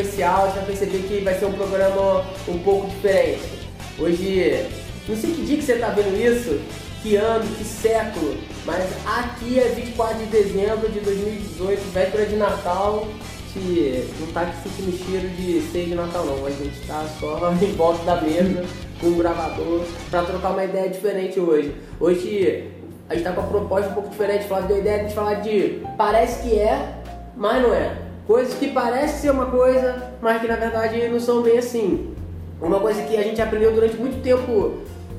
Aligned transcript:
especial, 0.00 0.48
você 0.48 0.56
vai 0.56 0.66
perceber 0.66 0.98
que 1.08 1.20
vai 1.20 1.38
ser 1.38 1.46
um 1.46 1.52
programa 1.52 2.24
um 2.46 2.58
pouco 2.58 2.88
diferente. 2.88 3.68
Hoje, 3.98 4.66
não 5.08 5.16
sei 5.16 5.32
que 5.32 5.42
dia 5.42 5.56
que 5.56 5.62
você 5.62 5.72
está 5.72 5.88
vendo 5.88 6.16
isso, 6.16 6.60
que 7.02 7.16
ano, 7.16 7.44
que 7.56 7.64
século, 7.64 8.36
mas 8.64 8.84
aqui 9.06 9.58
é 9.58 9.68
24 9.68 10.18
de 10.18 10.26
dezembro 10.26 10.88
de 10.88 11.00
2018, 11.00 11.92
véspera 11.92 12.26
de 12.26 12.36
Natal, 12.36 13.08
que 13.52 14.08
não 14.20 14.26
tá 14.28 14.42
aqui 14.42 14.68
sentindo 14.68 14.96
cheiro 15.04 15.28
de 15.30 15.60
ceia 15.72 15.86
de 15.86 15.94
Natal 15.94 16.24
não, 16.26 16.46
a 16.46 16.50
gente 16.50 16.86
tá 16.86 17.06
só 17.18 17.52
em 17.60 17.72
volta 17.72 18.04
da 18.04 18.20
mesa 18.20 18.64
com 19.00 19.08
um 19.08 19.18
gravador 19.18 19.84
para 20.10 20.22
trocar 20.24 20.50
uma 20.50 20.64
ideia 20.64 20.88
diferente 20.88 21.40
hoje. 21.40 21.74
Hoje 21.98 22.70
a 23.08 23.14
gente 23.14 23.24
tá 23.24 23.32
com 23.32 23.40
uma 23.40 23.48
proposta 23.48 23.90
um 23.90 23.94
pouco 23.94 24.10
diferente, 24.10 24.46
falar 24.46 24.66
de 24.66 24.78
ideia 24.78 25.04
de 25.04 25.14
falar 25.14 25.34
de 25.34 25.82
parece 25.96 26.42
que 26.42 26.58
é, 26.58 26.94
mas 27.36 27.62
não 27.62 27.72
é. 27.72 28.07
Coisas 28.28 28.52
que 28.58 28.68
parecem 28.68 29.16
ser 29.16 29.30
uma 29.30 29.46
coisa, 29.46 30.12
mas 30.20 30.38
que 30.42 30.46
na 30.46 30.56
verdade 30.56 31.08
não 31.08 31.18
são 31.18 31.40
bem 31.40 31.56
assim. 31.56 32.14
Uma 32.60 32.78
coisa 32.78 33.00
que 33.04 33.16
a 33.16 33.22
gente 33.22 33.40
aprendeu 33.40 33.72
durante 33.72 33.96
muito 33.96 34.22
tempo 34.22 34.74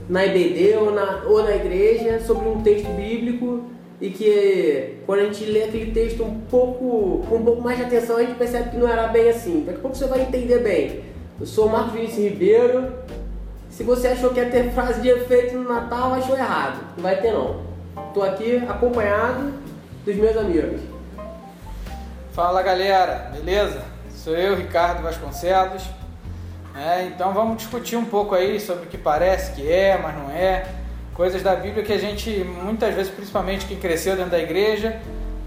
na 0.07 0.27
IBD 0.27 0.77
ou 0.77 0.91
na, 0.91 1.23
ou 1.25 1.41
na 1.41 1.55
igreja 1.55 2.19
sobre 2.19 2.47
um 2.47 2.61
texto 2.61 2.85
bíblico 2.95 3.63
e 3.99 4.11
que 4.11 4.99
quando 5.07 5.21
a 5.21 5.23
gente 5.23 5.43
lê 5.45 5.63
aquele 5.63 5.91
texto 5.91 6.23
um 6.23 6.39
pouco, 6.51 7.25
com 7.27 7.37
um 7.37 7.43
pouco 7.43 7.63
mais 7.63 7.79
de 7.79 7.85
atenção 7.85 8.17
a 8.17 8.19
gente 8.19 8.35
percebe 8.35 8.69
que 8.69 8.77
não 8.77 8.87
era 8.87 9.07
bem 9.07 9.27
assim. 9.27 9.63
Daqui 9.65 9.79
a 9.79 9.81
pouco 9.81 9.97
você 9.97 10.05
vai 10.05 10.21
entender 10.21 10.59
bem. 10.59 11.01
Eu 11.39 11.47
sou 11.47 11.65
o 11.65 11.71
Marcos 11.71 11.93
Vinícius 11.93 12.23
Ribeiro. 12.25 12.93
Se 13.71 13.81
você 13.81 14.09
achou 14.09 14.29
que 14.29 14.39
ia 14.39 14.51
ter 14.51 14.69
frase 14.69 15.01
de 15.01 15.09
efeito 15.09 15.55
no 15.57 15.67
Natal, 15.67 16.13
achou 16.13 16.37
errado. 16.37 16.79
Não 16.95 17.01
vai 17.01 17.19
ter 17.19 17.31
não. 17.31 17.61
Estou 18.09 18.21
aqui 18.21 18.57
acompanhado 18.67 19.51
dos 20.05 20.15
meus 20.15 20.37
amigos. 20.37 20.88
Fala 22.39 22.63
galera, 22.63 23.29
beleza? 23.33 23.81
Sou 24.11 24.33
eu, 24.33 24.55
Ricardo 24.55 25.03
Vasconcelos. 25.03 25.83
É, 26.73 27.03
então 27.03 27.33
vamos 27.33 27.57
discutir 27.57 27.97
um 27.97 28.05
pouco 28.05 28.33
aí 28.33 28.61
sobre 28.61 28.85
o 28.85 28.87
que 28.87 28.97
parece 28.97 29.51
que 29.51 29.69
é, 29.69 29.99
mas 30.01 30.15
não 30.15 30.31
é. 30.31 30.65
Coisas 31.13 31.43
da 31.43 31.53
Bíblia 31.53 31.83
que 31.83 31.91
a 31.91 31.97
gente, 31.97 32.29
muitas 32.29 32.95
vezes, 32.95 33.11
principalmente 33.11 33.65
quem 33.65 33.77
cresceu 33.77 34.15
dentro 34.15 34.31
da 34.31 34.39
igreja, 34.39 35.01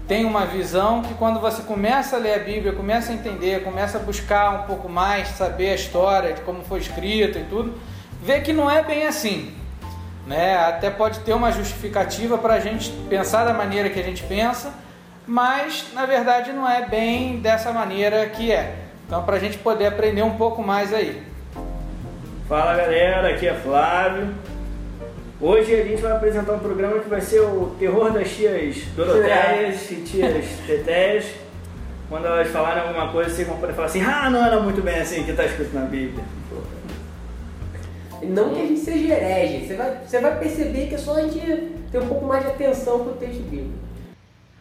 tem 0.07 0.23
uma 0.23 0.45
visão 0.45 1.01
que 1.01 1.15
quando 1.15 1.39
você 1.39 1.63
começa 1.63 2.15
a 2.15 2.19
ler 2.19 2.35
a 2.35 2.43
Bíblia, 2.43 2.73
começa 2.73 3.11
a 3.11 3.15
entender, 3.15 3.63
começa 3.63 3.97
a 3.97 3.99
buscar 3.99 4.61
um 4.61 4.67
pouco 4.67 4.87
mais, 4.87 5.29
saber 5.29 5.71
a 5.71 5.75
história, 5.75 6.33
de 6.33 6.41
como 6.41 6.63
foi 6.63 6.77
escrito 6.77 7.39
e 7.39 7.43
tudo, 7.45 7.73
vê 8.21 8.39
que 8.39 8.53
não 8.53 8.69
é 8.69 8.83
bem 8.83 9.07
assim. 9.07 9.51
Né? 10.27 10.55
Até 10.57 10.91
pode 10.91 11.21
ter 11.21 11.33
uma 11.33 11.51
justificativa 11.51 12.37
para 12.37 12.53
a 12.53 12.59
gente 12.59 12.91
pensar 13.09 13.45
da 13.45 13.51
maneira 13.51 13.89
que 13.89 13.99
a 13.99 14.03
gente 14.03 14.21
pensa, 14.21 14.71
mas 15.27 15.87
na 15.93 16.05
verdade 16.05 16.51
não 16.51 16.69
é 16.69 16.85
bem 16.85 17.39
dessa 17.39 17.71
maneira 17.71 18.25
que 18.27 18.51
é. 18.51 18.75
Então, 19.05 19.23
para 19.23 19.35
a 19.35 19.39
gente 19.39 19.57
poder 19.57 19.87
aprender 19.87 20.23
um 20.23 20.37
pouco 20.37 20.63
mais 20.63 20.93
aí. 20.93 21.21
Fala 22.47 22.75
galera, 22.75 23.29
aqui 23.29 23.47
é 23.47 23.53
Flávio. 23.53 24.33
Hoje 25.39 25.75
a 25.75 25.83
gente 25.83 26.01
vai 26.01 26.13
apresentar 26.13 26.53
um 26.53 26.59
programa 26.59 26.99
que 26.99 27.09
vai 27.09 27.19
ser 27.19 27.41
o 27.41 27.75
terror 27.77 28.11
das 28.11 28.29
tias 28.29 28.77
Doroteias 28.95 29.91
e 29.91 29.95
tias 29.95 30.45
Tetés. 30.65 31.25
Quando 32.09 32.25
elas 32.25 32.47
falarem 32.49 32.83
alguma 32.83 33.11
coisa, 33.11 33.29
vocês 33.29 33.47
vão 33.47 33.57
poder 33.57 33.73
falar 33.73 33.87
assim: 33.87 34.01
ah, 34.01 34.29
não 34.29 34.45
era 34.45 34.59
muito 34.59 34.81
bem 34.81 34.99
assim 34.99 35.23
que 35.23 35.31
está 35.31 35.45
escrito 35.45 35.73
na 35.73 35.81
Bíblia. 35.81 36.23
Não 38.21 38.53
que 38.53 38.61
a 38.61 38.65
gente 38.65 38.79
seja 38.79 39.13
herege, 39.13 39.67
você 39.67 39.75
vai, 39.75 39.97
você 40.05 40.19
vai 40.21 40.39
perceber 40.39 40.87
que 40.87 40.95
é 40.95 40.97
só 40.97 41.17
a 41.17 41.21
gente 41.23 41.39
ter 41.91 41.99
um 41.99 42.07
pouco 42.07 42.25
mais 42.25 42.43
de 42.43 42.51
atenção 42.51 42.99
para 42.99 43.11
o 43.11 43.15
texto 43.15 43.41
bíblico. 43.41 43.82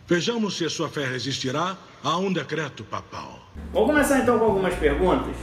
Vejamos 0.06 0.56
se 0.56 0.64
a 0.64 0.70
sua 0.70 0.88
fé 0.88 1.04
resistirá 1.06 1.76
a 2.02 2.16
um 2.18 2.32
decreto 2.32 2.84
papal. 2.84 3.38
Vamos 3.72 3.88
começar 3.90 4.18
então 4.20 4.38
com 4.38 4.44
algumas 4.46 4.74
perguntas. 4.74 5.34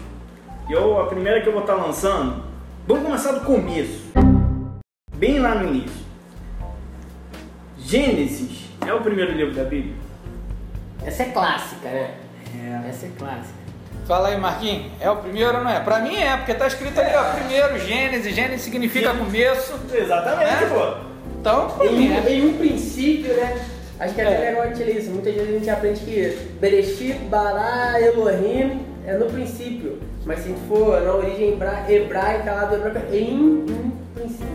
Eu, 0.69 0.99
a 1.01 1.07
primeira 1.07 1.41
que 1.41 1.47
eu 1.47 1.53
vou 1.53 1.61
estar 1.61 1.75
lançando, 1.75 2.43
vamos 2.87 3.03
começar 3.03 3.31
do 3.31 3.41
começo. 3.41 4.11
Bem 5.15 5.39
lá 5.39 5.55
no 5.55 5.69
início. 5.73 5.99
Gênesis 7.79 8.65
é 8.85 8.93
o 8.93 9.01
primeiro 9.01 9.31
livro 9.31 9.53
da 9.55 9.63
Bíblia? 9.63 9.95
Essa 11.03 11.23
é 11.23 11.25
clássica, 11.29 11.89
né? 11.89 12.15
É. 12.55 12.89
Essa 12.89 13.05
é 13.07 13.11
clássica. 13.17 13.59
Fala 14.05 14.29
aí, 14.29 14.39
Marquinhos. 14.39 14.91
É 14.99 15.09
o 15.09 15.17
primeiro 15.17 15.57
ou 15.57 15.63
não 15.63 15.69
é? 15.69 15.79
Pra 15.79 15.99
mim 15.99 16.15
é, 16.15 16.35
porque 16.37 16.53
tá 16.53 16.67
escrito 16.67 16.99
ali, 16.99 17.15
ó, 17.15 17.23
primeiro, 17.35 17.79
Gênesis. 17.79 18.35
Gênesis 18.35 18.61
significa 18.61 19.13
começo. 19.15 19.73
Exatamente, 19.93 20.63
É? 20.63 20.67
pô. 20.67 20.97
Então, 21.39 21.69
pra 21.71 21.85
mim 21.91 22.07
Em, 22.07 22.13
é. 22.13 22.31
em 22.33 22.47
um 22.47 22.57
princípio, 22.57 23.33
né? 23.35 23.65
Acho 23.99 24.15
que 24.15 24.21
é 24.21 24.23
até 24.25 24.35
É. 24.35 24.49
legal 24.51 24.61
a 24.63 24.67
gente 24.67 24.83
ler 24.83 24.97
isso. 24.97 25.11
Muitas 25.11 25.33
vezes 25.33 25.49
a 25.49 25.53
gente 25.53 25.69
aprende 25.69 25.99
que 26.01 26.37
Bereshit, 26.59 27.13
Bará, 27.29 27.99
Elohim 28.01 28.85
é 29.05 29.17
no 29.17 29.25
princípio. 29.25 29.99
Mas 30.25 30.39
se 30.39 30.45
a 30.45 30.47
gente 30.49 30.61
for 30.67 31.01
na 31.01 31.13
origem 31.15 31.49
hebra- 31.53 31.85
hebraica 31.89 32.51
lá 32.53 32.65
do 32.65 32.75
hebraico, 32.75 32.99
é 33.11 33.17
em 33.17 33.33
um 33.37 33.91
princípio. 34.15 34.47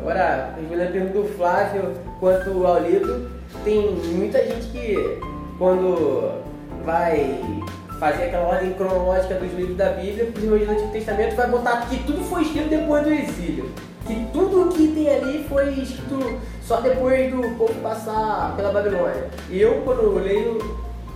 Agora, 0.00 0.54
respondendo 0.58 0.88
a 0.88 0.92
pergunta 0.92 1.18
do 1.18 1.28
Flávio 1.36 1.92
quanto 2.20 2.66
ao 2.66 2.80
livro, 2.80 3.28
tem 3.64 3.90
muita 3.90 4.38
gente 4.44 4.66
que 4.68 5.18
quando 5.58 6.42
vai 6.84 7.40
fazer 7.98 8.24
aquela 8.24 8.46
ordem 8.48 8.72
cronológica 8.74 9.34
dos 9.34 9.52
livros 9.54 9.76
da 9.76 9.90
Bíblia, 9.90 10.26
principalmente 10.26 10.66
do 10.66 10.72
Antigo 10.72 10.92
Testamento, 10.92 11.34
vai 11.34 11.48
botar 11.48 11.86
que 11.88 12.02
tudo 12.04 12.22
foi 12.24 12.42
escrito 12.42 12.68
depois 12.68 13.02
do 13.04 13.12
exílio. 13.12 13.70
Que 14.06 14.26
tudo 14.32 14.72
que 14.72 14.88
tem 14.88 15.08
ali 15.08 15.44
foi 15.48 15.70
escrito 15.74 16.38
só 16.62 16.80
depois 16.80 17.30
do 17.30 17.42
povo 17.56 17.74
passar 17.80 18.54
pela 18.56 18.70
Babilônia. 18.70 19.28
E 19.50 19.60
eu, 19.60 19.82
quando 19.84 20.14
leio 20.14 20.58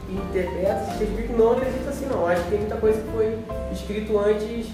e 0.08 0.14
interpreto 0.14 0.82
esse 0.88 0.98
texto 0.98 1.16
bíblico, 1.16 1.38
não 1.38 1.52
acredito 1.52 1.88
assim 1.88 2.06
não. 2.06 2.26
Acho 2.26 2.42
que 2.44 2.50
tem 2.50 2.58
muita 2.58 2.76
coisa 2.76 3.00
que 3.00 3.08
foi 3.12 3.38
escrito 3.72 4.18
antes 4.18 4.66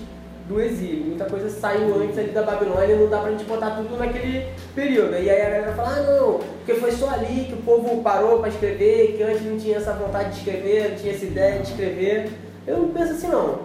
do 0.49 0.61
exílio. 0.61 1.07
Muita 1.07 1.25
coisa 1.25 1.51
saiu 1.51 1.95
antes 2.01 2.19
ali 2.19 2.31
da 2.31 2.43
Babilônia, 2.43 2.97
não 2.97 3.09
dá 3.09 3.19
pra 3.19 3.31
gente 3.31 3.45
botar 3.45 3.71
tudo 3.73 3.97
naquele 3.97 4.47
período. 4.75 5.13
E 5.15 5.29
aí 5.29 5.41
a 5.41 5.45
galera 5.45 5.73
fala, 5.73 5.97
ah 5.97 6.03
não, 6.03 6.39
porque 6.39 6.75
foi 6.75 6.93
só 6.93 7.11
ali 7.11 7.47
que 7.47 7.55
o 7.55 7.63
povo 7.63 8.03
parou 8.03 8.39
pra 8.39 8.49
escrever, 8.49 9.15
que 9.17 9.23
antes 9.23 9.43
não 9.45 9.59
tinha 9.59 9.77
essa 9.77 9.93
vontade 9.93 10.31
de 10.31 10.39
escrever, 10.39 10.91
não 10.91 10.97
tinha 10.97 11.13
essa 11.13 11.25
ideia 11.25 11.61
de 11.61 11.71
escrever. 11.71 12.31
Eu 12.67 12.79
não 12.79 12.89
penso 12.89 13.13
assim 13.13 13.29
não. 13.29 13.61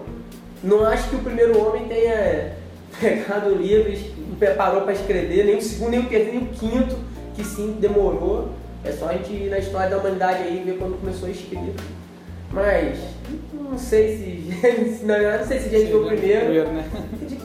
Não 0.64 0.86
acho 0.86 1.10
que 1.10 1.16
o 1.16 1.20
primeiro 1.20 1.60
homem 1.60 1.88
tenha 1.88 2.54
pegado 3.00 3.50
o 3.50 3.62
livro 4.32 4.46
e 4.46 4.56
parou 4.56 4.82
pra 4.82 4.94
escrever, 4.94 5.46
nem 5.46 5.58
o 5.58 5.62
segundo, 5.62 5.92
nem 5.92 6.00
o 6.00 6.06
terceiro, 6.10 6.40
nem 6.40 6.44
o 6.44 6.48
quinto, 6.48 6.96
que 7.36 7.44
sim, 7.44 7.78
demorou. 7.80 8.50
É 8.84 8.92
só 8.92 9.10
a 9.10 9.14
gente 9.14 9.32
ir 9.32 9.50
na 9.50 9.60
história 9.60 9.90
da 9.90 9.98
humanidade 9.98 10.44
aí 10.44 10.62
e 10.62 10.64
ver 10.64 10.78
quando 10.78 11.00
começou 11.00 11.28
a 11.28 11.32
escrever. 11.32 11.76
Mas 12.52 12.98
não 13.54 13.78
sei 13.78 14.18
se 14.18 14.52
Gênesis, 14.62 15.04
na 15.04 15.14
verdade 15.16 15.40
não 15.42 15.48
sei 15.48 15.60
se 15.60 15.70
Gênesis 15.70 15.92
foi 15.92 16.02
o 16.02 16.08
primeiro. 16.08 16.72
né? 16.72 16.90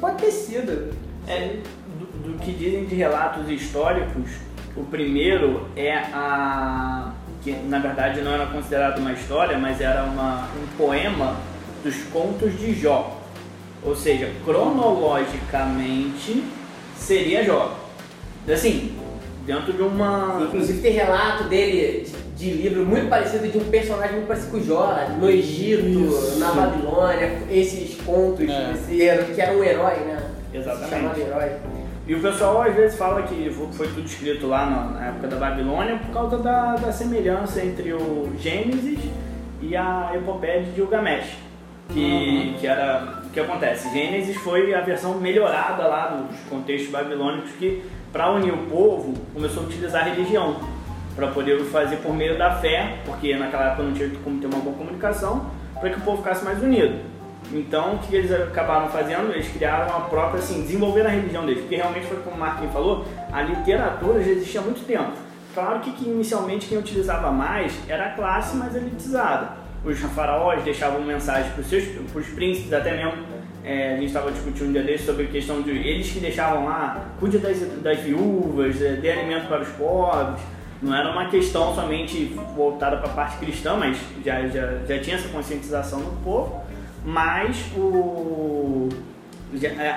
Pode 0.00 0.16
ter 0.16 0.30
sido. 0.30 0.94
É, 1.28 1.56
do, 1.98 2.32
do 2.32 2.38
que 2.38 2.52
dizem 2.52 2.84
de 2.86 2.94
relatos 2.94 3.48
históricos, 3.50 4.30
o 4.76 4.84
primeiro 4.84 5.66
é 5.76 5.92
a. 5.94 7.12
que 7.42 7.53
na 7.53 7.78
verdade 7.78 8.22
não 8.22 8.32
era 8.32 8.47
considerado 8.47 8.98
uma 8.98 9.12
história, 9.12 9.58
mas 9.58 9.80
era 9.80 10.04
uma, 10.04 10.44
um 10.44 10.66
poema 10.76 11.36
dos 11.84 11.97
contos 12.12 12.58
de 12.58 12.72
Jó. 12.74 13.20
Ou 13.84 13.94
seja, 13.94 14.32
cronologicamente 14.44 16.42
seria 16.99 17.45
Jó. 17.45 17.77
Assim, 18.53 18.97
dentro 19.45 19.73
de 19.73 19.83
uma. 19.83 20.41
Inclusive 20.43 20.81
tem 20.81 20.93
relato 20.93 21.45
dele 21.45 22.07
de, 22.37 22.51
de 22.51 22.51
livro 22.63 22.84
muito 22.87 23.09
parecido 23.09 23.48
de 23.48 23.59
um 23.59 23.65
personagem 23.65 24.16
muito 24.16 24.28
parecido 24.28 24.53
com 24.53 24.57
o 24.59 24.65
Jó, 24.65 24.95
no 25.19 25.28
Egito, 25.31 25.87
Isso. 25.87 26.39
na 26.39 26.53
Babilônia, 26.53 27.39
esses 27.51 28.01
contos, 28.03 28.48
É. 28.48 28.72
esse 28.75 29.01
herói- 29.01 29.34
que 29.34 29.41
era 29.41 29.57
um 29.57 29.65
herói, 29.65 29.95
né? 30.07 30.19
Exatamente. 30.54 30.89
Se 30.89 30.91
chamava 30.97 31.21
herói. 31.21 31.51
E 32.09 32.15
o 32.15 32.21
pessoal 32.22 32.63
às 32.63 32.72
vezes 32.75 32.97
fala 32.97 33.22
que 33.25 33.51
foi 33.72 33.89
tudo 33.89 34.07
escrito 34.07 34.47
lá 34.47 34.65
na, 34.71 34.84
na 35.01 35.07
época 35.09 35.27
da 35.27 35.37
Babilônia 35.37 35.97
por 35.97 36.13
causa 36.13 36.39
da, 36.39 36.77
da 36.77 36.92
semelhança 36.92 37.65
entre 37.65 37.92
o 37.92 38.31
Gênesis 38.39 39.01
e 39.60 39.77
a 39.77 40.13
epopeia 40.15 40.63
de 40.63 40.72
Gilgamesh. 40.77 41.27
Que, 41.92 42.54
que 42.60 42.66
era. 42.66 43.22
Que 43.36 43.41
acontece? 43.41 43.92
Gênesis 43.92 44.34
foi 44.38 44.72
a 44.72 44.80
versão 44.80 45.12
melhorada 45.21 45.86
lá 45.86 46.06
dos 46.06 46.41
contextos 46.48 46.91
babilônicos 46.91 47.50
que, 47.59 47.84
para 48.10 48.33
unir 48.33 48.50
o 48.50 48.56
povo, 48.65 49.12
começou 49.34 49.62
a 49.62 49.66
utilizar 49.66 50.06
a 50.06 50.09
religião 50.09 50.56
para 51.15 51.27
poder 51.27 51.62
fazer 51.65 51.97
por 51.97 52.15
meio 52.15 52.38
da 52.38 52.53
fé, 52.53 52.97
porque 53.04 53.36
naquela 53.36 53.66
época 53.66 53.83
não 53.83 53.92
tinha 53.92 54.09
como 54.24 54.41
ter 54.41 54.47
uma 54.47 54.60
boa 54.60 54.74
comunicação, 54.74 55.50
para 55.78 55.91
que 55.91 55.98
o 55.98 56.00
povo 56.00 56.22
ficasse 56.22 56.47
mais 56.47 56.62
unido. 56.62 56.98
Então, 57.53 57.97
o 57.97 57.98
que 57.98 58.16
eles 58.16 58.33
acabaram 58.33 58.88
fazendo? 58.88 59.30
Eles 59.30 59.48
criaram 59.48 59.94
a 59.94 60.00
própria, 60.00 60.39
assim, 60.39 60.62
desenvolveram 60.62 61.10
a 61.10 61.12
religião 61.12 61.44
deles, 61.44 61.60
porque 61.60 61.77
realmente 61.77 62.06
foi 62.06 62.16
como 62.21 62.36
o 62.36 62.41
Marquinhos 62.41 62.72
falou, 62.72 63.04
a 63.30 63.42
literatura 63.42 64.22
já 64.22 64.30
existia 64.30 64.62
há 64.62 64.65
muito 64.65 64.82
tempo. 64.86 65.12
Claro 65.53 65.80
que, 65.80 65.92
que 65.92 66.09
inicialmente 66.09 66.68
quem 66.68 66.78
utilizava 66.78 67.30
mais 67.30 67.74
era 67.86 68.06
a 68.06 68.10
classe 68.12 68.56
mais 68.56 68.74
elitizada. 68.74 69.66
Os 69.84 69.99
faraós 70.01 70.63
deixavam 70.65 71.03
mensagens 71.03 71.53
para 71.53 71.61
os 71.61 71.69
seus, 71.69 71.84
príncipes, 72.34 72.73
até 72.73 72.97
mesmo 72.97 73.13
é, 73.65 73.95
a 73.95 73.97
gente 73.97 74.07
estava 74.07 74.31
discutindo 74.31 74.69
um 74.69 74.73
dia 74.73 74.83
desses 74.83 75.07
sobre 75.07 75.25
a 75.25 75.28
questão 75.28 75.61
de 75.61 75.71
eles 75.71 76.11
que 76.11 76.21
deixavam 76.21 76.65
lá, 76.67 77.05
cuide 77.19 77.39
das, 77.39 77.59
das 77.83 77.99
viúvas, 77.99 78.81
é, 78.81 78.93
dê 78.95 79.11
alimento 79.11 79.49
para 79.49 79.63
os 79.63 79.69
pobres. 79.71 80.41
Não 80.81 80.95
era 80.95 81.11
uma 81.11 81.28
questão 81.28 81.75
somente 81.75 82.37
voltada 82.55 82.99
para 82.99 83.11
a 83.11 83.15
parte 83.15 83.39
cristã, 83.39 83.77
mas 83.77 83.99
já, 84.25 84.47
já, 84.47 84.78
já 84.87 84.99
tinha 85.01 85.17
essa 85.17 85.28
conscientização 85.28 86.01
no 86.01 86.13
povo, 86.23 86.63
mas 87.05 87.57
o, 87.77 88.89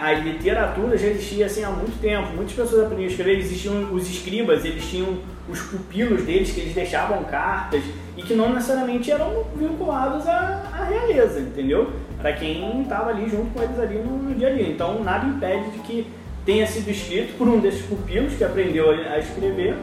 a 0.01 0.13
literatura 0.13 0.97
já 0.97 1.07
existia 1.07 1.47
assim 1.47 1.63
há 1.63 1.71
muito 1.71 1.99
tempo. 1.99 2.27
Muitas 2.35 2.53
pessoas 2.53 2.83
aprendiam 2.83 3.07
a 3.07 3.11
escrever, 3.11 3.39
existiam 3.39 3.91
os 3.91 4.09
escribas, 4.09 4.63
eles 4.63 4.87
tinham 4.87 5.17
os 5.49 5.59
pupilos 5.61 6.23
deles 6.23 6.51
que 6.51 6.61
eles 6.61 6.73
deixavam 6.73 7.23
cartas 7.23 7.81
e 8.15 8.21
que 8.21 8.35
não 8.35 8.53
necessariamente 8.53 9.11
eram 9.11 9.43
vinculados 9.55 10.27
à, 10.27 10.63
à 10.71 10.83
realeza, 10.85 11.39
entendeu? 11.39 11.91
Para 12.19 12.33
quem 12.33 12.81
estava 12.81 13.09
ali 13.09 13.27
junto 13.27 13.51
com 13.51 13.63
eles 13.63 13.79
ali 13.79 13.97
no, 13.97 14.17
no, 14.17 14.35
dia 14.35 14.49
a 14.49 14.53
dia. 14.53 14.67
Então 14.67 15.03
nada 15.03 15.25
impede 15.25 15.71
de 15.71 15.79
que 15.79 16.07
tenha 16.45 16.67
sido 16.67 16.89
escrito 16.89 17.35
por 17.37 17.47
um 17.47 17.59
desses 17.59 17.81
pupilos 17.81 18.35
que 18.35 18.43
aprendeu 18.43 18.91
a, 18.91 19.13
a 19.13 19.19
escrever. 19.19 19.75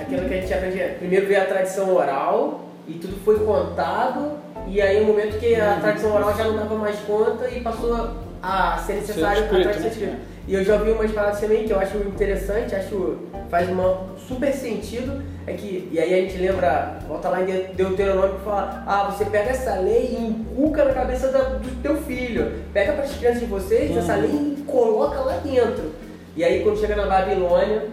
Aquilo 0.00 0.28
que 0.28 0.34
a 0.34 0.40
gente 0.40 0.54
aprende, 0.54 0.78
primeiro 0.98 1.26
veio 1.26 1.42
a 1.42 1.44
tradição 1.44 1.92
oral 1.94 2.68
e 2.86 2.94
tudo 2.94 3.16
foi 3.24 3.38
contado 3.40 4.38
e 4.66 4.80
aí 4.80 5.02
o 5.02 5.06
momento 5.06 5.38
que 5.38 5.54
a 5.54 5.78
tradição 5.80 6.14
oral 6.14 6.36
já 6.36 6.44
não 6.44 6.56
dava 6.56 6.74
mais 6.76 6.98
conta 7.00 7.48
e 7.48 7.60
passou 7.60 7.94
a 7.94 8.21
ser 8.78 8.94
necessário 8.94 9.38
Ser 9.38 9.44
escrito, 9.44 9.68
a 9.68 9.72
tradição 9.72 10.06
né? 10.08 10.20
E 10.48 10.54
eu 10.54 10.64
já 10.64 10.74
ouvi 10.74 10.90
umas 10.90 11.10
palavras 11.12 11.40
também 11.40 11.64
que 11.64 11.72
eu 11.72 11.78
acho 11.78 11.96
interessante, 11.98 12.74
acho 12.74 13.16
faz 13.48 13.68
uma 13.68 14.06
super 14.26 14.52
sentido, 14.52 15.22
é 15.46 15.52
que, 15.52 15.88
e 15.92 16.00
aí 16.00 16.12
a 16.14 16.16
gente 16.22 16.36
lembra, 16.38 16.98
volta 17.06 17.28
lá 17.28 17.42
em 17.42 17.46
Deuteronômio 17.74 18.36
que 18.38 18.44
fala, 18.44 18.82
ah, 18.86 19.04
você 19.10 19.24
pega 19.26 19.50
essa 19.50 19.74
lei 19.76 20.16
e 20.18 20.24
inculca 20.24 20.84
na 20.84 20.92
cabeça 20.92 21.28
da- 21.28 21.38
do 21.58 21.82
teu 21.82 21.96
filho, 21.98 22.52
pega 22.72 22.92
para 22.92 23.04
as 23.04 23.12
crianças 23.16 23.40
de 23.40 23.46
vocês 23.46 23.96
essa 23.96 24.16
lei 24.16 24.30
e 24.58 24.62
coloca 24.66 25.20
lá 25.20 25.36
dentro. 25.36 25.92
E 26.36 26.42
aí 26.42 26.62
quando 26.64 26.80
chega 26.80 26.96
na 26.96 27.06
Babilônia, 27.06 27.84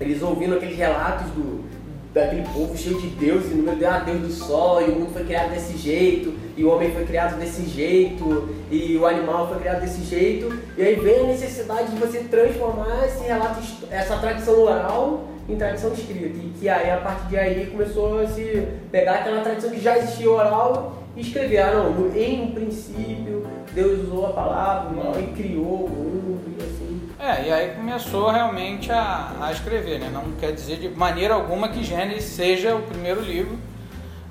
eles 0.00 0.20
ouvindo 0.20 0.56
aqueles 0.56 0.76
relatos 0.76 1.26
do, 1.30 1.64
daquele 2.12 2.42
povo 2.42 2.76
cheio 2.76 3.00
de 3.00 3.08
Deus, 3.08 3.46
e 3.46 3.54
número 3.54 3.78
de 3.78 3.84
ah, 3.86 3.98
Deus 4.00 4.20
do 4.20 4.32
sol, 4.32 4.82
e 4.82 4.84
o 4.84 4.94
mundo 4.96 5.12
foi 5.12 5.24
criado 5.24 5.50
desse 5.50 5.76
jeito, 5.78 6.34
e 6.56 6.64
o 6.64 6.70
homem 6.70 6.92
foi 6.92 7.04
criado 7.04 7.38
desse 7.38 7.66
jeito, 7.66 8.48
e 8.70 8.96
o 8.96 9.06
animal 9.06 9.48
foi 9.48 9.58
criado 9.58 9.80
desse 9.80 10.02
jeito, 10.02 10.52
e 10.76 10.82
aí 10.82 10.94
vem 10.96 11.20
a 11.20 11.24
necessidade 11.24 11.90
de 11.90 11.98
você 11.98 12.18
transformar 12.20 13.06
esse 13.06 13.24
relato, 13.24 13.60
essa 13.90 14.18
tradição 14.18 14.60
oral 14.60 15.24
em 15.48 15.56
tradição 15.56 15.92
escrita, 15.92 16.38
e 16.38 16.52
que 16.58 16.68
aí 16.68 16.90
a 16.90 16.98
partir 16.98 17.28
de 17.28 17.36
aí 17.36 17.66
começou 17.66 18.20
a 18.20 18.26
se 18.26 18.66
pegar 18.90 19.14
aquela 19.16 19.40
tradição 19.42 19.70
que 19.70 19.80
já 19.80 19.98
existia 19.98 20.30
oral 20.30 21.02
e 21.16 21.20
escrever, 21.20 21.58
ah 21.58 21.72
não, 21.74 22.16
em 22.16 22.42
um 22.42 22.50
princípio 22.52 23.46
Deus 23.74 24.02
usou 24.02 24.26
a 24.26 24.32
palavra 24.32 25.20
e 25.20 25.26
criou 25.32 25.84
o 25.86 25.88
mundo 25.88 26.40
e 26.58 26.62
assim. 26.62 27.02
É, 27.18 27.48
e 27.48 27.52
aí 27.52 27.70
começou 27.74 28.30
realmente 28.30 28.90
a, 28.92 29.32
a 29.40 29.52
escrever, 29.52 29.98
né? 29.98 30.10
Não 30.12 30.32
quer 30.40 30.52
dizer 30.52 30.76
de 30.78 30.88
maneira 30.88 31.34
alguma 31.34 31.68
que 31.68 31.82
Gênesis 31.82 32.24
seja 32.24 32.74
o 32.74 32.82
primeiro 32.82 33.20
livro. 33.20 33.58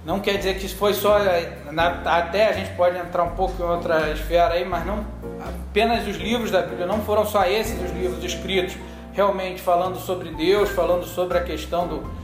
Não 0.06 0.20
quer 0.20 0.38
dizer 0.38 0.56
que 0.58 0.68
foi 0.68 0.94
só. 0.94 1.18
na- 1.72 2.02
até 2.06 2.48
a 2.48 2.54
gente 2.54 2.72
pode 2.76 2.98
entrar 2.98 3.24
um 3.24 3.32
pouco 3.32 3.62
em 3.62 3.66
outra 3.66 4.12
esfera 4.12 4.56
aí, 4.56 4.66
mas 4.66 4.86
não 4.86 5.06
apenas 5.70 6.08
os 6.08 6.18
livros 6.18 6.52
da 6.52 6.62
Bíblia, 6.62 6.86
não 6.86 7.00
foram 7.02 7.26
só 7.26 7.46
esses 7.46 7.80
os 7.84 7.92
livros 7.92 8.24
escritos 8.24 8.76
realmente 9.14 9.62
falando 9.62 9.98
sobre 9.98 10.30
Deus, 10.30 10.70
falando 10.70 11.06
sobre 11.06 11.38
a 11.38 11.44
questão 11.44 11.88
do 11.88 12.22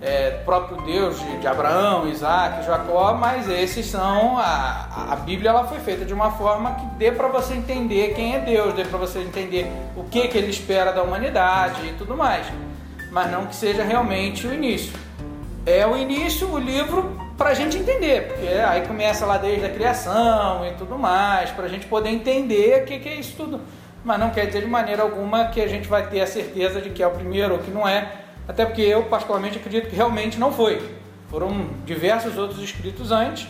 é, 0.00 0.30
próprio 0.44 0.80
Deus 0.82 1.18
de, 1.18 1.38
de 1.38 1.46
Abraão, 1.46 2.08
Isaac, 2.08 2.64
Jacó, 2.64 3.14
mas 3.14 3.48
esses 3.48 3.86
são 3.86 4.38
a, 4.38 5.08
a 5.10 5.16
Bíblia 5.16 5.50
ela 5.50 5.64
foi 5.64 5.78
feita 5.78 6.04
de 6.04 6.14
uma 6.14 6.30
forma 6.32 6.74
que 6.74 6.86
dê 6.96 7.12
para 7.12 7.28
você 7.28 7.54
entender 7.54 8.14
quem 8.14 8.34
é 8.34 8.38
Deus, 8.38 8.72
dê 8.72 8.84
para 8.84 8.98
você 8.98 9.20
entender 9.20 9.70
o 9.94 10.04
que 10.04 10.28
que 10.28 10.38
ele 10.38 10.50
espera 10.50 10.92
da 10.92 11.02
humanidade 11.02 11.86
e 11.86 11.92
tudo 11.92 12.16
mais, 12.16 12.46
mas 13.12 13.30
não 13.30 13.46
que 13.46 13.54
seja 13.54 13.82
realmente 13.82 14.46
o 14.46 14.54
início. 14.54 14.92
É 15.66 15.86
o 15.86 15.94
início, 15.94 16.50
o 16.50 16.58
livro 16.58 17.14
para 17.36 17.50
a 17.50 17.54
gente 17.54 17.76
entender, 17.76 18.28
porque 18.28 18.48
aí 18.48 18.86
começa 18.86 19.26
lá 19.26 19.36
desde 19.36 19.66
a 19.66 19.70
criação 19.70 20.66
e 20.66 20.72
tudo 20.72 20.98
mais, 20.98 21.50
para 21.50 21.66
a 21.66 21.68
gente 21.68 21.86
poder 21.86 22.08
entender 22.08 22.82
o 22.82 22.86
que, 22.86 22.98
que 22.98 23.08
é 23.08 23.14
isso 23.16 23.34
tudo. 23.36 23.60
Mas 24.04 24.18
não 24.18 24.30
quer 24.30 24.46
dizer 24.46 24.62
de 24.62 24.66
maneira 24.66 25.02
alguma 25.02 25.46
que 25.46 25.60
a 25.60 25.68
gente 25.68 25.86
vai 25.86 26.06
ter 26.08 26.20
a 26.20 26.26
certeza 26.26 26.80
de 26.80 26.90
que 26.90 27.02
é 27.02 27.06
o 27.06 27.10
primeiro 27.10 27.54
ou 27.54 27.58
que 27.60 27.70
não 27.70 27.86
é, 27.86 28.10
até 28.48 28.64
porque 28.64 28.82
eu 28.82 29.04
particularmente 29.04 29.58
acredito 29.58 29.88
que 29.88 29.96
realmente 29.96 30.38
não 30.38 30.52
foi. 30.52 30.96
Foram 31.28 31.68
diversos 31.84 32.36
outros 32.38 32.60
escritos 32.62 33.12
antes 33.12 33.48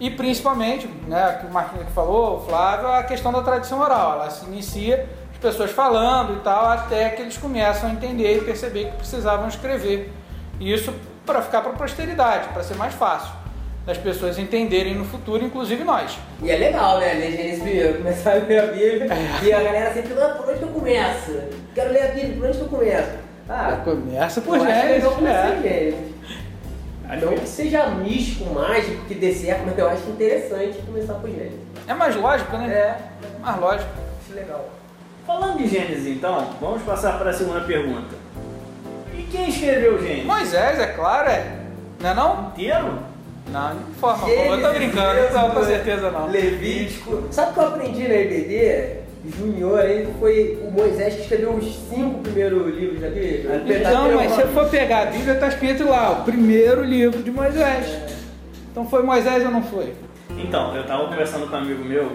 e 0.00 0.10
principalmente, 0.10 0.88
né, 1.06 1.38
que 1.40 1.46
o 1.46 1.50
Marquinhos 1.50 1.88
falou, 1.94 2.38
o 2.38 2.40
Flávio, 2.40 2.88
a 2.88 3.02
questão 3.02 3.30
da 3.30 3.42
tradição 3.42 3.80
oral. 3.80 4.14
Ela 4.14 4.30
se 4.30 4.44
inicia 4.46 5.08
as 5.32 5.38
pessoas 5.38 5.70
falando 5.70 6.34
e 6.34 6.40
tal, 6.40 6.66
até 6.66 7.10
que 7.10 7.22
eles 7.22 7.36
começam 7.36 7.90
a 7.90 7.92
entender 7.92 8.38
e 8.38 8.40
perceber 8.40 8.86
que 8.86 8.96
precisavam 8.96 9.46
escrever. 9.48 10.12
Isso 10.58 10.92
para 11.24 11.42
ficar 11.42 11.60
para 11.60 11.72
a 11.72 11.74
posteridade, 11.74 12.48
para 12.48 12.62
ser 12.62 12.74
mais 12.74 12.94
fácil 12.94 13.43
das 13.86 13.98
pessoas 13.98 14.38
entenderem 14.38 14.94
no 14.94 15.04
futuro, 15.04 15.44
inclusive 15.44 15.84
nós. 15.84 16.18
E 16.42 16.50
é 16.50 16.56
legal, 16.56 16.98
né? 16.98 17.12
Ler 17.14 17.32
Gênesis 17.32 17.62
primeiro, 17.62 17.98
começar 17.98 18.30
a 18.32 18.34
ler 18.36 18.58
a 18.60 18.66
Bíblia. 18.66 19.08
É. 19.12 19.44
E 19.44 19.52
a 19.52 19.62
galera 19.62 19.92
sempre 19.92 20.14
fala, 20.14 20.34
por 20.36 20.48
onde 20.48 20.58
que 20.58 20.64
eu 20.64 20.68
começo? 20.68 21.40
Quero 21.74 21.92
ler 21.92 22.02
a 22.02 22.08
Bíblia, 22.12 22.36
por 22.36 22.46
onde 22.46 22.56
que 22.58 22.64
eu 22.64 22.68
começo? 22.68 23.10
Ah, 23.46 23.78
Começa 23.84 24.40
por 24.40 24.56
eu 24.56 24.64
Gênesis, 24.64 25.04
é. 25.26 25.62
Gênesis. 25.62 26.14
Não 27.22 27.28
que- 27.34 27.40
que 27.40 27.46
seja 27.48 27.86
místico, 27.88 28.54
mágico, 28.54 29.04
que 29.04 29.14
dê 29.14 29.32
certo, 29.34 29.64
mas 29.66 29.76
eu 29.78 29.86
acho 29.88 30.08
interessante 30.08 30.78
começar 30.86 31.14
por 31.14 31.28
Gênesis. 31.28 31.60
É 31.86 31.92
mais 31.92 32.16
lógico, 32.16 32.56
né? 32.56 32.72
É, 32.72 32.96
Mais 33.42 33.60
lógico. 33.60 33.90
acho 34.24 34.34
legal. 34.34 34.70
Falando 35.26 35.58
de 35.58 35.68
Gênesis, 35.68 36.06
então, 36.06 36.54
vamos 36.58 36.82
passar 36.82 37.18
para 37.18 37.28
a 37.28 37.32
segunda 37.34 37.60
pergunta. 37.60 38.14
E 39.12 39.22
quem 39.24 39.50
escreveu 39.50 40.00
Gênesis? 40.00 40.24
Moisés, 40.24 40.80
é 40.80 40.86
claro, 40.86 41.28
é. 41.28 41.44
Não 42.00 42.10
é 42.10 42.14
não? 42.14 42.46
Inteiro? 42.48 42.98
Não, 43.48 43.76
de 43.76 43.94
forma 44.00 44.22
alguma. 44.24 44.56
Eu 44.56 44.62
tô 44.62 44.78
brincando, 44.78 45.34
não, 45.34 45.50
com 45.50 45.64
certeza 45.64 46.10
não. 46.10 46.28
Levítico. 46.28 47.24
Sabe 47.30 47.50
o 47.50 47.54
que 47.54 47.60
eu 47.60 47.66
aprendi 47.66 48.08
na 48.08 48.14
EBD? 48.14 49.04
Junior 49.26 49.80
aí 49.80 50.06
foi 50.18 50.58
o 50.62 50.70
Moisés 50.70 51.14
que 51.14 51.22
escreveu 51.22 51.54
os 51.54 51.64
cinco 51.88 52.20
primeiros 52.20 52.74
livros 52.74 53.00
da 53.00 53.08
Bíblia. 53.08 53.62
Então, 53.78 54.14
mas 54.14 54.32
se 54.32 54.40
eu 54.42 54.48
for 54.48 54.68
pegar 54.68 55.02
a 55.02 55.06
Bíblia, 55.06 55.34
tá 55.36 55.48
escrito 55.48 55.84
lá, 55.84 56.10
o 56.12 56.24
primeiro 56.24 56.84
livro 56.84 57.22
de 57.22 57.30
Moisés. 57.30 57.86
Então 58.70 58.86
foi 58.86 59.02
Moisés 59.02 59.42
ou 59.44 59.50
não 59.50 59.62
foi? 59.62 59.94
Então, 60.36 60.76
eu 60.76 60.84
tava 60.86 61.06
conversando 61.08 61.48
com 61.48 61.56
um 61.56 61.58
amigo 61.58 61.84
meu 61.84 62.12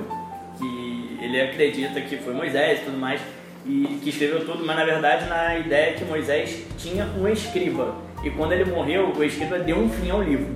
que 0.59 1.17
ele 1.21 1.41
acredita 1.41 2.00
que 2.01 2.17
foi 2.17 2.33
Moisés 2.33 2.81
e 2.81 2.83
tudo 2.83 2.98
mais, 2.98 3.21
e 3.65 4.00
que 4.03 4.09
escreveu 4.09 4.45
tudo, 4.45 4.63
mas 4.65 4.75
na 4.75 4.86
verdade 4.86 5.27
na 5.27 5.57
ideia 5.57 5.91
é 5.91 5.93
que 5.93 6.05
Moisés 6.05 6.63
tinha 6.77 7.05
um 7.17 7.27
escriba. 7.27 7.95
E 8.24 8.29
quando 8.29 8.51
ele 8.51 8.65
morreu, 8.65 9.13
o 9.15 9.24
escriba 9.24 9.57
deu 9.59 9.77
um 9.77 9.89
fim 9.89 10.12
ao 10.12 10.21
livro. 10.21 10.55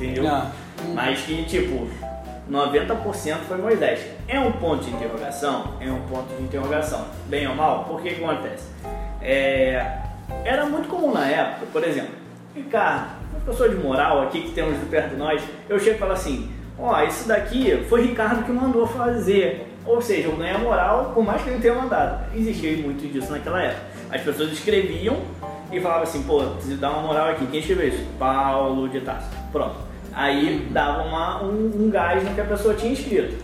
Entendeu? 0.00 0.26
Ah. 0.26 0.50
Mas 0.94 1.20
que, 1.20 1.44
tipo, 1.44 1.88
90% 2.50 3.36
foi 3.46 3.58
Moisés. 3.58 4.00
É 4.26 4.40
um 4.40 4.52
ponto 4.52 4.84
de 4.84 4.90
interrogação? 4.90 5.74
É 5.80 5.90
um 5.90 6.00
ponto 6.02 6.34
de 6.36 6.42
interrogação. 6.42 7.04
Bem 7.26 7.46
ou 7.46 7.54
mal? 7.54 7.84
Por 7.84 8.00
que 8.00 8.08
acontece? 8.08 8.68
É, 9.20 9.98
Era 10.44 10.64
muito 10.64 10.88
comum 10.88 11.12
na 11.12 11.26
época, 11.26 11.66
por 11.72 11.84
exemplo, 11.84 12.14
Ricardo, 12.54 13.10
uma 13.30 13.40
pessoa 13.40 13.68
de 13.68 13.76
moral 13.76 14.22
aqui 14.22 14.40
que 14.42 14.52
temos 14.52 14.76
perto 14.88 15.10
de 15.10 15.16
nós, 15.16 15.42
eu 15.68 15.78
chego 15.78 15.96
e 15.96 15.98
falo 15.98 16.12
assim, 16.12 16.50
ó, 16.78 17.02
isso 17.02 17.28
daqui 17.28 17.84
foi 17.88 18.06
Ricardo 18.06 18.44
que 18.44 18.52
mandou 18.52 18.86
fazer. 18.86 19.66
Ou 19.84 20.00
seja, 20.00 20.28
eu 20.28 20.36
ganho 20.36 20.56
a 20.56 20.58
moral 20.58 21.12
por 21.14 21.24
mais 21.24 21.42
que 21.42 21.50
ele 21.50 21.60
tenha 21.60 21.74
mandado. 21.74 22.24
Existia 22.34 22.76
muito 22.78 23.06
disso 23.12 23.30
naquela 23.30 23.62
época. 23.62 23.82
As 24.10 24.20
pessoas 24.22 24.52
escreviam 24.52 25.18
e 25.72 25.80
falavam 25.80 26.02
assim, 26.02 26.22
pô, 26.22 26.40
preciso 26.42 26.78
dar 26.78 26.90
uma 26.90 27.02
moral 27.02 27.30
aqui. 27.30 27.46
Quem 27.46 27.60
escreveu 27.60 27.88
isso? 27.88 28.04
Paulo 28.18 28.88
de 28.88 29.00
Tarso. 29.00 29.28
Pronto. 29.52 29.89
Aí 30.12 30.66
dava 30.70 31.02
uma, 31.04 31.42
um, 31.44 31.72
um 31.84 31.90
gás 31.90 32.22
no 32.22 32.34
que 32.34 32.40
a 32.40 32.44
pessoa 32.44 32.74
tinha 32.74 32.92
escrito. 32.92 33.36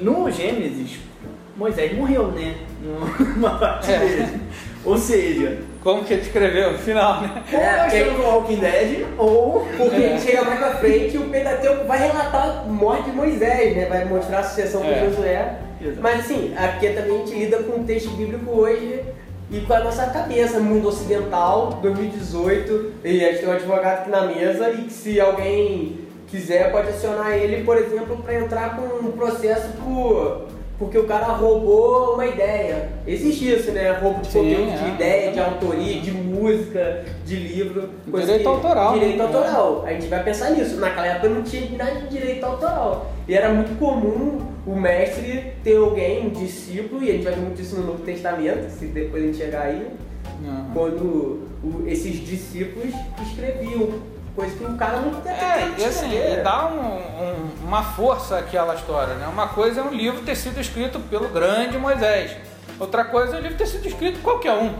No 0.00 0.30
Gênesis, 0.30 0.98
Moisés 1.56 1.96
morreu, 1.96 2.28
né? 2.28 2.54
Numa 3.36 3.58
parte 3.58 3.90
É. 3.92 3.98
dele. 3.98 4.40
Ou 4.84 4.96
seja, 4.98 5.58
Como 5.80 6.04
que 6.04 6.12
ele 6.12 6.22
escreveu 6.22 6.72
no 6.72 6.78
final, 6.78 7.20
né? 7.22 7.42
ou 7.52 7.58
É, 7.58 7.72
nós 7.76 7.82
porque- 7.92 8.04
temos 8.04 8.18
o 8.20 8.22
Walking 8.22 8.56
Dead, 8.56 9.06
ou... 9.18 9.66
Porque 9.76 9.96
É. 10.02 10.18
chega 10.18 10.44
mais 10.44 10.58
pra 10.58 10.74
frente 10.76 11.18
o 11.18 11.28
Pentateuco 11.28 11.84
vai 11.86 11.98
relatar 11.98 12.48
a 12.60 12.62
morte 12.68 13.10
de 13.10 13.16
Moisés, 13.16 13.76
né? 13.76 13.86
Vai 13.86 14.04
mostrar 14.04 14.40
a 14.40 14.42
sucessão 14.44 14.80
com 14.82 14.88
É. 14.90 15.04
Josué. 15.04 15.56
Exato. 15.80 15.98
Mas 16.00 16.20
assim, 16.20 16.54
aqui 16.56 16.88
também 16.90 17.14
a 17.16 17.18
gente 17.26 17.34
lida 17.38 17.62
com 17.64 17.80
o 17.80 17.84
texto 17.84 18.10
bíblico 18.10 18.50
hoje 18.50 19.02
e 19.52 19.60
com 19.60 19.74
a 19.74 19.80
nossa 19.80 20.06
cabeça, 20.06 20.58
mundo 20.58 20.88
ocidental, 20.88 21.78
2018, 21.82 22.92
e 23.04 23.22
a 23.22 23.32
gente 23.32 23.40
tem 23.40 23.48
um 23.50 23.52
advogado 23.52 24.00
aqui 24.00 24.10
na 24.10 24.22
mesa 24.22 24.70
e 24.70 24.84
que 24.84 24.92
se 24.92 25.20
alguém 25.20 26.08
quiser 26.26 26.72
pode 26.72 26.88
acionar 26.88 27.32
ele, 27.32 27.62
por 27.62 27.76
exemplo, 27.76 28.16
para 28.22 28.34
entrar 28.34 28.76
com 28.76 29.06
um 29.06 29.12
processo 29.12 29.68
por 29.84 30.48
porque 30.82 30.98
o 30.98 31.04
cara 31.04 31.26
roubou 31.26 32.14
uma 32.14 32.26
ideia. 32.26 32.88
Existe 33.06 33.48
isso, 33.52 33.70
né? 33.70 33.92
Roubo 33.92 34.20
de 34.20 34.26
Sim, 34.32 34.38
conteúdo, 34.40 34.78
de 34.78 34.84
é. 34.84 34.88
ideia, 34.94 35.32
de 35.32 35.38
autoria, 35.40 36.00
de 36.00 36.10
música, 36.10 37.04
de 37.24 37.36
livro. 37.36 37.88
Direito 38.04 38.40
que- 38.40 38.46
autoral, 38.48 38.92
Direito 38.94 39.18
né? 39.18 39.24
autoral. 39.24 39.84
A 39.86 39.92
gente 39.92 40.06
vai 40.08 40.22
pensar 40.24 40.50
nisso. 40.50 40.76
Naquela 40.80 41.06
época 41.06 41.28
não 41.28 41.42
tinha 41.42 41.70
nada 41.78 42.00
de 42.00 42.08
direito 42.08 42.44
autoral. 42.44 43.12
E 43.28 43.34
era 43.34 43.50
muito 43.50 43.78
comum 43.78 44.40
o 44.66 44.74
mestre 44.74 45.52
ter 45.62 45.76
alguém, 45.76 46.26
um 46.26 46.30
discípulo, 46.30 47.02
e 47.04 47.10
a 47.10 47.12
gente 47.12 47.24
vai 47.24 47.32
ver 47.34 47.40
muito 47.42 47.62
isso 47.62 47.76
no 47.76 47.86
Novo 47.86 48.02
Testamento, 48.02 48.68
se 48.70 48.86
depois 48.86 49.22
a 49.22 49.26
gente 49.26 49.38
chegar 49.38 49.62
aí, 49.62 49.86
Não. 50.44 50.64
quando 50.74 51.40
o- 51.62 51.84
esses 51.86 52.26
discípulos 52.26 52.92
escreviam. 53.24 53.88
Coisa 54.34 54.56
que 54.56 54.64
o 54.64 54.76
cara 54.76 54.96
não 54.98 55.20
tem 55.20 55.30
É, 55.32 55.74
e 55.78 55.84
assim, 55.84 56.10
e 56.10 56.36
dá 56.42 56.66
um- 56.66 56.80
um- 56.80 57.50
uma 57.66 57.82
força 57.82 58.38
àquela 58.38 58.74
história, 58.74 59.14
né? 59.14 59.26
Uma 59.26 59.48
coisa 59.48 59.80
é 59.80 59.84
um 59.84 59.90
livro 59.90 60.22
ter 60.22 60.34
sido 60.36 60.58
escrito 60.58 60.98
pelo 61.00 61.28
grande 61.28 61.76
Moisés. 61.76 62.34
Outra 62.80 63.04
coisa 63.04 63.36
é 63.36 63.38
o 63.38 63.42
livro 63.42 63.58
ter 63.58 63.66
sido 63.66 63.86
escrito 63.86 64.20
por 64.20 64.32
qualquer 64.32 64.52
um. 64.54 64.72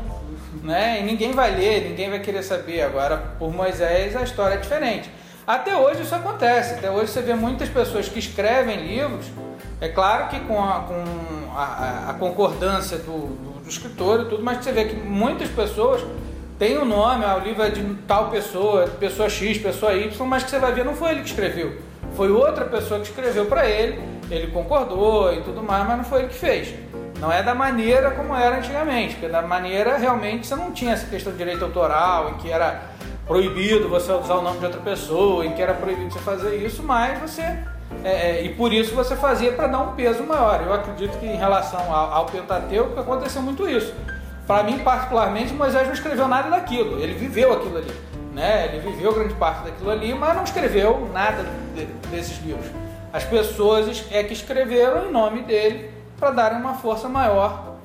Né? 0.62 1.00
E 1.00 1.02
ninguém 1.02 1.32
vai 1.32 1.50
ler, 1.54 1.88
ninguém 1.90 2.08
vai 2.08 2.20
querer 2.20 2.42
saber. 2.42 2.82
Agora, 2.82 3.16
por 3.38 3.52
Moisés, 3.52 4.16
a 4.16 4.22
história 4.22 4.54
é 4.54 4.58
diferente. 4.58 5.10
Até 5.46 5.76
hoje 5.76 6.02
isso 6.02 6.14
acontece. 6.14 6.74
Até 6.74 6.90
hoje 6.90 7.10
você 7.10 7.20
vê 7.20 7.34
muitas 7.34 7.68
pessoas 7.68 8.08
que 8.08 8.18
escrevem 8.18 8.76
livros. 8.86 9.26
É 9.80 9.88
claro 9.88 10.28
que 10.28 10.38
com 10.40 10.62
a, 10.62 10.80
com 10.80 11.04
a, 11.56 11.62
a- 11.62 12.10
a 12.10 12.14
concordância 12.14 12.96
do, 12.98 13.12
do, 13.36 13.60
do 13.64 13.68
escritor 13.68 14.20
e 14.20 14.24
tudo, 14.26 14.42
mas 14.42 14.58
você 14.64 14.72
vê 14.72 14.84
que 14.84 14.94
muitas 14.96 15.48
pessoas 15.48 16.02
tem 16.58 16.78
o 16.78 16.84
nome, 16.84 17.24
ah, 17.24 17.36
o 17.36 17.40
livro 17.40 17.62
é 17.62 17.70
de 17.70 17.82
tal 18.06 18.30
pessoa, 18.30 18.86
pessoa 18.86 19.28
X, 19.28 19.58
pessoa 19.58 19.94
Y, 19.94 20.26
mas 20.26 20.44
que 20.44 20.50
você 20.50 20.58
vai 20.58 20.72
ver 20.72 20.84
não 20.84 20.94
foi 20.94 21.12
ele 21.12 21.20
que 21.22 21.28
escreveu. 21.28 21.78
Foi 22.14 22.30
outra 22.30 22.64
pessoa 22.64 23.00
que 23.00 23.06
escreveu 23.06 23.46
para 23.46 23.68
ele, 23.68 24.00
ele 24.30 24.48
concordou 24.48 25.32
e 25.34 25.40
tudo 25.42 25.62
mais, 25.62 25.86
mas 25.86 25.96
não 25.96 26.04
foi 26.04 26.20
ele 26.20 26.28
que 26.28 26.34
fez. 26.34 26.74
Não 27.18 27.30
é 27.32 27.42
da 27.42 27.54
maneira 27.54 28.10
como 28.10 28.34
era 28.34 28.58
antigamente, 28.58 29.14
porque 29.14 29.28
da 29.28 29.42
maneira 29.42 29.96
realmente 29.96 30.46
você 30.46 30.56
não 30.56 30.72
tinha 30.72 30.92
essa 30.92 31.06
questão 31.06 31.32
de 31.32 31.38
direito 31.38 31.64
autoral, 31.64 32.30
em 32.30 32.34
que 32.34 32.50
era 32.50 32.82
proibido 33.26 33.88
você 33.88 34.12
usar 34.12 34.34
o 34.34 34.42
nome 34.42 34.58
de 34.58 34.64
outra 34.64 34.80
pessoa, 34.80 35.46
em 35.46 35.52
que 35.52 35.62
era 35.62 35.74
proibido 35.74 36.10
você 36.10 36.18
fazer 36.18 36.56
isso, 36.56 36.82
mas 36.82 37.18
você. 37.20 37.42
é, 37.42 37.60
é, 38.04 38.44
e 38.44 38.54
por 38.54 38.72
isso 38.72 38.94
você 38.94 39.14
fazia 39.14 39.52
para 39.52 39.68
dar 39.68 39.80
um 39.80 39.92
peso 39.94 40.22
maior. 40.24 40.62
Eu 40.66 40.72
acredito 40.72 41.18
que 41.18 41.26
em 41.26 41.36
relação 41.36 41.80
ao, 41.94 42.12
ao 42.12 42.26
Pentateuco 42.26 42.98
aconteceu 42.98 43.40
muito 43.40 43.68
isso. 43.68 43.94
Para 44.52 44.64
mim, 44.64 44.80
particularmente, 44.80 45.54
Moisés 45.54 45.86
não 45.86 45.94
escreveu 45.94 46.28
nada 46.28 46.50
daquilo. 46.50 47.00
Ele 47.02 47.14
viveu 47.14 47.54
aquilo 47.54 47.78
ali. 47.78 47.90
Né? 48.34 48.66
Ele 48.66 48.80
viveu 48.80 49.14
grande 49.14 49.32
parte 49.32 49.64
daquilo 49.64 49.88
ali, 49.90 50.12
mas 50.12 50.36
não 50.36 50.44
escreveu 50.44 51.08
nada 51.10 51.42
de- 51.74 51.86
desses 52.10 52.38
livros. 52.44 52.66
As 53.10 53.24
pessoas 53.24 54.04
é 54.10 54.22
que 54.22 54.34
escreveram 54.34 55.08
em 55.08 55.10
nome 55.10 55.40
dele 55.40 55.88
para 56.20 56.32
darem 56.32 56.58
uma 56.58 56.74
força 56.74 57.08
maior 57.08 57.76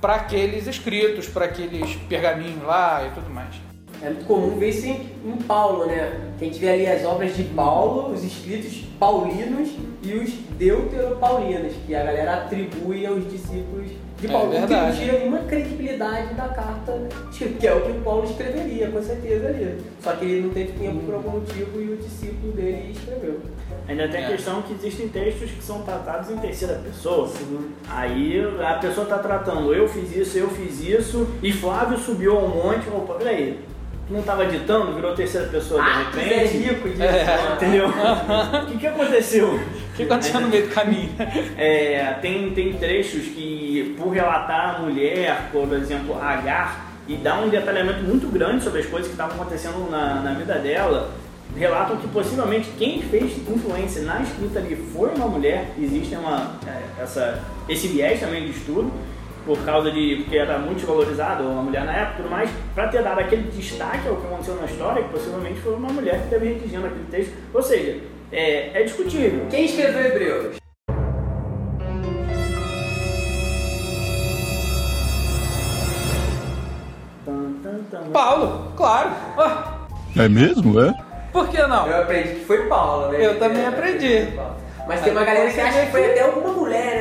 para 0.00 0.16
aqueles 0.16 0.66
escritos, 0.66 1.28
para 1.28 1.44
aqueles 1.44 1.94
pergaminhos 2.08 2.64
lá 2.64 3.06
e 3.06 3.10
tudo 3.14 3.30
mais. 3.30 3.54
É 4.02 4.06
muito 4.10 4.26
comum 4.26 4.58
ver 4.58 4.70
isso 4.70 4.86
em, 4.88 5.12
em 5.24 5.36
Paulo, 5.46 5.86
né? 5.86 6.20
Que 6.36 6.46
a 6.46 6.48
gente 6.48 6.58
vê 6.58 6.68
ali 6.68 6.86
as 6.88 7.04
obras 7.04 7.36
de 7.36 7.44
Paulo, 7.44 8.12
os 8.12 8.24
escritos 8.24 8.76
paulinos 8.98 9.68
e 10.02 10.14
os 10.14 10.30
deuteropaulinos, 10.58 11.74
que 11.86 11.94
a 11.94 12.02
galera 12.02 12.34
atribui 12.38 13.06
aos 13.06 13.30
discípulos 13.30 13.92
de 14.20 14.26
É 14.26 14.30
Paulo. 14.30 14.50
que 14.50 14.58
não 14.58 14.66
verdade. 14.66 14.98
tira 14.98 15.18
nenhuma 15.18 15.38
credibilidade 15.40 16.34
da 16.34 16.48
carta, 16.48 17.08
tipo, 17.30 17.58
que 17.58 17.66
é 17.66 17.74
o 17.74 17.80
que 17.82 17.92
Paulo 18.00 18.24
escreveria, 18.24 18.88
com 18.90 19.02
certeza 19.02 19.48
ali. 19.48 19.78
Só 20.02 20.12
que 20.12 20.24
ele 20.24 20.42
não 20.42 20.50
teve 20.50 20.72
tempo 20.72 20.98
por 21.04 21.14
algum 21.14 21.30
motivo 21.38 21.80
e 21.80 21.90
o 21.92 21.96
discípulo 21.96 22.52
dele 22.52 22.92
escreveu. 22.96 23.40
Ainda 23.88 24.08
tem 24.08 24.22
É. 24.22 24.26
a 24.26 24.30
questão 24.32 24.60
que 24.62 24.74
existem 24.74 25.08
textos 25.08 25.50
que 25.50 25.62
são 25.62 25.82
tratados 25.82 26.30
em 26.30 26.36
terceira 26.36 26.74
pessoa. 26.74 27.30
Aí 27.88 28.40
a 28.60 28.74
pessoa 28.74 29.04
está 29.04 29.18
tratando, 29.18 29.72
eu 29.72 29.88
fiz 29.88 30.14
isso, 30.14 30.36
eu 30.36 30.48
fiz 30.50 30.80
isso, 30.82 31.26
e 31.42 31.52
Flávio 31.52 31.96
subiu 31.98 32.36
ao 32.36 32.48
monte, 32.48 32.88
opa, 32.90 33.14
peraí, 33.14 33.58
não 34.10 34.20
estava 34.20 34.46
ditando, 34.46 34.94
virou 34.94 35.14
terceira 35.14 35.46
pessoa 35.48 35.82
de 35.82 35.88
Atos 35.90 36.18
é 36.18 36.20
repente? 36.22 36.56
rico 36.56 36.88
disso, 36.88 37.02
É. 37.02 37.24
né? 37.24 37.52
Entendeu? 37.56 37.88
O 37.88 38.66
que, 38.66 38.78
que 38.78 38.86
aconteceu? 38.86 39.54
O 39.54 39.96
que 39.96 40.02
aconteceu 40.04 40.40
no 40.40 40.48
meio 40.48 40.66
do 40.68 40.74
caminho? 40.74 41.10
É, 41.58 42.14
tem, 42.22 42.50
tem 42.50 42.72
trechos 42.74 43.24
que, 43.26 43.94
por 43.98 44.10
relatar 44.10 44.76
a 44.76 44.78
mulher, 44.82 45.48
por 45.52 45.72
exemplo, 45.74 46.16
Agar, 46.22 46.86
e 47.06 47.16
dá 47.16 47.38
um 47.40 47.48
detalhamento 47.48 48.02
muito 48.02 48.26
grande 48.28 48.62
sobre 48.62 48.80
as 48.80 48.86
coisas 48.86 49.08
que 49.08 49.14
estavam 49.14 49.34
acontecendo 49.40 49.90
na, 49.90 50.16
na 50.20 50.34
vida 50.34 50.54
dela, 50.54 51.10
relatam 51.56 51.96
que 51.96 52.06
possivelmente 52.08 52.70
quem 52.78 53.02
fez 53.02 53.36
influência 53.48 54.02
na 54.02 54.20
escrita 54.20 54.58
ali 54.58 54.76
foi 54.76 55.10
uma 55.14 55.26
mulher, 55.26 55.70
existe 55.78 56.14
uma, 56.14 56.52
é, 56.66 57.02
essa, 57.02 57.40
esse 57.68 57.88
viés 57.88 58.20
também 58.20 58.44
de 58.44 58.50
estudo, 58.50 58.92
por 59.48 59.64
causa 59.64 59.90
de, 59.90 60.16
porque 60.16 60.36
era 60.36 60.58
muito 60.58 60.86
valorizado 60.86 61.42
uma 61.42 61.62
mulher 61.62 61.82
na 61.82 61.92
época 61.92 62.12
e 62.12 62.22
tudo 62.22 62.30
mais, 62.30 62.50
para 62.74 62.88
ter 62.88 63.02
dado 63.02 63.18
aquele 63.18 63.50
destaque 63.50 64.06
ao 64.06 64.16
que 64.16 64.26
aconteceu 64.26 64.56
na 64.56 64.66
história, 64.66 65.02
que 65.02 65.08
possivelmente 65.08 65.58
foi 65.60 65.74
uma 65.74 65.88
mulher 65.88 66.18
que 66.18 66.24
esteve 66.24 66.52
redigindo 66.52 66.86
aquele 66.86 67.06
texto, 67.10 67.32
ou 67.54 67.62
seja, 67.62 67.98
é, 68.30 68.78
é 68.78 68.82
discutível. 68.82 69.46
Quem 69.48 69.64
escreveu 69.64 70.04
Hebreus? 70.04 70.58
Paulo, 78.12 78.72
claro. 78.76 79.10
Ué, 79.38 80.24
É 80.24 80.28
mesmo, 80.28 80.78
é? 80.78 80.92
por 81.32 81.48
que 81.48 81.66
não? 81.66 81.86
Eu 81.86 82.02
aprendi 82.02 82.34
que 82.34 82.44
foi 82.44 82.66
Paulo, 82.66 83.12
né? 83.12 83.24
Eu 83.24 83.38
também 83.38 83.64
aprendi. 83.64 84.28
Mas 84.86 85.02
tem 85.02 85.12
uma 85.12 85.24
galera 85.24 85.50
que 85.50 85.60
acha 85.60 85.86
que 85.86 85.90
foi 85.90 86.10
até 86.10 86.20
alguma 86.22 86.52
mulher, 86.52 86.96
né? 86.96 86.97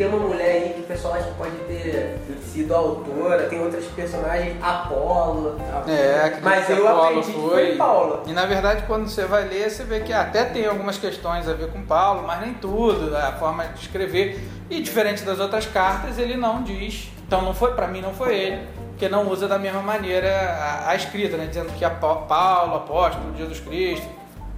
Tem 0.00 0.08
uma 0.08 0.16
mulher 0.16 0.50
aí 0.50 0.72
que 0.72 0.80
o 0.80 0.84
pessoal 0.84 1.12
acha 1.12 1.24
que 1.28 1.34
pode 1.34 1.54
ter 1.68 2.16
sido 2.42 2.74
autora, 2.74 3.42
tem 3.48 3.60
outros 3.62 3.84
personagens, 3.88 4.56
Apolo. 4.62 5.60
É, 5.86 6.38
Mas 6.40 6.70
eu 6.70 6.88
Apolo 6.88 7.18
aprendi 7.20 7.32
que 7.34 7.38
foi 7.38 7.76
Paulo. 7.76 8.22
E 8.26 8.32
na 8.32 8.46
verdade, 8.46 8.84
quando 8.86 9.06
você 9.10 9.26
vai 9.26 9.46
ler, 9.46 9.70
você 9.70 9.84
vê 9.84 10.00
que 10.00 10.10
até 10.10 10.46
tem 10.46 10.64
algumas 10.64 10.96
questões 10.96 11.46
a 11.46 11.52
ver 11.52 11.70
com 11.70 11.82
Paulo, 11.82 12.26
mas 12.26 12.40
nem 12.40 12.54
tudo, 12.54 13.14
a 13.14 13.32
forma 13.32 13.66
de 13.66 13.78
escrever. 13.80 14.42
E 14.70 14.80
diferente 14.80 15.22
das 15.22 15.38
outras 15.38 15.66
cartas, 15.66 16.18
ele 16.18 16.34
não 16.34 16.62
diz. 16.62 17.10
Então 17.26 17.42
não 17.42 17.52
foi, 17.52 17.74
para 17.74 17.86
mim 17.86 18.00
não 18.00 18.14
foi 18.14 18.34
ele, 18.34 18.66
porque 18.92 19.06
não 19.06 19.28
usa 19.28 19.46
da 19.46 19.58
mesma 19.58 19.82
maneira 19.82 20.30
a, 20.30 20.88
a 20.92 20.94
escrita, 20.96 21.36
né? 21.36 21.44
Dizendo 21.44 21.70
que 21.74 21.84
é 21.84 21.90
Pa- 21.90 22.14
Paulo, 22.26 22.76
apóstolo, 22.76 23.36
Jesus 23.36 23.60
Cristo. 23.60 24.08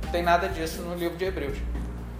Não 0.04 0.12
tem 0.12 0.22
nada 0.22 0.49
disso 0.49 0.82
no 0.82 0.94
livro 0.94 1.16
de 1.18 1.25
Hebreus. 1.25 1.58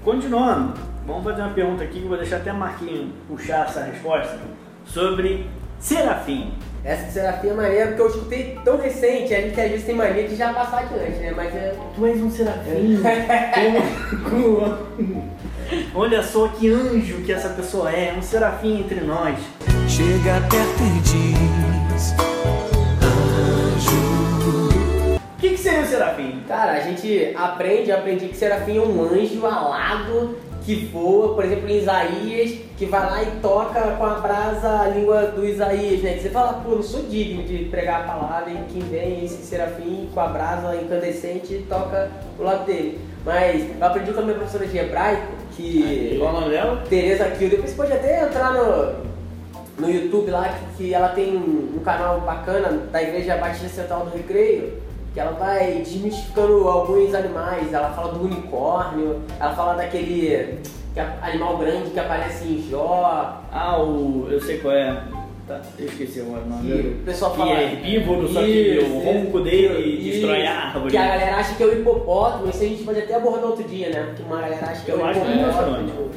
Continuando, 0.05 0.75
vamos 1.07 1.25
fazer 1.25 1.43
uma 1.43 1.53
pergunta 1.53 1.85
aqui 1.85 1.99
que 1.99 2.05
eu 2.05 2.09
vou 2.09 2.19
deixar 2.19 2.37
até 2.37 2.51
a 2.51 2.55
Marquinhos 2.55 3.11
puxar 3.29 3.67
essa 3.67 3.83
resposta 3.83 4.39
sobre 4.85 5.47
Serafim. 5.79 6.53
Essa 6.85 7.05
de 7.05 7.13
Serafim 7.13 7.49
é 7.49 7.55
maneira 7.55 7.87
porque 7.89 8.03
eu 8.03 8.09
escutei 8.09 8.59
tão 8.65 8.77
recente, 8.77 9.35
a 9.35 9.41
gente 9.41 9.61
às 9.61 9.71
vezes 9.71 9.87
tem 9.87 9.95
mania 9.95 10.27
de 10.27 10.35
já 10.35 10.53
passar 10.53 10.81
adiante, 10.81 11.19
né? 11.19 11.33
Mas 11.35 11.55
é. 11.55 11.75
Tu 11.95 12.07
és 12.07 12.21
um 12.21 12.31
serafim. 12.31 13.01
Olha 15.95 16.23
só 16.23 16.49
que 16.49 16.69
anjo 16.69 17.23
que 17.23 17.33
essa 17.33 17.49
pessoa 17.51 17.91
é, 17.91 18.13
um 18.17 18.23
serafim 18.23 18.81
entre 18.81 19.01
nós. 19.01 19.39
Chega 19.89 20.41
perto 20.49 20.83
e 20.83 21.01
diz: 21.01 22.15
Anjo. 23.01 25.17
O 25.17 25.21
que, 25.39 25.51
que 25.51 25.59
seria 25.59 25.81
um 25.81 25.87
serafim? 25.87 26.43
Cara, 26.49 26.73
a 26.73 26.81
gente 26.81 27.33
aprende, 27.37 27.91
eu 27.91 27.97
aprendi 27.97 28.29
que 28.29 28.37
Serafim 28.37 28.79
é 28.79 28.81
um 28.81 29.03
anjo 29.03 29.45
alado 29.45 30.37
que 30.64 30.87
voa, 30.87 31.35
por 31.35 31.45
exemplo, 31.45 31.69
em 31.69 31.78
Isaías, 31.78 32.59
que 32.76 32.87
vai 32.87 33.00
lá 33.00 33.23
e 33.23 33.40
toca 33.40 33.81
com 33.97 34.04
a 34.04 34.14
brasa 34.14 34.83
a 34.83 34.88
língua 34.88 35.26
do 35.26 35.45
Isaías, 35.45 36.02
né? 36.02 36.14
Que 36.14 36.21
você 36.21 36.31
fala, 36.31 36.54
pô, 36.64 36.76
não 36.76 36.83
sou 36.83 37.02
digno 37.02 37.42
de 37.42 37.64
pregar 37.64 38.02
a 38.02 38.04
palavra 38.04 38.50
e 38.50 38.73
quem 38.73 38.83
vem 38.83 39.25
esse 39.25 39.45
Serafim 39.45 40.09
com 40.12 40.21
a 40.21 40.28
brasa 40.28 40.76
incandescente 40.76 41.64
toca 41.69 42.11
do 42.37 42.45
lado 42.45 42.64
dele. 42.64 43.00
Mas 43.25 43.71
eu 43.78 43.87
aprendi 43.87 44.12
com 44.12 44.21
a 44.21 44.23
minha 44.23 44.37
professora 44.37 44.66
de 44.66 44.78
hebraico 44.78 45.33
que. 45.57 46.16
Qual 46.19 46.35
o 46.35 46.40
nome 46.40 46.50
dela? 46.50 46.83
Tereza 46.88 47.25
Kiel. 47.31 47.50
Depois 47.50 47.71
você 47.71 47.76
pode 47.76 47.92
até 47.92 48.25
entrar 48.25 48.52
no, 48.52 49.04
no 49.78 49.90
YouTube 49.90 50.31
lá, 50.31 50.49
que, 50.49 50.76
que 50.76 50.95
ela 50.95 51.11
tem 51.11 51.37
um, 51.37 51.76
um 51.76 51.81
canal 51.85 52.21
bacana 52.21 52.69
da 52.90 53.02
Igreja 53.02 53.37
Batista 53.37 53.69
Central 53.69 54.07
do 54.07 54.16
Recreio, 54.16 54.82
que 55.12 55.21
ela 55.21 55.33
vai 55.33 55.83
desmistificando 55.85 56.69
alguns 56.69 57.14
animais. 57.14 57.73
Ela 57.73 57.90
fala 57.90 58.12
do 58.12 58.25
unicórnio, 58.25 59.21
ela 59.38 59.54
fala 59.54 59.75
daquele 59.75 60.59
que 60.95 61.00
animal 61.00 61.57
grande 61.59 61.90
que 61.90 61.99
aparece 62.00 62.45
em 62.45 62.66
Jó. 62.71 63.40
Ah, 63.52 63.83
o. 63.83 64.26
eu 64.31 64.40
sei 64.40 64.59
qual 64.59 64.75
é. 64.75 65.02
Tá, 65.47 65.61
eu 65.76 65.87
esqueci 65.87 66.21
agora 66.21 66.42
o 66.42 66.49
nome 66.49 66.71
Que 66.71 66.88
o 66.88 67.04
pessoal 67.04 67.33
Que 67.33 67.38
fala. 67.38 67.50
é 67.50 67.62
herbívoro, 67.64 68.28
só 68.28 68.40
que 68.42 68.78
o 68.78 68.99
ronco 69.00 69.40
dele 69.40 69.83
isso, 69.99 70.12
destrói 70.21 70.47
a 70.47 70.66
árvore. 70.69 70.90
Que 70.92 70.97
a 70.97 71.07
galera 71.09 71.37
acha 71.37 71.54
que 71.57 71.62
é 71.64 71.66
o 71.66 71.73
hipopótamo, 71.81 72.49
isso 72.49 72.62
a 72.62 72.66
gente 72.66 72.85
pode 72.85 72.99
até 73.00 73.14
abordar 73.16 73.47
outro 73.47 73.64
dia, 73.64 73.90
né? 73.90 74.02
Porque 74.07 74.23
uma 74.23 74.40
galera 74.40 74.66
acha 74.66 74.85
que 74.85 74.90
é 74.92 74.95
Eu 74.95 74.99
o 74.99 75.12
que 75.12 75.19
é 75.19 75.37
hipopótamo. 75.42 76.11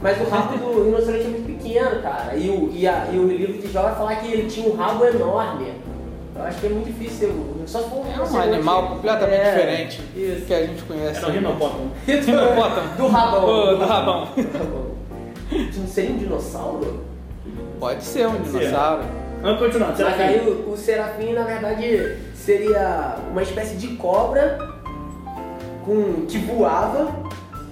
Mas 0.00 0.20
o 0.20 0.24
rabo 0.30 0.56
do 0.58 0.84
rinoceronte 0.84 1.24
é 1.24 1.28
muito 1.28 1.46
pequeno, 1.58 2.02
cara. 2.02 2.34
E 2.36 2.48
o, 2.48 2.70
e, 2.72 2.86
a- 2.88 3.08
e 3.12 3.18
o 3.18 3.26
livro 3.28 3.58
de 3.60 3.70
Jó 3.72 3.82
vai 3.82 3.94
falar 3.94 4.16
que 4.16 4.32
ele 4.32 4.48
tinha 4.48 4.68
um 4.68 4.74
rabo 4.76 5.04
enorme. 5.04 5.66
Eu 6.38 6.44
acho 6.44 6.60
que 6.60 6.66
é 6.66 6.68
muito 6.70 6.86
difícil. 6.86 7.56
Só 7.66 7.80
se 7.82 7.88
for 7.90 8.04
É 8.06 8.20
um 8.20 8.40
animal 8.40 8.88
completamente 8.88 9.40
É, 9.40 9.50
diferente 9.50 10.02
Isso. 10.14 10.46
que 10.46 10.54
a 10.54 10.66
gente 10.66 10.82
conhece. 10.82 11.18
Era 11.18 11.28
um 11.28 11.30
rinopótamo. 11.32 11.90
Hipopótamo. 12.06 12.96
Do 12.96 13.06
rabão. 13.08 13.44
Ô, 13.44 13.76
do 13.76 13.84
rabão. 13.86 14.28
Do 14.36 14.58
rabão. 14.58 14.86
Não 15.76 15.86
seria 15.86 16.10
um 16.10 16.18
dinossauro? 16.18 17.04
Pode 17.80 18.04
ser 18.04 18.26
um 18.26 18.40
dinossauro. 18.42 19.04
Vamos 19.42 19.60
continuando, 19.60 19.92
Mas 19.98 20.20
aí 20.20 20.32
serafim. 20.40 20.50
o, 20.50 20.72
o 20.72 20.76
serafim, 20.76 21.32
na 21.32 21.42
verdade, 21.44 22.16
seria 22.34 23.16
uma 23.30 23.42
espécie 23.42 23.76
de 23.76 23.88
cobra 23.96 24.58
com, 25.84 26.26
que 26.26 26.38
voava 26.38 27.14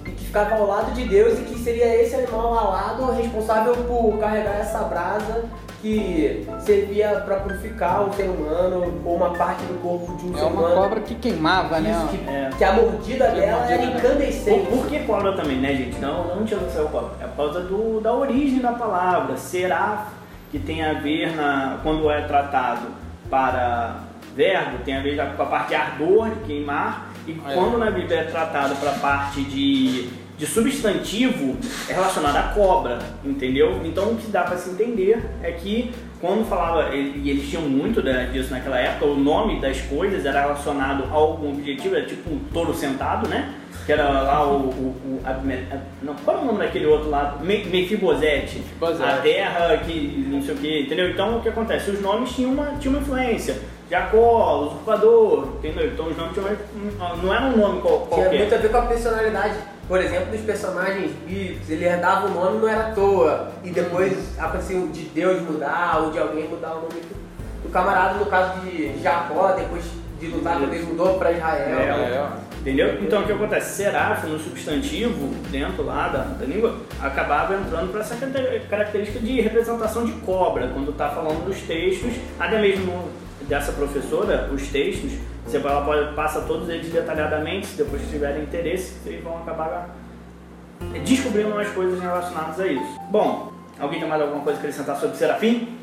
e 0.06 0.10
que 0.10 0.24
ficava 0.26 0.56
ao 0.56 0.66
lado 0.66 0.92
de 0.92 1.04
Deus 1.08 1.38
e 1.38 1.42
que 1.42 1.58
seria 1.58 2.00
esse 2.02 2.14
animal 2.14 2.52
alado 2.56 3.10
responsável 3.12 3.74
por 3.74 4.18
carregar 4.18 4.60
essa 4.60 4.78
brasa 4.80 5.44
que 5.84 6.46
servia 6.60 7.08
para 7.26 7.36
purificar 7.36 8.08
o 8.08 8.12
ser 8.14 8.22
humano 8.30 9.02
ou 9.04 9.16
uma 9.16 9.34
parte 9.34 9.62
do 9.66 9.78
corpo 9.82 10.16
de 10.16 10.28
um 10.28 10.34
É 10.34 10.38
ser 10.38 10.44
uma 10.46 10.50
humano. 10.60 10.74
cobra 10.76 11.00
que 11.00 11.14
queimava, 11.16 11.78
né? 11.78 11.90
Isso, 11.90 12.08
que, 12.08 12.30
É. 12.30 12.50
que 12.56 12.64
a 12.64 12.72
mordida 12.72 13.26
Que 13.30 13.40
dela 13.40 13.58
mordida 13.58 13.74
era 13.74 13.84
incandescente. 13.84 14.66
Por, 14.66 14.78
por 14.78 14.86
que 14.88 14.98
cobra 15.00 15.36
também, 15.36 15.58
né, 15.58 15.74
gente? 15.74 15.98
Não, 16.00 16.36
não 16.36 16.44
tinha 16.46 16.58
do 16.58 16.70
céu 16.72 16.86
cobra. 16.88 17.10
É 17.20 17.26
por 17.26 17.36
causa 17.36 17.60
do, 17.60 18.00
da 18.00 18.14
origem 18.14 18.60
da 18.60 18.72
palavra. 18.72 19.36
Será 19.36 20.06
que 20.50 20.58
tem 20.58 20.82
a 20.82 20.94
ver 20.94 21.36
na, 21.36 21.78
quando 21.82 22.10
é 22.10 22.22
tratado 22.22 22.86
para 23.28 23.96
verbo, 24.34 24.78
tem 24.86 24.96
a 24.96 25.00
ver 25.02 25.16
com 25.36 25.42
a 25.42 25.46
parte 25.46 25.68
de 25.68 25.74
ardor, 25.74 26.30
de 26.30 26.40
queimar. 26.46 27.08
E 27.26 27.32
É. 27.46 27.52
quando 27.54 27.76
na 27.76 27.90
Bíblia 27.90 28.20
é 28.20 28.24
tratado 28.24 28.74
para 28.76 28.90
a 28.90 28.94
parte 28.94 29.42
de, 29.42 30.08
de 30.38 30.46
substantivo, 30.46 31.56
é 31.88 31.92
relacionado 31.92 32.36
à 32.36 32.42
cobra, 32.54 32.98
entendeu? 33.24 33.80
Então 33.84 34.12
o 34.12 34.16
que 34.16 34.26
dá 34.30 34.42
para 34.42 34.56
se 34.56 34.70
entender 34.70 35.24
é 35.42 35.52
que 35.52 35.92
quando 36.20 36.44
falava, 36.48 36.94
e 36.94 37.28
eles 37.28 37.48
tinham 37.50 37.62
muito 37.62 38.02
disso 38.32 38.50
naquela 38.50 38.78
época, 38.78 39.04
o 39.04 39.14
nome 39.16 39.60
das 39.60 39.80
coisas 39.82 40.24
era 40.24 40.40
relacionado 40.40 41.04
a 41.04 41.14
algum 41.14 41.50
objetivo, 41.50 41.94
era 41.96 42.06
tipo 42.06 42.30
um 42.30 42.38
touro 42.52 42.72
sentado, 42.74 43.28
né? 43.28 43.52
Que 43.84 43.92
era 43.92 44.08
lá 44.08 44.46
o. 44.50 44.56
o, 44.70 44.96
o 45.04 45.20
Abme- 45.22 45.66
Ab- 45.70 45.82
não, 46.02 46.14
qual 46.14 46.38
é 46.38 46.40
o 46.40 46.44
nome 46.46 46.58
daquele 46.60 46.86
outro 46.86 47.10
lá? 47.10 47.38
Me- 47.42 47.64
Mefibosete. 47.66 48.56
Mefibosete. 48.58 49.02
A 49.10 49.16
terra 49.18 49.76
que 49.84 50.26
não 50.30 50.40
sei 50.40 50.54
o 50.54 50.56
que, 50.58 50.80
entendeu? 50.82 51.10
Então 51.10 51.36
o 51.36 51.42
que 51.42 51.50
acontece? 51.50 51.90
Os 51.90 52.00
nomes 52.00 52.30
tinham 52.34 52.52
uma, 52.52 52.66
tinham 52.80 52.94
uma 52.94 53.02
influência. 53.02 53.58
Jacó, 53.90 54.62
usurpador, 54.66 55.48
entendeu? 55.58 55.86
Então 55.88 56.06
os 56.08 56.16
nomes 56.16 56.36
uma, 56.36 57.16
não 57.16 57.34
era 57.34 57.44
um 57.46 57.56
nome 57.56 57.80
qual- 57.80 57.98
Tinha 57.98 58.08
qualquer. 58.24 58.38
muito 58.38 58.54
a 58.54 58.58
ver 58.58 58.70
com 58.70 58.78
a 58.78 58.82
personalidade. 58.82 59.54
Por 59.86 60.00
exemplo, 60.00 60.30
dos 60.32 60.40
personagens 60.40 61.10
bíblicos, 61.26 61.68
ele 61.68 61.84
herdava 61.84 62.26
o 62.26 62.30
nome 62.30 62.58
não 62.58 62.68
era 62.68 62.88
à 62.88 62.90
toa. 62.92 63.50
E 63.62 63.70
depois 63.70 64.38
aconteceu 64.38 64.88
de 64.88 65.02
Deus 65.06 65.42
mudar 65.42 66.00
ou 66.02 66.10
de 66.10 66.18
alguém 66.18 66.48
mudar 66.48 66.72
o 66.72 66.80
nome 66.82 67.02
do, 67.62 67.68
camarada, 67.70 68.14
no 68.14 68.26
caso 68.26 68.60
de 68.60 68.98
Jacó, 69.02 69.52
depois 69.52 69.84
de 70.18 70.28
lutar 70.28 70.58
com 70.58 70.66
Deus, 70.66 70.84
mudou 70.86 71.18
para 71.18 71.32
Israel. 71.32 71.78
É, 71.78 72.44
Entendeu? 72.60 72.94
Então 73.02 73.20
o 73.22 73.26
que 73.26 73.32
acontece? 73.32 73.76
Seraf 73.82 74.24
no 74.26 74.38
substantivo, 74.38 75.34
dentro 75.50 75.84
lá 75.84 76.08
da, 76.08 76.18
da 76.20 76.46
língua, 76.46 76.76
acabava 77.02 77.54
entrando 77.56 77.90
para 77.92 78.00
essa 78.00 78.16
característica 78.70 79.18
de 79.18 79.38
representação 79.42 80.06
de 80.06 80.12
cobra, 80.12 80.68
quando 80.72 80.90
está 80.90 81.10
falando 81.10 81.44
dos 81.44 81.58
textos, 81.60 82.14
até 82.40 82.58
mesmo 82.58 83.10
dessa 83.42 83.72
professora, 83.72 84.48
os 84.52 84.68
textos, 84.68 85.12
você 85.46 85.58
ela 85.58 85.84
pode, 85.84 86.14
passa 86.14 86.40
todos 86.42 86.68
eles 86.68 86.90
detalhadamente, 86.90 87.66
se 87.66 87.76
depois 87.76 88.02
tiverem 88.08 88.42
interesse, 88.44 88.94
vocês 89.02 89.22
vão 89.22 89.36
acabar 89.38 89.90
descobrindo 91.04 91.50
umas 91.50 91.68
coisas 91.68 92.00
relacionadas 92.00 92.58
a 92.60 92.66
isso. 92.66 93.00
Bom, 93.10 93.52
alguém 93.78 94.00
tem 94.00 94.08
mais 94.08 94.20
alguma 94.22 94.42
coisa 94.42 94.58
a 94.58 94.60
acrescentar 94.60 94.96
sobre 94.96 95.16
Serafim? 95.16 95.78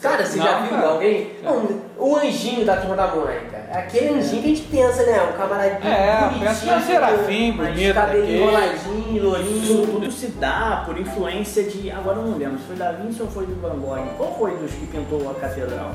Cara, 0.00 0.24
você 0.24 0.38
Não, 0.38 0.46
já 0.46 0.60
viu 0.60 0.70
cara. 0.70 0.88
alguém? 0.88 1.30
Não, 1.42 1.80
o 1.98 2.16
anjinho 2.16 2.64
da 2.64 2.76
turma 2.78 2.96
da 2.96 3.08
Mônica. 3.08 3.56
É 3.70 3.78
aquele 3.80 4.18
anjinho 4.18 4.42
que 4.42 4.46
a 4.52 4.54
gente 4.54 4.62
pensa, 4.68 5.02
né? 5.04 5.22
Um 5.22 5.36
camaradinho 5.36 5.92
É, 5.92 6.20
bonitinho. 6.22 6.40
que 6.40 6.70
é 6.70 6.80
serafim, 6.80 7.52
bonito 7.52 7.94
Cabelo 7.94 8.24
enroladinho, 8.30 9.16
Isso 9.18 9.74
lourinho. 9.74 9.86
tudo 9.86 10.10
se 10.10 10.28
dá 10.28 10.84
por 10.86 10.98
influência 10.98 11.64
de. 11.64 11.90
Agora 11.90 12.16
eu 12.16 12.22
não 12.24 12.38
lembro 12.38 12.58
se 12.58 12.64
foi 12.64 12.76
da 12.76 12.92
Vinci 12.92 13.20
ou 13.20 13.28
foi 13.28 13.44
do 13.44 13.54
Van 13.60 13.78
Gogh. 13.78 14.06
Qual 14.16 14.34
foi 14.38 14.56
dos 14.56 14.70
que 14.72 14.86
pintou 14.86 15.30
a 15.30 15.34
catedral? 15.34 15.90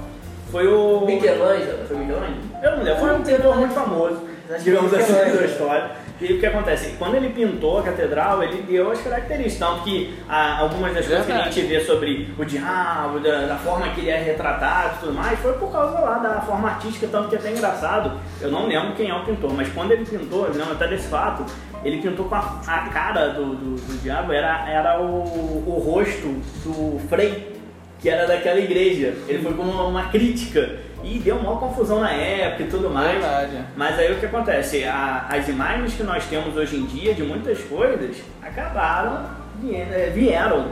Foi 0.55 0.65
o. 0.69 1.05
Michelangelo. 1.05 1.85
Foi 1.85 1.97
o 1.97 1.99
Michelangelo? 1.99 2.37
Eu 2.63 2.77
não 2.77 2.83
lembro. 2.83 2.99
Foi 3.01 3.13
um 3.13 3.21
pintor 3.23 3.57
muito 3.57 3.73
famoso, 3.73 4.21
digamos 4.63 4.93
assim, 4.93 5.13
da 5.13 5.45
história. 5.45 5.91
E 6.21 6.31
o 6.31 6.39
que 6.39 6.45
acontece? 6.45 6.95
Quando 6.97 7.15
ele 7.15 7.27
pintou 7.31 7.79
a 7.79 7.83
catedral, 7.83 8.41
ele 8.41 8.61
deu 8.61 8.89
as 8.89 9.01
características. 9.01 9.59
Tanto 9.59 9.83
que 9.83 10.17
ah, 10.29 10.59
algumas 10.59 10.93
das 10.93 11.05
coisas 11.05 11.25
que 11.25 11.31
a 11.33 11.43
gente 11.43 11.61
vê 11.63 11.81
sobre 11.81 12.33
o 12.39 12.45
diabo, 12.45 13.19
da, 13.19 13.47
da 13.47 13.57
forma 13.57 13.89
que 13.89 13.99
ele 13.99 14.09
é 14.09 14.17
retratado 14.17 14.95
e 14.95 14.99
tudo 14.99 15.13
mais, 15.13 15.37
foi 15.39 15.51
por 15.55 15.69
causa 15.69 15.99
lá 15.99 16.19
da 16.19 16.39
forma 16.39 16.69
artística, 16.69 17.05
tanto 17.11 17.27
que 17.27 17.35
é 17.35 17.39
até 17.39 17.51
engraçado. 17.51 18.17
Eu 18.39 18.49
não 18.49 18.65
lembro 18.65 18.93
quem 18.93 19.09
é 19.09 19.13
o 19.13 19.25
pintor, 19.25 19.53
mas 19.53 19.67
quando 19.73 19.91
ele 19.91 20.05
pintou, 20.05 20.45
eu 20.45 20.53
lembro 20.53 20.71
até 20.71 20.87
desse 20.87 21.09
fato, 21.09 21.45
ele 21.83 22.01
pintou 22.01 22.29
com 22.29 22.35
a, 22.35 22.61
a 22.65 22.87
cara 22.87 23.27
do, 23.27 23.55
do, 23.55 23.75
do 23.75 24.01
diabo, 24.01 24.31
era, 24.31 24.69
era 24.69 25.01
o, 25.01 25.65
o 25.67 25.83
rosto 25.85 26.29
do 26.63 26.97
Frei, 27.09 27.54
que 27.99 28.09
era 28.09 28.25
daquela 28.27 28.59
igreja. 28.59 29.13
Ele 29.27 29.41
foi 29.43 29.53
como 29.53 29.71
uma, 29.71 29.83
uma 29.85 30.09
crítica 30.09 30.77
e 31.03 31.19
deu 31.19 31.35
uma 31.37 31.57
confusão 31.57 31.99
na 31.99 32.11
época 32.11 32.63
e 32.63 32.67
tudo 32.67 32.89
mais. 32.89 33.11
Verdade. 33.11 33.57
Mas 33.75 33.97
aí 33.99 34.11
o 34.11 34.15
que 34.19 34.25
acontece? 34.25 34.83
A- 34.85 35.27
as 35.29 35.47
imagens 35.47 35.93
que 35.93 36.03
nós 36.03 36.25
temos 36.25 36.55
hoje 36.55 36.75
em 36.77 36.85
dia 36.85 37.13
de 37.13 37.23
muitas 37.23 37.59
coisas 37.61 38.17
acabaram, 38.41 39.25
eh, 39.71 40.11
vieram 40.13 40.67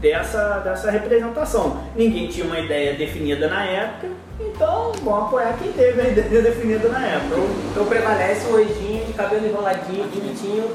dessa, 0.00 0.58
dessa 0.58 0.90
representação. 0.90 1.82
Ninguém 1.94 2.28
tinha 2.28 2.46
uma 2.46 2.58
ideia 2.58 2.94
definida 2.94 3.48
na 3.48 3.64
época, 3.64 4.08
então 4.40 4.92
vamos 5.02 5.26
apoiar 5.28 5.56
quem 5.62 5.72
teve 5.72 6.00
a 6.00 6.08
ideia 6.08 6.42
definida 6.42 6.88
na 6.88 7.04
época. 7.06 7.26
Então, 7.36 7.46
então 7.72 7.86
prevalece 7.86 8.46
o 8.50 8.56
anjinho 8.56 9.04
de 9.06 9.12
cabelo 9.14 9.46
enroladinho, 9.46 10.04
bonitinho. 10.08 10.70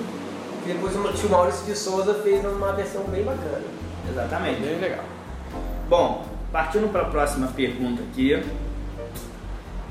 Depois 0.66 0.96
o 0.96 1.14
tio 1.14 1.30
Maurício 1.30 1.66
de 1.66 1.76
Souza 1.76 2.14
fez 2.24 2.44
uma 2.46 2.72
versão 2.74 3.04
bem 3.06 3.24
bacana. 3.24 3.62
Exatamente. 4.10 4.62
Bem 4.62 4.80
legal. 4.80 5.04
Bom, 5.92 6.24
partindo 6.54 6.90
para 6.90 7.02
a 7.02 7.06
próxima 7.10 7.48
pergunta 7.48 8.02
aqui. 8.02 8.42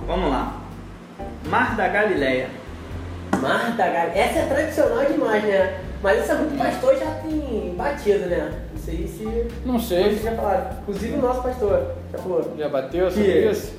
Vamos 0.07 0.31
lá. 0.31 0.59
Mar 1.45 1.77
da 1.77 1.89
Galileia. 1.89 2.49
Mar 3.39 3.73
da 3.77 3.85
Galera. 3.87 4.19
Essa 4.19 4.39
é 4.39 4.47
tradicional 4.47 5.05
demais, 5.05 5.45
né? 5.45 5.79
Mas 6.03 6.21
essa 6.21 6.37
muito 6.37 6.57
pastor 6.57 6.97
já 6.97 7.11
tem 7.17 7.75
batido, 7.77 8.21
né? 8.31 8.51
Não 8.73 8.79
sei 8.83 9.07
se. 9.07 9.47
Não 9.67 9.79
sei. 9.79 10.05
Vocês 10.05 10.23
já 10.23 10.33
falaram. 10.37 10.71
Inclusive 10.81 11.19
o 11.19 11.21
nosso 11.21 11.43
pastor. 11.43 11.95
Já 12.11 12.19
falou. 12.19 12.55
Já 12.57 12.69
bateu 12.71 13.11
sobre 13.11 13.33
Que- 13.33 13.51
isso? 13.51 13.75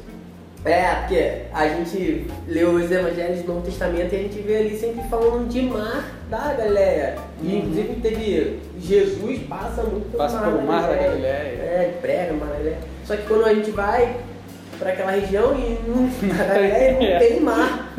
É, 0.64 0.94
porque 0.96 1.42
a 1.52 1.68
gente 1.68 2.28
lê 2.48 2.64
os 2.64 2.92
evangelhos 2.92 3.42
do 3.42 3.48
Novo 3.54 3.66
Testamento 3.66 4.14
e 4.14 4.16
a 4.16 4.20
gente 4.20 4.40
vê 4.42 4.58
ali 4.58 4.78
sempre 4.78 5.04
falando 5.10 5.50
de 5.50 5.62
mar 5.64 6.06
da 6.30 6.54
Galileia. 6.54 7.16
E 7.42 7.56
inclusive 7.58 7.96
teve 8.02 8.60
Jesus 8.80 9.40
passa 9.50 9.82
muito 9.84 10.06
pelo 10.12 10.18
Passa 10.20 10.40
pelo 10.40 10.62
mar 10.62 10.88
da 10.88 10.96
Galileia. 10.96 11.32
É, 11.32 11.98
prega 12.00 12.34
mar 12.34 12.48
da 12.48 12.54
Galileia. 12.54 12.78
Só 13.06 13.16
que 13.16 13.24
quando 13.28 13.46
a 13.46 13.54
gente 13.56 13.72
vai 13.72 14.18
para 14.78 14.92
aquela 14.92 15.12
região 15.12 15.54
e 15.56 15.80
não, 15.88 16.10
Galileia 16.30 16.94
não 16.94 17.02
É. 17.10 17.20
tem 17.20 17.40
mar. 17.40 17.94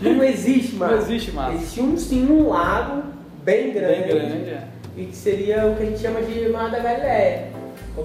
Não 0.00 0.24
existe 0.24 0.74
mar. 0.74 0.90
Não 0.90 0.98
existe 0.98 1.30
mar. 1.30 1.54
Existe 1.54 1.80
um, 1.80 1.96
sim 1.96 2.26
um 2.26 2.48
lago 2.48 3.04
bem 3.44 3.72
grande. 3.72 4.02
Bem 4.02 4.08
grande, 4.08 4.50
é. 4.50 4.62
E 4.96 5.04
que 5.06 5.16
seria 5.16 5.66
o 5.66 5.76
que 5.76 5.82
a 5.82 5.86
gente 5.86 6.00
chama 6.00 6.22
de 6.22 6.48
mar 6.48 6.70
da 6.72 6.80
Galileia. 6.80 7.46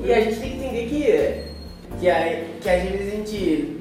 E 0.04 0.14
a 0.14 0.22
gente 0.22 0.40
tem 0.40 0.52
que 0.52 0.58
entender 0.58 0.86
que, 0.88 2.00
que, 2.00 2.10
a, 2.10 2.42
que 2.62 2.70
às 2.70 2.84
vezes 2.84 3.14
a 3.14 3.16
gente. 3.16 3.79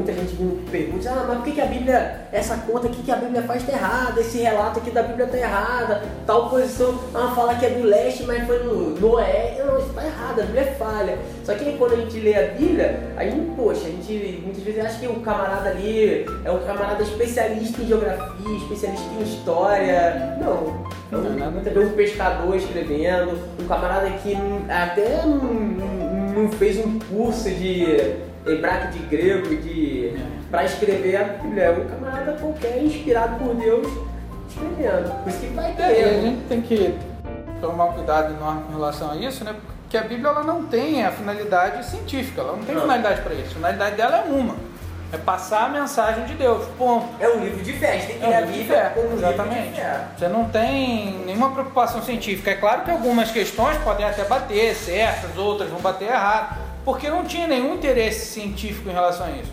Muita 0.00 0.14
gente 0.14 0.34
vindo 0.34 0.70
pergunta, 0.70 1.10
ah, 1.10 1.24
mas 1.28 1.36
por 1.36 1.44
que, 1.44 1.52
que 1.52 1.60
a 1.60 1.66
Bíblia, 1.66 2.20
essa 2.32 2.56
conta 2.56 2.86
aqui 2.86 3.02
que 3.02 3.12
a 3.12 3.16
Bíblia 3.16 3.42
faz 3.42 3.62
tá 3.64 3.72
errada, 3.72 4.18
esse 4.18 4.38
relato 4.38 4.78
aqui 4.78 4.90
da 4.90 5.02
Bíblia 5.02 5.26
tá 5.26 5.36
errada, 5.36 6.02
tal 6.26 6.48
posição, 6.48 6.98
ah, 7.14 7.34
fala 7.36 7.54
que 7.56 7.66
é 7.66 7.68
do 7.70 7.82
leste, 7.84 8.22
mas 8.22 8.46
foi 8.46 8.62
no, 8.64 8.90
no 8.98 9.10
oeste. 9.16 9.62
Não, 9.62 9.78
isso 9.78 9.92
tá 9.92 10.02
errado, 10.02 10.40
a 10.40 10.44
Bíblia 10.44 10.62
é 10.62 10.72
falha. 10.72 11.18
Só 11.44 11.52
que 11.52 11.64
aí 11.68 11.76
quando 11.76 11.92
a 11.92 11.96
gente 11.96 12.18
lê 12.18 12.34
a 12.34 12.48
Bíblia, 12.48 12.98
a 13.14 13.24
gente, 13.24 13.54
poxa, 13.54 13.82
a 13.88 13.90
gente 13.90 14.40
muitas 14.42 14.62
vezes 14.62 14.82
acha 14.86 14.98
que 15.00 15.06
o 15.06 15.20
camarada 15.20 15.68
ali 15.68 16.24
é 16.46 16.50
um 16.50 16.60
camarada 16.60 17.02
especialista 17.02 17.82
em 17.82 17.86
geografia, 17.86 18.56
especialista 18.56 19.04
em 19.18 19.22
história. 19.22 20.38
Não. 20.40 20.80
Não 21.12 21.44
é 21.44 21.48
um, 21.48 21.60
vezes 21.62 21.78
um 21.88 21.90
pescador 21.90 22.56
escrevendo, 22.56 23.38
um 23.60 23.66
camarada 23.66 24.08
que 24.22 24.34
até 24.66 25.26
não- 25.26 26.42
não 26.42 26.52
fez 26.52 26.78
um 26.78 26.98
curso 27.00 27.50
de 27.50 28.29
hebraico 28.46 28.88
de 28.92 28.98
grego 29.00 29.56
de 29.56 30.14
para 30.50 30.64
escrever 30.64 31.16
a 31.16 31.24
Bíblia. 31.24 31.64
É 31.64 31.70
um 31.70 31.88
camarada 31.88 32.32
qualquer 32.32 32.82
inspirado 32.82 33.36
por 33.36 33.54
Deus 33.54 33.86
escrevendo. 34.48 35.22
Por 35.22 35.28
isso 35.28 35.40
que 35.40 35.46
vai 35.48 35.72
ter 35.72 35.82
É, 35.82 36.04
a 36.18 36.20
gente 36.20 36.42
tem 36.48 36.60
que 36.60 36.94
tomar 37.60 37.84
um 37.86 37.92
cuidado 37.92 38.34
enorme 38.34 38.62
com 38.64 38.72
relação 38.72 39.10
a 39.12 39.16
isso, 39.16 39.44
né? 39.44 39.54
Porque 39.82 39.96
a 39.96 40.02
Bíblia 40.02 40.28
ela 40.28 40.42
não 40.44 40.64
tem 40.64 41.04
a 41.04 41.10
finalidade 41.10 41.84
científica, 41.84 42.40
ela 42.40 42.52
não 42.52 42.62
tem 42.64 42.74
Não. 42.74 42.82
finalidade 42.82 43.20
para 43.22 43.34
isso. 43.34 43.50
A 43.50 43.54
finalidade 43.54 43.96
dela 43.96 44.18
é 44.18 44.22
uma: 44.30 44.54
é 45.12 45.16
passar 45.18 45.64
a 45.66 45.68
mensagem 45.68 46.24
de 46.26 46.34
Deus. 46.34 46.64
Ponto. 46.78 47.06
É 47.20 47.28
um 47.28 47.40
livro 47.44 47.62
de 47.62 47.72
fé, 47.72 47.88
a 47.90 47.92
gente 47.94 48.06
tem 48.06 48.18
que 48.18 48.24
É 48.24 48.28
ler 48.28 48.36
a 48.36 48.46
Bíblia 48.46 48.92
como 48.94 49.06
um 49.08 49.10
livro 49.16 49.26
de 49.26 49.34
exatamente. 49.34 49.80
fé. 49.80 50.00
Você 50.16 50.28
não 50.28 50.44
tem 50.48 51.18
nenhuma 51.26 51.50
preocupação 51.50 52.02
científica. 52.02 52.52
É 52.52 52.54
claro 52.54 52.82
que 52.82 52.90
algumas 52.90 53.30
questões 53.32 53.76
podem 53.78 54.06
até 54.06 54.24
bater 54.24 54.74
certas, 54.74 55.36
outras 55.36 55.68
vão 55.70 55.80
bater 55.80 56.08
errado, 56.08 56.56
porque 56.84 57.08
não 57.08 57.24
tinha 57.24 57.46
nenhum 57.46 57.74
interesse 57.74 58.26
científico 58.26 58.88
em 58.88 58.92
relação 58.92 59.26
a 59.26 59.30
isso. 59.30 59.52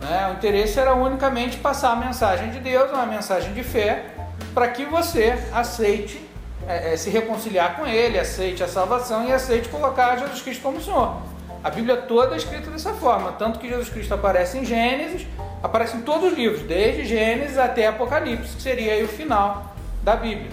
né? 0.00 0.30
O 0.30 0.34
interesse 0.34 0.78
era 0.78 0.94
unicamente 0.94 1.56
passar 1.58 1.92
a 1.92 1.96
mensagem 1.96 2.50
de 2.50 2.60
Deus, 2.60 2.90
uma 2.90 3.06
mensagem 3.06 3.52
de 3.52 3.62
fé, 3.62 4.06
para 4.54 4.68
que 4.68 4.84
você 4.84 5.38
aceite 5.52 6.20
é, 6.66 6.94
é, 6.94 6.96
se 6.96 7.10
reconciliar 7.10 7.76
com 7.76 7.86
Ele, 7.86 8.18
aceite 8.18 8.62
a 8.62 8.68
salvação 8.68 9.26
e 9.26 9.32
aceite 9.32 9.68
colocar 9.68 10.16
Jesus 10.16 10.40
Cristo 10.40 10.62
como 10.62 10.80
Senhor. 10.80 11.16
A 11.62 11.70
Bíblia 11.70 11.96
toda 11.96 12.34
é 12.34 12.36
escrita 12.36 12.70
dessa 12.70 12.92
forma, 12.92 13.32
tanto 13.32 13.58
que 13.58 13.68
Jesus 13.68 13.88
Cristo 13.88 14.14
aparece 14.14 14.58
em 14.58 14.64
Gênesis, 14.64 15.26
aparece 15.62 15.96
em 15.96 16.02
todos 16.02 16.32
os 16.32 16.38
livros, 16.38 16.62
desde 16.62 17.04
Gênesis 17.04 17.58
até 17.58 17.86
Apocalipse, 17.86 18.56
que 18.56 18.62
seria 18.62 19.02
o 19.02 19.08
final 19.08 19.74
da 20.02 20.14
Bíblia. 20.14 20.50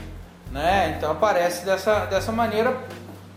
Né? 0.51 0.95
Então 0.97 1.11
aparece 1.11 1.65
dessa, 1.65 2.05
dessa 2.05 2.31
maneira 2.31 2.77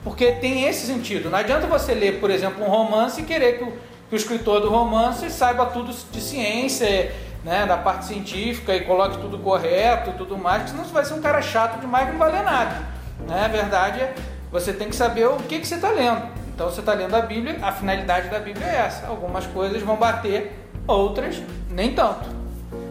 Porque 0.04 0.32
tem 0.32 0.64
esse 0.66 0.86
sentido. 0.86 1.30
Não 1.30 1.38
adianta 1.38 1.66
você 1.66 1.94
ler, 1.94 2.20
por 2.20 2.30
exemplo, 2.30 2.62
um 2.62 2.68
romance 2.68 3.22
e 3.22 3.24
querer 3.24 3.58
que 3.58 3.64
o, 3.64 3.72
que 4.08 4.14
o 4.14 4.16
escritor 4.16 4.60
do 4.60 4.68
romance 4.68 5.28
saiba 5.30 5.66
tudo 5.66 5.92
de 6.12 6.20
ciência, 6.20 7.10
né, 7.42 7.66
da 7.66 7.76
parte 7.76 8.04
científica 8.04 8.74
e 8.74 8.80
coloque 8.82 9.18
tudo 9.18 9.38
correto 9.38 10.10
e 10.10 10.12
tudo 10.14 10.36
mais, 10.38 10.70
senão 10.70 10.84
você 10.84 10.92
vai 10.92 11.04
ser 11.04 11.14
um 11.14 11.20
cara 11.20 11.42
chato 11.42 11.80
demais 11.80 12.06
que 12.06 12.12
não 12.12 12.18
vai 12.18 12.32
ler 12.32 12.42
nada. 12.42 12.82
Né? 13.26 13.44
A 13.44 13.48
verdade 13.48 14.00
é 14.00 14.14
você 14.52 14.72
tem 14.72 14.88
que 14.88 14.96
saber 14.96 15.26
o 15.26 15.36
que, 15.36 15.58
que 15.58 15.66
você 15.66 15.74
está 15.74 15.90
lendo. 15.90 16.22
Então 16.54 16.70
você 16.70 16.80
está 16.80 16.94
lendo 16.94 17.14
a 17.16 17.20
Bíblia, 17.20 17.58
a 17.60 17.72
finalidade 17.72 18.28
da 18.28 18.38
Bíblia 18.38 18.66
é 18.66 18.76
essa. 18.86 19.06
Algumas 19.08 19.46
coisas 19.46 19.82
vão 19.82 19.96
bater, 19.96 20.56
outras 20.86 21.42
nem 21.70 21.92
tanto. 21.92 22.43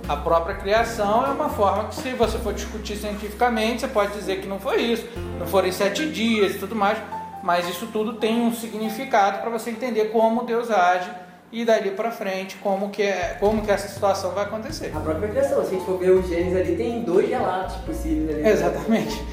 A 0.07 0.17
própria 0.17 0.55
criação 0.55 1.25
é 1.25 1.29
uma 1.29 1.49
forma 1.49 1.85
que, 1.85 1.95
se 1.95 2.11
você 2.11 2.37
for 2.37 2.53
discutir 2.53 2.97
cientificamente, 2.97 3.81
você 3.81 3.87
pode 3.87 4.11
dizer 4.11 4.41
que 4.41 4.47
não 4.47 4.59
foi 4.59 4.81
isso, 4.81 5.07
não 5.39 5.47
foram 5.47 5.71
sete 5.71 6.05
dias 6.09 6.55
e 6.55 6.59
tudo 6.59 6.75
mais, 6.75 6.97
mas 7.41 7.67
isso 7.69 7.87
tudo 7.87 8.13
tem 8.13 8.41
um 8.41 8.53
significado 8.53 9.39
para 9.39 9.49
você 9.49 9.69
entender 9.69 10.05
como 10.05 10.43
Deus 10.43 10.69
age 10.69 11.09
e 11.53 11.63
dali 11.63 11.91
para 11.91 12.11
frente 12.11 12.57
como 12.57 12.89
que, 12.89 13.03
é, 13.03 13.37
como 13.39 13.61
que 13.61 13.71
essa 13.71 13.87
situação 13.87 14.31
vai 14.31 14.43
acontecer. 14.43 14.91
A 14.93 14.99
própria 14.99 15.29
criação, 15.29 15.61
se 15.63 15.67
a 15.67 15.71
gente 15.71 15.85
for 15.85 15.97
ver 15.97 16.09
o 16.09 16.21
Gênesis 16.21 16.57
ali, 16.57 16.75
tem 16.75 17.03
dois 17.03 17.29
relatos 17.29 17.75
possíveis 17.77 18.29
ali. 18.29 18.47
Exatamente. 18.47 19.23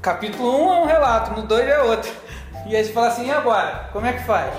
Capítulo 0.00 0.48
1 0.48 0.62
um 0.62 0.72
é 0.72 0.80
um 0.80 0.86
relato, 0.86 1.40
no 1.40 1.46
2 1.46 1.68
é 1.68 1.80
outro. 1.82 2.10
E 2.66 2.76
aí 2.76 2.84
você 2.84 2.92
fala 2.92 3.08
assim, 3.08 3.26
e 3.26 3.30
agora? 3.32 3.88
Como 3.92 4.06
é 4.06 4.12
que 4.12 4.22
faz? 4.24 4.52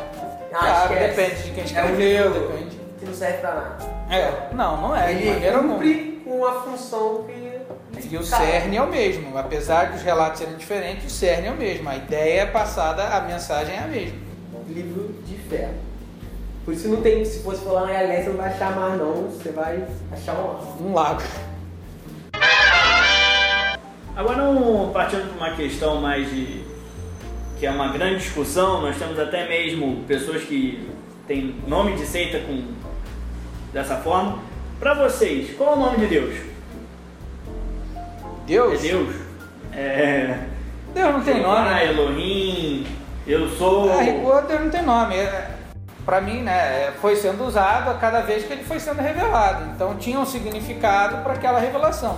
Ah, 0.54 0.58
claro, 0.60 0.94
esquece. 0.94 1.16
depende 1.16 1.44
de 1.44 1.52
quem 1.52 1.60
É 1.60 1.64
um 1.64 1.66
escreveu, 1.66 2.32
depende. 2.32 2.80
Que 3.00 3.06
não 3.06 3.14
serve 3.14 3.38
pra 3.38 3.54
nada. 3.54 4.01
É, 4.12 4.50
não, 4.54 4.82
não 4.82 4.96
é, 4.96 5.14
de 5.14 5.24
Ele 5.24 5.48
alguma. 5.50 5.76
cumpre 5.76 6.22
com 6.26 6.46
a 6.46 6.62
função 6.62 7.24
que. 7.24 7.52
E 8.10 8.18
o 8.18 8.24
cerne 8.24 8.76
é 8.76 8.82
o 8.82 8.90
mesmo, 8.90 9.38
apesar 9.38 9.92
dos 9.92 10.02
relatos 10.02 10.40
serem 10.40 10.56
diferentes, 10.56 11.06
o 11.06 11.10
cerne 11.10 11.48
é 11.48 11.52
o 11.52 11.56
mesmo. 11.56 11.88
A 11.88 11.96
ideia 11.96 12.42
é 12.42 12.46
passada, 12.46 13.08
a 13.08 13.22
mensagem 13.22 13.76
é 13.76 13.80
a 13.80 13.88
mesma. 13.88 14.18
Livro 14.68 15.16
de 15.26 15.36
fé. 15.38 15.70
Por 16.66 16.74
isso 16.74 16.88
não 16.90 17.02
tem, 17.02 17.24
se 17.26 17.42
fosse 17.42 17.64
falar 17.64 17.88
na 17.88 17.94
galera, 17.94 18.24
você 18.24 18.30
não 18.30 18.38
vai 18.38 18.50
achar 18.50 18.76
mais 18.76 19.00
não, 19.00 19.14
você 19.30 19.50
vai 19.52 19.84
achar 20.12 20.34
um 20.36 20.88
Um 20.90 20.94
lago. 20.94 21.22
Agora, 24.16 24.44
um, 24.44 24.92
partindo 24.92 25.30
para 25.30 25.48
uma 25.48 25.56
questão 25.56 26.02
mais 26.02 26.30
de. 26.30 26.64
que 27.60 27.66
é 27.66 27.72
uma 27.72 27.90
grande 27.94 28.18
discussão, 28.18 28.82
nós 28.82 28.98
temos 28.98 29.18
até 29.18 29.48
mesmo 29.48 30.04
pessoas 30.06 30.44
que 30.44 30.88
têm 31.28 31.56
nome 31.68 31.96
de 31.96 32.06
seita 32.06 32.40
com 32.40 32.64
dessa 33.74 33.98
forma. 33.98 34.40
Para 34.80 34.94
vocês, 34.94 35.56
qual 35.56 35.72
é 35.72 35.74
o 35.74 35.80
nome 35.80 35.98
de 36.00 36.08
Deus? 36.08 36.36
Deus? 38.46 38.80
É 38.80 38.88
Deus? 38.88 39.16
É. 39.74 40.40
Deus 40.94 41.14
não 41.14 41.24
tem 41.24 41.42
nome. 41.42 41.70
né? 41.70 41.88
Elohim, 41.88 42.88
eu 43.26 43.50
sou. 43.50 43.92
Ah, 43.92 44.02
rigor, 44.02 44.44
Deus 44.44 44.62
não 44.62 44.70
tem 44.70 44.82
nome. 44.82 45.16
É, 45.16 45.52
Pra 46.06 46.20
mim, 46.20 46.42
né, 46.42 46.52
é, 46.88 46.94
foi 47.00 47.16
sendo 47.16 47.46
usado 47.46 47.92
a 47.92 47.94
cada 47.94 48.22
vez 48.22 48.44
que 48.44 48.52
ele 48.52 48.64
foi 48.64 48.80
sendo 48.80 49.00
revelado. 49.02 49.66
Então 49.76 49.96
tinha 49.98 50.20
um 50.20 50.26
significado 50.26 51.18
para 51.18 51.34
aquela 51.34 51.60
revelação. 51.60 52.18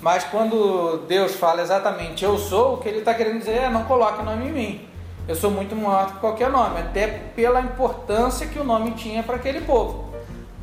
Mas 0.00 0.22
quando 0.24 1.04
Deus 1.08 1.34
fala 1.34 1.60
exatamente 1.60 2.24
eu 2.24 2.38
sou, 2.38 2.74
o 2.74 2.76
que 2.78 2.88
ele 2.88 2.98
está 2.98 3.14
querendo 3.14 3.38
dizer 3.38 3.62
é 3.64 3.68
não 3.68 3.84
coloque 3.84 4.22
nome 4.22 4.46
em 4.46 4.52
mim. 4.52 4.88
Eu 5.26 5.34
sou 5.34 5.50
muito 5.50 5.74
maior 5.74 6.06
do 6.06 6.12
que 6.12 6.18
qualquer 6.20 6.48
nome, 6.48 6.78
até 6.78 7.08
pela 7.34 7.60
importância 7.60 8.46
que 8.46 8.60
o 8.60 8.64
nome 8.64 8.92
tinha 8.92 9.24
para 9.24 9.34
aquele 9.34 9.62
povo. 9.62 10.05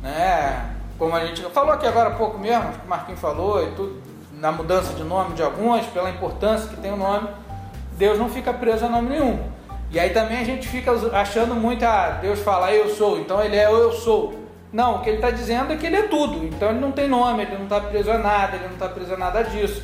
Né? 0.04 0.70
Como 0.98 1.16
a 1.16 1.24
gente 1.24 1.42
falou 1.44 1.72
aqui 1.72 1.86
agora 1.86 2.10
há 2.10 2.12
pouco 2.12 2.38
mesmo, 2.38 2.72
que 2.72 2.86
o 2.86 2.88
Marquinhos 2.88 3.20
falou 3.20 3.66
e 3.66 3.72
tudo, 3.72 4.02
na 4.34 4.52
mudança 4.52 4.92
de 4.92 5.02
nome 5.02 5.34
de 5.34 5.42
alguns, 5.42 5.86
pela 5.86 6.10
importância 6.10 6.68
que 6.68 6.76
tem 6.76 6.92
o 6.92 6.96
nome, 6.96 7.26
Deus 7.92 8.18
não 8.18 8.28
fica 8.28 8.52
preso 8.52 8.84
a 8.84 8.88
nome 8.88 9.08
nenhum. 9.08 9.42
E 9.90 9.98
aí 9.98 10.10
também 10.10 10.38
a 10.38 10.44
gente 10.44 10.68
fica 10.68 10.92
achando 11.16 11.54
muito, 11.54 11.84
ah, 11.84 12.18
Deus 12.20 12.40
fala 12.40 12.70
eu 12.70 12.90
sou, 12.90 13.18
então 13.18 13.42
ele 13.42 13.56
é 13.56 13.64
eu 13.64 13.92
sou. 13.92 14.34
Não, 14.70 14.96
o 14.96 15.00
que 15.00 15.08
ele 15.08 15.18
está 15.18 15.30
dizendo 15.30 15.72
é 15.72 15.76
que 15.76 15.86
ele 15.86 15.96
é 15.96 16.02
tudo, 16.02 16.44
então 16.44 16.68
ele 16.68 16.80
não 16.80 16.92
tem 16.92 17.08
nome, 17.08 17.42
ele 17.42 17.56
não 17.56 17.64
está 17.64 17.80
preso 17.80 18.10
a 18.10 18.18
nada, 18.18 18.56
ele 18.56 18.66
não 18.66 18.74
está 18.74 18.88
preso 18.88 19.14
a 19.14 19.16
nada 19.16 19.42
disso. 19.42 19.82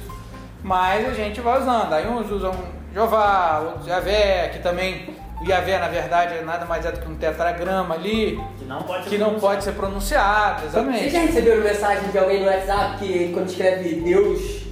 Mas 0.63 1.09
a 1.09 1.15
gente 1.15 1.41
vai 1.41 1.61
usando, 1.61 1.93
aí 1.95 2.07
uns 2.07 2.31
usam 2.31 2.53
Jeová, 2.93 3.63
outros 3.65 3.87
Yahvé, 3.87 4.49
que 4.49 4.59
também 4.59 5.15
o 5.41 5.49
Yahvé 5.49 5.79
na 5.79 5.89
verdade 5.89 6.35
é 6.35 6.43
nada 6.43 6.65
mais 6.67 6.85
é 6.85 6.93
do 6.93 7.01
que 7.01 7.09
um 7.09 7.15
tetragrama 7.17 7.95
ali, 7.95 8.39
Que 8.59 8.65
não 8.67 8.83
pode 8.83 9.05
ser 9.05 9.11
que 9.11 9.19
não 9.19 9.27
pronunciado. 9.27 9.41
pode 9.41 9.65
ser 9.65 9.73
pronunciado, 9.73 10.61
Vocês 10.61 10.73
já 10.73 10.81
exatamente. 10.81 11.17
receberam 11.17 11.63
mensagem 11.63 12.09
de 12.11 12.19
alguém 12.19 12.41
no 12.41 12.47
WhatsApp 12.47 12.99
que 12.99 13.31
quando 13.33 13.49
escreve 13.49 13.95
Deus, 13.97 14.63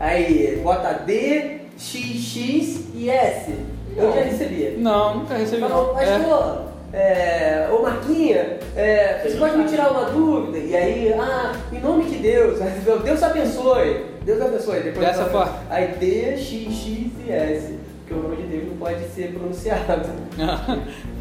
aí 0.00 0.60
bota 0.62 0.92
D, 1.04 1.60
X, 1.78 1.98
X 2.24 2.84
e 2.94 3.08
S? 3.10 3.54
Eu 3.96 4.12
já 4.12 4.20
recebi. 4.20 4.74
Não, 4.78 5.18
nunca 5.18 5.34
recebi 5.36 5.62
Falou, 5.62 5.94
não. 5.94 6.00
É. 6.00 6.18
pastor, 6.18 6.66
é, 6.92 7.68
ô 7.72 7.82
Marquinha, 7.82 8.58
é, 8.76 9.22
você 9.22 9.36
pode 9.38 9.56
me 9.56 9.64
tirar 9.64 9.90
uma 9.90 10.04
dúvida? 10.10 10.58
E 10.58 10.76
aí, 10.76 11.14
ah, 11.18 11.52
em 11.72 11.80
nome 11.80 12.04
de 12.04 12.16
Deus, 12.18 12.58
Deus 13.04 13.22
abençoe, 13.22 14.04
Deus 14.22 14.40
abençoe. 14.42 14.80
Depois 14.80 15.06
Dessa 15.06 15.24
forma. 15.26 15.54
Aí 15.70 15.88
D, 15.98 16.36
X, 16.36 16.42
X 16.42 17.10
e 17.26 17.32
S, 17.32 17.78
porque 18.06 18.14
o 18.14 18.22
nome 18.22 18.36
de 18.36 18.42
Deus 18.44 18.68
não 18.68 18.76
pode 18.76 19.04
ser 19.08 19.32
pronunciado. 19.32 20.08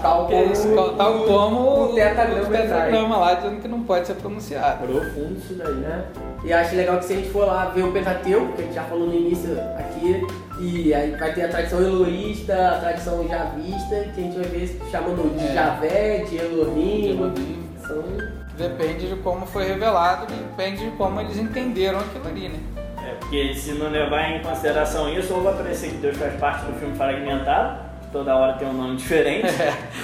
Tal 0.00 0.30
é 0.30 0.44
isso, 0.44 0.68
como 0.68 0.96
tal 0.96 1.24
como 1.24 1.84
o 1.84 1.94
tetragrama 1.94 2.48
o 2.48 2.50
tetragrama 2.50 3.16
lá 3.18 3.34
dizendo 3.34 3.60
que 3.60 3.68
não 3.68 3.82
pode 3.82 4.06
ser 4.06 4.14
pronunciado. 4.14 4.86
Profundo 4.86 5.36
isso 5.36 5.54
daí, 5.54 5.74
né? 5.74 6.06
E 6.42 6.52
acho 6.52 6.74
legal 6.74 6.98
que 6.98 7.04
se 7.04 7.12
a 7.12 7.16
gente 7.16 7.28
for 7.28 7.44
lá 7.44 7.66
ver 7.66 7.82
o 7.82 7.92
Pentateuco, 7.92 8.52
que 8.54 8.62
a 8.62 8.64
gente 8.64 8.74
já 8.74 8.84
falou 8.84 9.08
no 9.08 9.14
início 9.14 9.50
aqui, 9.76 10.26
e 10.58 10.94
aí 10.94 11.10
vai 11.16 11.34
ter 11.34 11.44
a 11.44 11.48
tradição 11.48 11.82
eloísta, 11.82 12.54
a 12.54 12.78
tradição 12.78 13.28
javista, 13.28 14.04
que 14.14 14.20
a 14.20 14.24
gente 14.24 14.38
vai 14.38 14.48
ver 14.48 14.80
chamando 14.90 15.36
de 15.36 15.46
É. 15.46 15.52
Javé, 15.52 16.18
de 16.18 16.36
Elohim. 16.38 17.00
De 17.02 17.08
Elohim. 17.10 17.68
São... 17.86 18.02
Depende 18.56 19.08
de 19.08 19.16
como 19.16 19.44
foi 19.44 19.66
revelado, 19.66 20.26
depende 20.32 20.88
de 20.88 20.96
como 20.96 21.20
eles 21.20 21.36
entenderam 21.36 21.98
aquilo 21.98 22.26
ali, 22.26 22.48
né? 22.48 22.77
É, 23.28 23.48
porque 23.48 23.54
se 23.54 23.72
não 23.72 23.90
levar 23.90 24.30
em 24.30 24.40
consideração 24.40 25.12
isso, 25.12 25.34
ou 25.34 25.42
vai 25.42 25.54
parecer 25.54 25.90
que 25.90 25.96
Deus 25.98 26.16
faz 26.16 26.34
parte 26.40 26.64
do 26.64 26.78
filme 26.78 26.96
fragmentado, 26.96 27.78
que 28.00 28.10
toda 28.10 28.34
hora 28.34 28.54
tem 28.54 28.66
um 28.66 28.72
nome 28.72 28.96
diferente, 28.96 29.48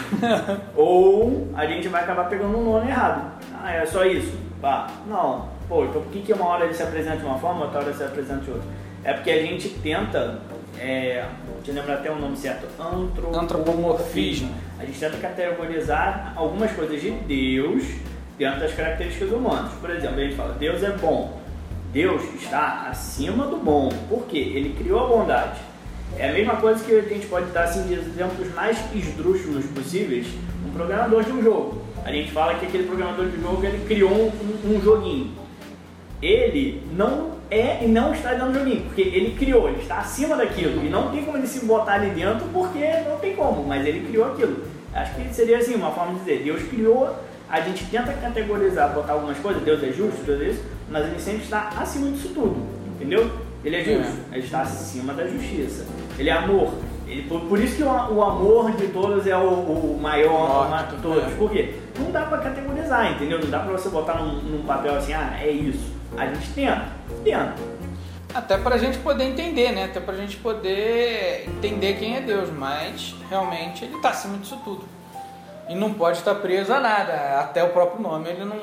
ou 0.76 1.48
a 1.54 1.64
gente 1.66 1.88
vai 1.88 2.02
acabar 2.02 2.28
pegando 2.28 2.58
um 2.58 2.64
nome 2.64 2.88
errado. 2.88 3.32
Ah, 3.62 3.72
é 3.72 3.86
só 3.86 4.04
isso? 4.04 4.36
Pá, 4.60 4.88
não. 5.06 5.48
Pô, 5.68 5.84
então 5.84 6.02
por 6.02 6.12
que, 6.12 6.20
que 6.20 6.32
uma 6.32 6.46
hora 6.46 6.64
ele 6.64 6.74
se 6.74 6.82
apresenta 6.82 7.16
de 7.16 7.24
uma 7.24 7.38
forma, 7.38 7.64
outra 7.64 7.80
hora 7.80 7.88
ele 7.88 7.96
se 7.96 8.04
apresenta 8.04 8.40
de 8.40 8.50
outra? 8.50 8.68
É 9.02 9.12
porque 9.14 9.30
a 9.30 9.40
gente 9.40 9.68
tenta, 9.70 10.40
é, 10.78 11.24
eu 11.66 11.74
lembrar 11.74 11.94
até 11.94 12.10
o 12.10 12.16
nome 12.16 12.36
certo, 12.36 12.66
antropomorfismo. 12.78 13.42
Antropomorfismo. 13.42 14.54
A 14.78 14.84
gente 14.84 14.98
tenta 14.98 15.16
categorizar 15.16 16.32
algumas 16.36 16.70
coisas 16.72 17.00
de 17.00 17.10
Deus 17.10 17.84
dentro 18.38 18.60
das 18.60 18.74
características 18.74 19.30
humanas. 19.30 19.72
Por 19.80 19.90
exemplo, 19.90 20.16
a 20.16 20.20
gente 20.20 20.36
fala, 20.36 20.54
Deus 20.54 20.82
é 20.82 20.90
bom. 20.90 21.43
Deus 21.94 22.22
está 22.34 22.88
acima 22.90 23.46
do 23.46 23.56
bom. 23.56 23.88
Por 24.08 24.24
quê? 24.26 24.38
Ele 24.38 24.74
criou 24.76 25.04
a 25.04 25.08
bondade. 25.08 25.60
É 26.18 26.28
a 26.28 26.32
mesma 26.32 26.56
coisa 26.56 26.84
que 26.84 26.92
a 26.92 27.00
gente 27.02 27.26
pode 27.28 27.46
dar 27.52 27.64
assim, 27.64 27.84
de 27.86 27.94
exemplos 27.94 28.52
mais 28.52 28.76
esdrúxulos 28.94 29.64
possíveis. 29.66 30.26
Um 30.68 30.72
programador 30.72 31.22
de 31.22 31.30
um 31.32 31.40
jogo. 31.42 31.82
A 32.04 32.10
gente 32.12 32.32
fala 32.32 32.54
que 32.56 32.66
aquele 32.66 32.84
programador 32.84 33.26
de 33.28 33.40
jogo 33.40 33.64
ele 33.64 33.84
criou 33.86 34.10
um, 34.10 34.26
um- 34.26 34.76
um 34.76 34.80
joguinho. 34.82 35.30
Ele 36.20 36.82
não 36.96 37.32
é 37.50 37.84
e 37.84 37.88
não 37.88 38.12
está 38.12 38.34
dando 38.34 38.58
joguinho, 38.58 38.82
porque 38.86 39.02
ele 39.02 39.36
criou, 39.38 39.68
ele 39.68 39.80
está 39.82 39.98
acima 39.98 40.36
daquilo. 40.36 40.84
E 40.84 40.88
não 40.88 41.10
tem 41.10 41.24
como 41.24 41.36
ele 41.38 41.46
se 41.46 41.64
botar 41.64 41.94
ali 41.94 42.10
dentro 42.10 42.46
porque 42.52 42.84
não 43.08 43.18
tem 43.18 43.36
como, 43.36 43.62
mas 43.64 43.86
ele 43.86 44.06
criou 44.08 44.32
aquilo. 44.32 44.64
Acho 44.92 45.14
que 45.14 45.32
seria 45.34 45.58
assim, 45.58 45.74
uma 45.74 45.90
forma 45.92 46.14
de 46.14 46.18
dizer, 46.20 46.42
Deus 46.42 46.62
criou, 46.64 47.14
a 47.54 47.60
gente 47.60 47.84
tenta 47.84 48.12
categorizar, 48.14 48.92
botar 48.92 49.12
algumas 49.12 49.38
coisas, 49.38 49.62
Deus 49.62 49.80
é 49.80 49.92
justo, 49.92 50.24
Deus 50.24 50.40
é 50.40 50.44
isso, 50.46 50.64
mas 50.90 51.06
ele 51.06 51.20
sempre 51.20 51.44
está 51.44 51.68
acima 51.78 52.10
disso 52.10 52.30
tudo, 52.34 52.56
entendeu? 52.96 53.30
Ele 53.64 53.76
é 53.76 53.84
justo, 53.84 54.18
ele 54.32 54.44
está 54.44 54.62
acima 54.62 55.14
da 55.14 55.24
justiça. 55.24 55.86
Ele 56.18 56.30
é 56.30 56.32
amor. 56.32 56.74
Ele, 57.06 57.22
por, 57.28 57.42
por 57.42 57.60
isso 57.60 57.76
que 57.76 57.82
o, 57.84 57.86
o 57.86 58.22
amor 58.24 58.72
de 58.72 58.88
todos 58.88 59.24
é 59.26 59.36
o, 59.36 59.50
o 59.50 59.98
maior 60.02 60.66
amor 60.66 60.88
de 60.88 61.00
todos, 61.00 61.22
é. 61.22 61.36
Por 61.36 61.48
quê? 61.48 61.74
Não 61.96 62.10
dá 62.10 62.22
pra 62.22 62.38
categorizar, 62.38 63.12
entendeu? 63.12 63.38
Não 63.38 63.48
dá 63.48 63.60
pra 63.60 63.70
você 63.70 63.88
botar 63.88 64.14
num, 64.14 64.34
num 64.42 64.66
papel 64.66 64.96
assim, 64.96 65.12
ah, 65.12 65.38
é 65.40 65.48
isso. 65.48 65.92
A 66.16 66.26
gente 66.26 66.48
tenta, 66.54 66.88
tenta. 67.22 67.54
Até 68.34 68.58
pra 68.58 68.76
gente 68.78 68.98
poder 68.98 69.24
entender, 69.24 69.70
né? 69.70 69.84
Até 69.84 70.00
pra 70.00 70.16
gente 70.16 70.38
poder 70.38 71.48
entender 71.48 71.94
quem 72.00 72.16
é 72.16 72.20
Deus, 72.20 72.50
mas 72.50 73.14
realmente 73.30 73.84
ele 73.84 73.96
tá 74.00 74.10
acima 74.10 74.36
disso 74.38 74.58
tudo. 74.64 74.84
E 75.68 75.74
não 75.74 75.94
pode 75.94 76.18
estar 76.18 76.34
preso 76.36 76.72
a 76.72 76.80
nada, 76.80 77.12
até 77.40 77.64
o 77.64 77.70
próprio 77.70 78.02
nome 78.02 78.28
ele 78.28 78.44
não, 78.44 78.56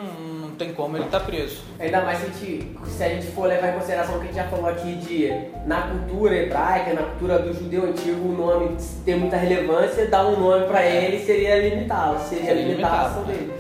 não 0.48 0.52
tem 0.56 0.72
como 0.72 0.96
ele 0.98 1.06
estar 1.06 1.22
preso. 1.22 1.64
Ainda 1.80 2.02
mais 2.02 2.20
se 2.20 2.26
a, 2.26 2.28
gente, 2.30 2.72
se 2.88 3.04
a 3.04 3.10
gente 3.10 3.26
for 3.28 3.48
levar 3.48 3.70
em 3.70 3.74
consideração 3.74 4.16
o 4.16 4.20
que 4.20 4.26
a 4.26 4.28
gente 4.28 4.36
já 4.36 4.44
falou 4.48 4.68
aqui 4.68 4.96
de 4.98 5.32
na 5.66 5.82
cultura 5.82 6.36
hebraica, 6.36 6.94
na 6.94 7.02
cultura 7.04 7.40
do 7.40 7.54
judeu 7.54 7.86
antigo, 7.86 8.30
o 8.30 8.34
nome 8.38 8.78
ter 9.04 9.16
muita 9.16 9.36
relevância, 9.38 10.06
dar 10.08 10.28
um 10.28 10.40
nome 10.40 10.66
pra 10.68 10.86
ele 10.86 11.18
seria 11.26 11.58
limitá-lo, 11.68 12.20
seria 12.20 12.54
limitar 12.54 12.94
a 12.94 13.02
ação 13.08 13.24
dele. 13.24 13.52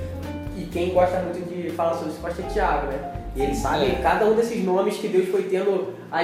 E 0.55 0.65
quem 0.65 0.93
gosta 0.93 1.17
muito 1.19 1.41
de 1.49 1.71
falar 1.71 1.95
sobre 1.95 2.09
isso 2.09 2.19
pode 2.21 2.35
ser 2.35 2.43
Tiago, 2.43 2.87
né? 2.87 3.13
E 3.35 3.41
ele 3.43 3.55
sabe 3.55 3.85
É. 3.85 3.99
cada 4.03 4.25
um 4.25 4.33
desses 4.35 4.63
nomes 4.63 4.97
que 4.97 5.07
Deus 5.07 5.29
foi 5.29 5.43
tendo 5.43 5.93
a 6.11 6.21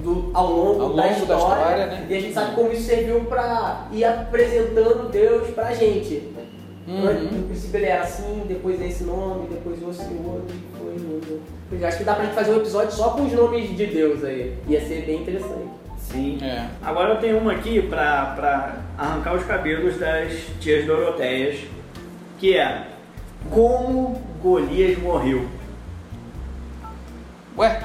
do- 0.00 0.30
ao 0.34 0.46
longo, 0.48 0.82
Ao 0.82 0.88
longo 0.88 0.96
da, 0.96 1.02
da 1.04 1.10
história, 1.12 1.36
história, 1.62 1.86
né? 1.86 2.06
E 2.10 2.16
a 2.16 2.20
gente 2.20 2.34
sabe 2.34 2.54
como 2.56 2.72
isso 2.72 2.82
serviu 2.82 3.20
pra 3.26 3.86
ir 3.92 4.04
apresentando 4.04 5.08
Deus 5.10 5.48
pra 5.50 5.72
gente. 5.72 6.28
Uhum. 6.90 7.38
No 7.38 7.46
princípio 7.46 7.78
ele 7.78 7.86
era 7.86 8.02
assim, 8.02 8.44
depois 8.48 8.80
é 8.80 8.88
esse 8.88 9.04
nome, 9.04 9.46
depois 9.48 9.80
o 9.80 9.86
outro, 9.86 10.54
e 10.54 10.76
foi 10.76 10.94
indo. 10.94 11.40
Eu 11.70 11.86
acho 11.86 11.98
que 11.98 12.04
dá 12.04 12.14
pra 12.14 12.24
gente 12.24 12.34
fazer 12.34 12.50
um 12.50 12.56
episódio 12.56 12.90
só 12.90 13.10
com 13.10 13.26
os 13.26 13.32
nomes 13.32 13.76
de 13.76 13.86
Deus 13.86 14.24
aí. 14.24 14.58
Ia 14.66 14.80
ser 14.80 15.06
bem 15.06 15.22
interessante. 15.22 15.68
Sim. 15.96 16.38
É. 16.42 16.66
Agora 16.82 17.14
eu 17.14 17.20
tenho 17.20 17.38
uma 17.38 17.52
aqui 17.52 17.80
pra, 17.82 18.32
pra 18.34 18.78
arrancar 18.98 19.34
os 19.34 19.44
cabelos 19.44 19.98
das 19.98 20.32
tias 20.58 20.84
Doroteias, 20.84 21.60
que 22.38 22.56
é 22.56 22.88
como 23.48 24.20
Golias 24.42 24.98
morreu. 24.98 25.46
Ué, 27.56 27.80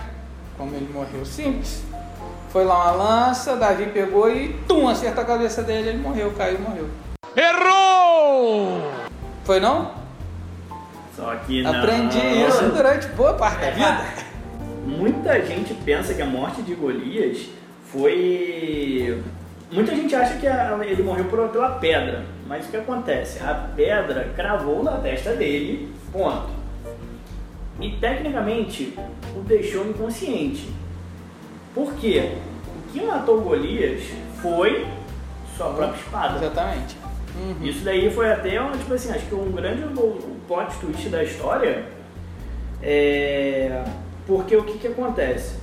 como 0.58 0.76
ele 0.76 0.90
morreu? 0.92 1.24
Simples. 1.24 1.84
Foi 2.50 2.64
lá 2.64 2.86
uma 2.86 2.92
lança, 2.92 3.56
Davi 3.56 3.86
pegou 3.88 4.32
e 4.32 4.54
tum, 4.68 4.88
acertou 4.88 5.24
a 5.24 5.28
cabeça 5.28 5.62
dele, 5.62 5.90
ele 5.90 5.98
morreu, 6.00 6.32
caiu, 6.36 6.58
morreu. 6.60 6.88
Errou! 7.36 8.82
Foi 9.44 9.60
não? 9.60 9.92
Só 11.16 11.36
que 11.46 11.62
não. 11.62 11.76
Aprendi 11.76 12.18
isso 12.48 12.64
durante 12.72 13.08
boa 13.10 13.34
parte 13.34 13.62
da 13.62 13.72
vida. 13.72 14.06
Muita 14.86 15.44
gente 15.46 15.74
pensa 15.74 16.14
que 16.14 16.22
a 16.22 16.26
morte 16.26 16.62
de 16.62 16.74
Golias 16.76 17.48
foi. 17.92 19.24
Muita 19.72 19.96
gente 19.96 20.16
acha 20.16 20.36
que 20.38 20.48
a- 20.48 20.78
ele 20.84 21.02
morreu 21.04 21.26
por- 21.26 21.50
pela 21.50 21.72
pedra, 21.72 22.24
mas 22.48 22.66
o 22.66 22.70
que 22.70 22.78
acontece? 22.78 23.44
A 23.44 23.54
pedra 23.76 24.32
cravou 24.36 24.84
na 24.84 24.98
testa 24.98 25.34
dele, 25.34 25.92
ponto. 26.12 26.50
E 27.80 27.92
tecnicamente 27.98 28.98
o 29.36 29.40
deixou 29.42 29.86
inconsciente. 29.90 30.70
Por 31.74 31.94
quê? 31.96 32.32
O 32.68 32.92
que 32.94 33.02
matou 33.06 33.42
Golias 33.42 34.04
foi 34.42 34.88
sua 35.58 35.74
própria 35.74 35.98
espada. 36.00 36.38
Exatamente. 36.38 36.96
Uhum. 37.38 37.66
Isso 37.66 37.84
daí 37.84 38.12
foi 38.12 38.32
até, 38.32 38.62
um, 38.62 38.72
tipo 38.72 38.94
assim, 38.94 39.12
acho 39.12 39.26
que 39.26 39.36
um 39.36 39.52
grande 39.52 39.84
plot 40.48 40.76
twist 40.80 41.10
da 41.10 41.24
história. 41.24 41.86
É... 42.82 43.84
Porque 44.26 44.56
o 44.56 44.64
que 44.64 44.78
que 44.78 44.88
acontece? 44.88 45.56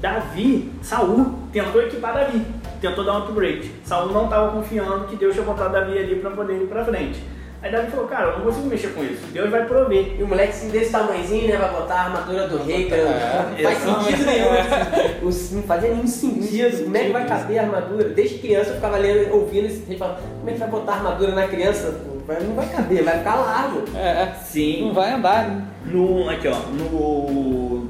Davi, 0.00 0.70
Saul, 0.80 1.34
tentou 1.52 1.82
equipar 1.82 2.14
Davi, 2.14 2.44
tentou 2.80 3.04
dar 3.04 3.14
um 3.14 3.18
upgrade. 3.18 3.72
Saul 3.84 4.12
não 4.12 4.24
estava 4.24 4.52
confiando 4.52 5.06
que 5.06 5.16
Deus 5.16 5.34
tinha 5.34 5.44
botado 5.44 5.72
Davi 5.72 5.98
ali 5.98 6.16
para 6.16 6.30
poder 6.30 6.62
ir 6.62 6.68
para 6.68 6.84
frente. 6.84 7.20
Aí 7.60 7.72
Davi 7.72 7.90
falou, 7.90 8.06
cara, 8.06 8.26
eu 8.30 8.38
não 8.38 8.44
consigo 8.46 8.66
mexer 8.68 8.94
com 8.94 9.02
isso, 9.02 9.20
Deus 9.32 9.50
vai 9.50 9.64
prover. 9.66 10.14
E 10.16 10.22
o 10.22 10.28
moleque 10.28 10.50
assim, 10.50 10.68
desse 10.70 10.92
tamanhozinho, 10.92 11.48
né? 11.48 11.56
Vai 11.56 11.72
botar 11.72 11.94
a 11.94 12.04
armadura 12.04 12.46
do 12.46 12.62
rei, 12.62 12.88
cara. 12.88 13.00
É, 13.00 13.48
não 13.50 13.70
faz 13.70 13.78
sentido 13.78 14.24
nenhum. 14.26 15.26
Os- 15.28 15.50
Não 15.50 15.62
fazia 15.64 15.90
nenhum 15.90 16.06
sentido. 16.06 16.84
Como 16.84 16.96
é 16.96 17.04
que 17.04 17.12
vai 17.12 17.26
caber 17.26 17.58
a 17.58 17.62
armadura? 17.62 18.08
Desde 18.10 18.38
criança 18.38 18.70
eu 18.70 18.74
ficava 18.76 18.96
lendo, 18.96 19.34
ouvindo 19.34 19.66
esse 19.66 19.84
rei 19.88 19.98
falando, 19.98 20.18
como 20.38 20.48
é 20.50 20.52
que 20.52 20.58
vai 20.60 20.68
botar 20.68 20.92
a 20.92 20.96
armadura 20.96 21.32
na 21.34 21.48
criança? 21.48 22.00
Pô, 22.26 22.32
Não 22.44 22.54
vai 22.54 22.68
caber, 22.68 23.02
vai 23.02 23.18
ficar 23.18 23.34
largo. 23.34 23.82
É, 23.96 24.34
Sim. 24.44 24.86
não 24.86 24.94
vai 24.94 25.12
andar, 25.14 25.48
né? 25.48 25.64
No, 25.86 26.28
aqui 26.30 26.46
ó, 26.46 26.58
no, 26.70 27.88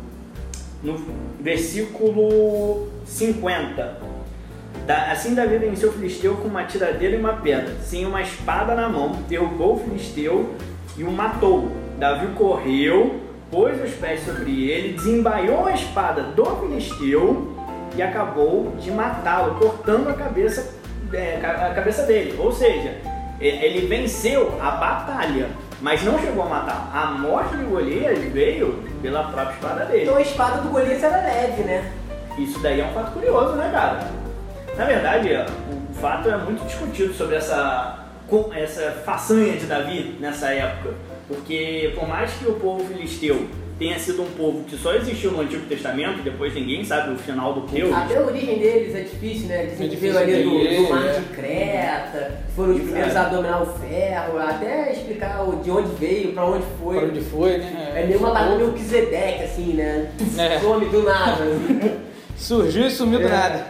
no 0.83 1.05
versículo 1.41 2.89
50. 3.05 3.99
Da- 4.89 5.13
assim 5.13 5.35
Davi 5.35 5.59
venceu 5.59 5.91
o 5.91 5.93
filisteu 5.93 6.35
com 6.37 6.49
uma 6.49 6.65
tiradeira 6.65 7.15
e 7.15 7.21
uma 7.21 7.35
pedra, 7.35 7.75
sem 7.83 8.07
uma 8.07 8.23
espada 8.23 8.75
na 8.75 8.89
mão, 8.89 9.13
derrubou 9.29 9.75
o 9.75 9.81
filisteu 9.81 10.55
e 10.97 11.05
o 11.05 11.13
matou. 11.13 11.71
Davi 11.99 12.29
correu, 12.29 13.21
pôs 13.51 13.79
os 13.85 13.91
pés 13.97 14.25
sobre 14.25 14.71
ele, 14.71 14.95
desembaiou 14.95 15.67
a 15.67 15.73
espada 15.73 16.23
do 16.23 16.47
filisteu 16.57 17.55
e 17.95 18.01
acabou 18.01 18.73
de 18.81 18.91
matá-lo, 18.91 19.57
cortando 19.57 20.09
a 20.09 20.15
cabeça, 20.15 20.75
é, 21.13 21.37
a 21.45 21.75
cabeça 21.75 22.05
dele. 22.05 22.35
Ou 22.39 22.51
seja, 22.51 22.95
ele 23.39 23.87
venceu 23.89 24.59
a 24.59 24.71
batalha, 24.71 25.49
mas 25.83 26.03
não 26.03 26.19
chegou 26.19 26.45
a 26.45 26.49
matar. 26.49 26.91
A 26.95 27.11
morte 27.11 27.59
de 27.59 27.65
Golias 27.65 28.19
veio 28.33 28.83
pela 29.03 29.25
própria 29.25 29.53
espada 29.53 29.85
dele. 29.85 30.05
Então 30.05 30.17
a 30.17 30.23
espada 30.23 30.63
do 30.63 30.71
Golias 30.71 31.03
era 31.03 31.19
leve, 31.19 31.63
né? 31.65 31.93
Isso 32.39 32.59
daí 32.61 32.81
é 32.81 32.87
um 32.87 32.95
fato 32.95 33.13
curioso, 33.13 33.53
né, 33.57 33.69
cara? 33.71 34.17
Na 34.79 34.85
verdade, 34.85 35.29
o 35.91 35.95
fato 35.95 36.29
é 36.31 36.37
muito 36.37 36.65
discutido 36.65 37.13
sobre 37.13 37.35
essa, 37.35 38.07
essa 38.55 38.93
façanha 39.05 39.55
de 39.55 39.67
Davi 39.67 40.17
nessa 40.21 40.51
época. 40.51 40.95
Porque 41.27 41.93
por 41.97 42.09
mais 42.09 42.31
que 42.35 42.47
o 42.49 42.55
povo 42.55 42.85
filisteu 42.85 43.49
tenha 43.77 43.99
sido 43.99 44.23
um 44.23 44.31
povo 44.31 44.63
que 44.65 44.77
só 44.77 44.95
existiu 44.95 45.33
no 45.33 45.41
Antigo 45.41 45.67
Testamento, 45.67 46.23
depois 46.23 46.55
ninguém 46.55 46.85
sabe 46.85 47.13
o 47.13 47.19
final 47.19 47.55
do 47.55 47.63
teu. 47.63 47.95
Até 47.95 48.19
a 48.19 48.23
origem 48.23 48.59
deles 48.61 48.95
é 48.95 49.01
difícil, 49.01 49.49
né? 49.49 49.67
Dizem 49.67 49.87
É 49.87 49.91
que 49.91 49.97
veio 49.97 50.17
ali 50.19 50.43
do, 50.45 50.51
do 50.85 50.91
mar 50.95 51.07
é. 51.07 51.13
de 51.13 51.25
Creta, 51.27 52.41
foram 52.55 52.75
os 52.75 52.81
primeiros 52.83 53.15
é. 53.15 53.19
a 53.19 53.25
dominar 53.25 53.63
o 53.63 53.67
ferro, 53.67 54.39
até 54.39 54.93
explicar 54.93 55.45
de 55.63 55.71
onde 55.73 55.95
veio, 55.97 56.33
pra 56.33 56.47
onde 56.47 56.65
foi. 56.81 56.99
Pra 56.99 57.09
onde 57.09 57.21
foi, 57.21 57.59
né? 57.59 57.93
É 57.97 58.07
meio 58.07 58.21
uma 58.21 58.31
parada 58.33 58.57
meio 58.57 58.73
Kizedeck, 58.73 59.43
assim, 59.43 59.75
né? 59.75 60.09
É. 60.39 60.61
Some 60.61 60.87
do 60.87 61.03
nada. 61.03 61.43
assim. 61.43 61.99
Surgiu 62.39 62.87
e 62.87 62.91
sumiu 62.91 63.19
do 63.19 63.27
É. 63.27 63.31
nada. 63.31 63.67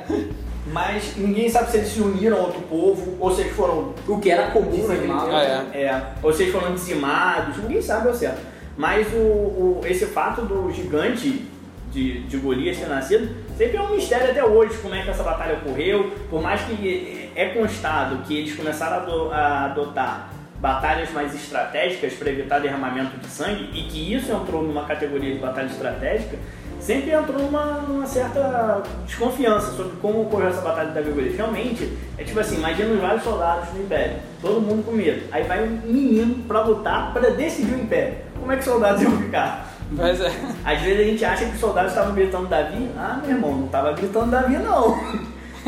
Mas 0.78 1.16
ninguém 1.16 1.48
sabe 1.50 1.70
se 1.72 1.76
eles 1.78 1.88
se 1.88 2.00
uniram 2.00 2.36
a 2.36 2.40
outro 2.42 2.60
povo, 2.62 3.16
ou 3.18 3.34
se 3.34 3.40
eles 3.40 3.56
foram 3.56 3.92
O 4.06 4.18
que 4.20 4.30
era 4.30 4.44
comum 4.52 4.86
naquele 4.86 5.08
tempo. 5.08 5.30
Ah, 5.36 5.76
É, 5.76 6.02
ou 6.22 6.32
se 6.32 6.42
eles 6.44 6.54
foram 6.54 6.72
dizimados, 6.72 7.56
ninguém 7.58 7.82
sabe 7.82 8.06
ao 8.08 8.14
certo. 8.14 8.40
Mas 8.76 9.08
o, 9.12 9.16
o- 9.16 9.80
esse 9.84 10.06
fato 10.06 10.42
do 10.42 10.70
gigante 10.72 11.44
de, 11.90 12.20
de 12.20 12.36
Golias 12.36 12.76
ter 12.78 12.86
nascido 12.86 13.28
sempre 13.56 13.76
é 13.76 13.80
um 13.82 13.90
mistério 13.96 14.30
até 14.30 14.44
hoje 14.44 14.76
como 14.78 14.94
é 14.94 15.02
que 15.02 15.10
essa 15.10 15.24
batalha 15.24 15.54
ocorreu. 15.54 16.12
Por 16.30 16.40
mais 16.40 16.60
que 16.60 17.28
é 17.34 17.46
constado 17.48 18.22
que 18.24 18.38
eles 18.38 18.54
começaram 18.54 19.32
a 19.32 19.64
adotar 19.64 20.28
batalhas 20.60 21.10
mais 21.12 21.34
estratégicas 21.34 22.12
para 22.14 22.30
evitar 22.30 22.60
derramamento 22.60 23.16
de 23.16 23.26
sangue 23.26 23.68
e 23.72 23.82
que 23.84 24.14
isso 24.14 24.30
entrou 24.32 24.62
numa 24.62 24.84
categoria 24.84 25.32
de 25.34 25.38
batalha 25.40 25.66
estratégica, 25.66 26.36
sempre 26.80 27.10
entrou 27.10 27.38
numa, 27.42 27.64
numa 27.88 28.06
certa 28.06 28.82
desconfiança 29.06 29.72
sobre 29.72 29.92
como 30.00 30.22
ocorreu 30.22 30.48
essa 30.48 30.60
batalha 30.60 30.88
de 30.88 30.94
Davi 30.94 31.10
e 31.10 31.12
Golias. 31.12 31.36
Realmente, 31.36 31.92
é 32.16 32.24
tipo 32.24 32.38
assim, 32.40 32.56
imagina 32.56 32.94
os 32.94 33.00
vários 33.00 33.22
soldados 33.22 33.68
do 33.70 33.80
Império, 33.80 34.16
todo 34.40 34.60
mundo 34.60 34.84
com 34.84 34.92
medo. 34.92 35.22
Aí 35.32 35.42
vai 35.44 35.62
um 35.64 35.80
menino 35.84 36.44
para 36.46 36.60
lutar 36.62 37.12
para 37.12 37.30
decidir 37.30 37.74
o 37.74 37.80
Império. 37.80 38.14
Como 38.38 38.52
é 38.52 38.56
que 38.56 38.60
os 38.60 38.66
soldados 38.68 39.02
iam 39.02 39.12
ficar? 39.18 39.68
Mas 39.90 40.20
é. 40.20 40.30
Às 40.64 40.80
vezes 40.82 41.00
a 41.00 41.04
gente 41.04 41.24
acha 41.24 41.44
que 41.46 41.54
os 41.54 41.60
soldados 41.60 41.92
estavam 41.92 42.14
gritando 42.14 42.46
Davi. 42.46 42.88
Ah, 42.96 43.20
meu 43.22 43.36
irmão, 43.36 43.52
não 43.54 43.66
estava 43.66 43.92
gritando 43.92 44.30
Davi, 44.30 44.56
não. 44.58 44.96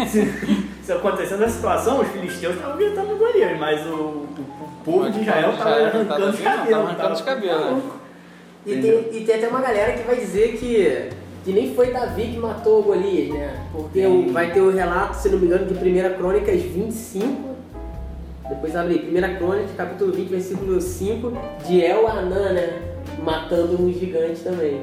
Se, 0.07 0.67
se 0.83 0.93
acontecendo 0.93 1.43
essa 1.43 1.55
situação, 1.55 2.01
os 2.01 2.09
filisteus 2.09 2.55
estavam 2.55 2.77
gritando 2.77 3.17
Golias, 3.17 3.59
mas 3.59 3.85
o, 3.87 3.91
o- 3.95 4.27
o 4.81 4.85
povo 4.85 5.11
de 5.11 5.21
Israel 5.21 5.51
estava 5.53 5.71
arrancando 5.75 6.05
tava 6.07 6.25
os 6.31 6.41
cabelos. 6.41 6.71
tava 6.71 6.85
arrancando 6.87 7.13
os 7.15 7.21
cabelos? 7.21 7.83
E 8.67 8.73
Entendeu? 8.73 9.05
tem, 9.05 9.23
e 9.23 9.25
tem 9.25 9.35
até 9.37 9.49
uma 9.49 9.61
galera 9.61 9.93
que 9.95 10.03
vai 10.03 10.17
dizer 10.17 10.57
que, 10.59 11.09
que 11.45 11.53
nem 11.53 11.75
foi 11.75 11.91
Davi 11.93 12.25
que 12.33 12.39
matou 12.39 12.83
Golias, 12.83 13.33
né? 13.33 13.67
Porque 13.73 14.07
o- 14.07 14.31
vai 14.33 14.53
ter 14.53 14.61
o 14.61 14.71
relato, 14.71 15.17
se 15.17 15.29
não 15.31 15.39
me 15.39 15.47
engano, 15.47 15.67
de 15.67 15.75
1 15.75 16.15
Crônicas 16.17 16.61
25. 16.61 17.51
Depois 18.49 18.75
abre 18.77 18.95
aí, 18.95 19.09
1 19.33 19.39
Crônicas, 19.39 19.71
capítulo 19.77 20.13
20, 20.13 20.29
versículo 20.29 20.81
5, 20.81 21.33
de 21.67 21.81
El 21.85 22.07
Anã, 22.07 22.53
né? 22.53 22.83
Matando 23.23 23.81
um 23.83 23.93
gigante 23.93 24.41
também. 24.41 24.81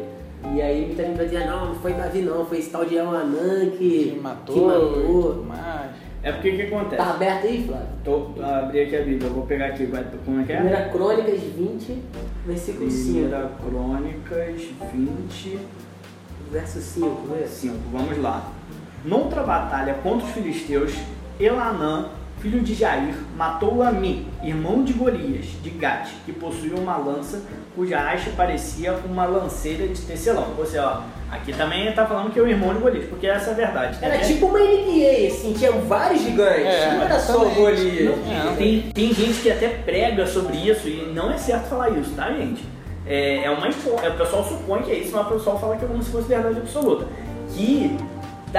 E 0.56 0.62
aí 0.62 0.86
muita 0.86 1.04
gente 1.04 1.18
vai 1.18 1.26
dizer, 1.26 1.46
não, 1.46 1.68
não 1.68 1.76
foi 1.76 1.94
Davi 1.94 2.22
não, 2.22 2.46
foi 2.46 2.60
esse 2.60 2.70
tal 2.70 2.86
de 2.86 2.96
El 2.96 3.10
Anã 3.10 3.70
que, 3.72 4.12
Que 4.14 4.20
matou, 4.22 4.56
que 4.56 4.62
matou. 4.62 5.44
mais. 5.48 5.92
É 6.28 6.32
porque 6.34 6.50
o 6.50 6.56
que 6.58 6.62
acontece? 6.64 6.98
Tá 6.98 7.12
aberto 7.12 7.46
aí, 7.46 7.66
Flávio? 7.66 7.88
Tô, 8.04 8.44
abri 8.44 8.82
aqui 8.82 8.96
a 8.98 9.00
Bíblia, 9.00 9.30
eu 9.30 9.34
vou 9.34 9.46
pegar 9.46 9.68
aqui, 9.68 9.86
vai, 9.86 10.06
como 10.26 10.42
é 10.42 10.44
que 10.44 10.52
é? 10.52 10.88
1 10.90 10.92
Crônicas 10.92 11.40
20, 11.40 12.04
versículo 12.46 12.92
5. 12.92 13.12
Primeira 13.14 13.52
Crônicas 13.66 14.62
20, 14.94 15.60
Verso 16.52 16.82
5, 16.82 17.28
né? 17.28 17.48
5, 17.48 17.76
vamos 17.94 18.22
lá. 18.22 18.52
Noutra 19.06 19.42
batalha 19.44 19.94
contra 20.04 20.28
os 20.28 20.34
filisteus, 20.34 20.94
Elanã, 21.40 22.10
filho 22.40 22.62
de 22.62 22.74
Jair, 22.74 23.16
matou 23.36 23.82
Ami, 23.82 24.28
irmão 24.44 24.84
de 24.84 24.94
Golias, 24.94 25.46
de 25.64 25.70
Gate, 25.72 26.10
que 26.26 26.32
possuía 26.32 26.76
uma 26.76 26.98
lança 26.98 27.42
cuja 27.76 28.00
haste 28.00 28.32
parecia 28.32 28.94
uma 29.06 29.26
lanceira 29.26 29.88
de 29.88 30.02
tecelão. 30.02 30.48
Você, 30.58 30.80
ó, 30.80 31.02
aqui 31.32 31.54
também 31.54 31.92
tá 31.94 32.06
falando 32.08 32.32
que 32.32 32.40
é 32.40 32.42
o 32.42 32.48
irmão 32.48 32.74
de 32.74 32.80
Golias, 32.80 33.06
porque 33.06 33.28
essa 33.28 33.52
é 33.52 33.54
a 33.54 33.56
verdade. 33.56 33.98
Era 34.02 34.18
Tem- 34.18 34.28
tipo 34.34 34.48
uma 34.48 34.60
NBA, 34.60 35.28
assim, 35.28 35.54
tinha 35.54 35.72
vários 35.72 36.22
gigantes. 36.22 36.66
É, 36.66 36.94
não 36.94 37.04
era 37.04 37.20
só 37.20 37.46
o. 37.46 37.50
Golias. 37.52 38.16
Não, 38.46 38.56
Tem, 38.56 38.82
tem 38.94 39.14
gente 39.14 39.42
que 39.42 39.52
até 39.52 39.70
prega 39.70 40.26
sobre 40.26 40.58
isso 40.58 40.88
e 40.88 41.12
não 41.14 41.32
é 41.32 41.38
certo 41.38 41.68
falar 41.70 41.90
isso, 41.92 42.12
tá, 42.16 42.32
gente? 42.32 42.64
É, 43.06 43.44
é 43.46 43.50
uma 43.52 43.68
é, 43.68 44.10
o 44.10 44.18
pessoal 44.18 44.44
supõe 44.44 44.82
que 44.82 44.92
é 44.92 44.96
isso, 44.96 45.16
mas 45.16 45.28
o 45.28 45.30
pessoal 45.30 45.60
fala 45.60 45.78
que 45.78 45.86
é 45.86 45.88
como 45.88 46.02
se 46.04 46.12
fosse 46.12 46.28
verdade 46.28 46.58
absoluta. 46.58 47.06
Que 47.56 47.96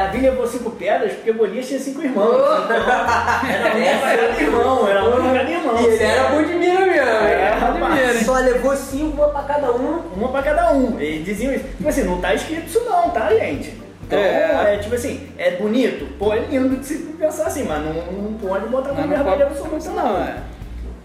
Davi 0.05 0.19
levou 0.21 0.47
cinco 0.47 0.71
pedras 0.73 1.13
porque 1.15 1.33
Golias 1.33 1.67
tinha 1.67 1.81
cinco 1.81 2.03
irmãos. 2.03 2.35
Então, 2.37 4.09
era 4.09 4.31
um 4.31 4.35
cada 4.35 4.43
irmão, 4.43 4.89
era 4.89 5.05
um 5.05 5.13
cada 5.13 5.51
irmão. 5.51 5.81
E 5.81 5.85
ele 5.87 6.03
era 6.05 6.29
bom 6.31 6.43
de 6.43 6.55
mira 6.55 6.81
mesmo. 6.81 6.97
É, 6.97 7.33
Era 7.43 7.57
bom 7.57 7.73
de 7.75 7.81
rapaz. 7.81 7.95
mira, 8.01 8.15
hein? 8.15 8.25
Só 8.25 8.35
levou 8.39 8.77
cinco, 8.77 9.17
uma 9.17 9.29
pra 9.29 9.43
cada 9.43 9.73
um. 9.73 10.03
Uma 10.17 10.29
pra 10.29 10.43
cada 10.43 10.73
um. 10.73 10.99
Eles 11.01 11.25
diziam 11.25 11.53
isso. 11.53 11.65
Tipo 11.65 11.89
assim, 11.89 12.05
não 12.05 12.21
tá 12.21 12.35
escrito 12.35 12.67
isso 12.67 12.81
não, 12.85 13.11
tá, 13.11 13.29
gente? 13.35 13.75
Então, 14.07 14.19
É. 14.19 14.75
é, 14.75 14.79
tipo 14.79 14.95
assim, 14.95 15.29
é 15.37 15.51
bonito? 15.53 16.07
Pô, 16.19 16.33
é 16.33 16.39
lindo 16.39 16.77
de 16.77 16.87
se 16.87 16.95
pensar 17.19 17.47
assim, 17.49 17.65
mas 17.65 17.83
não, 17.85 17.93
não 17.93 18.33
pode 18.35 18.67
botar 18.69 18.89
Mas 18.93 18.97
como 19.03 19.09
não 19.09 19.17
verdade 19.17 19.29
pode 19.31 19.43
absoluta, 19.43 19.91
não, 19.91 20.13
não. 20.15 20.23
é. 20.23 20.35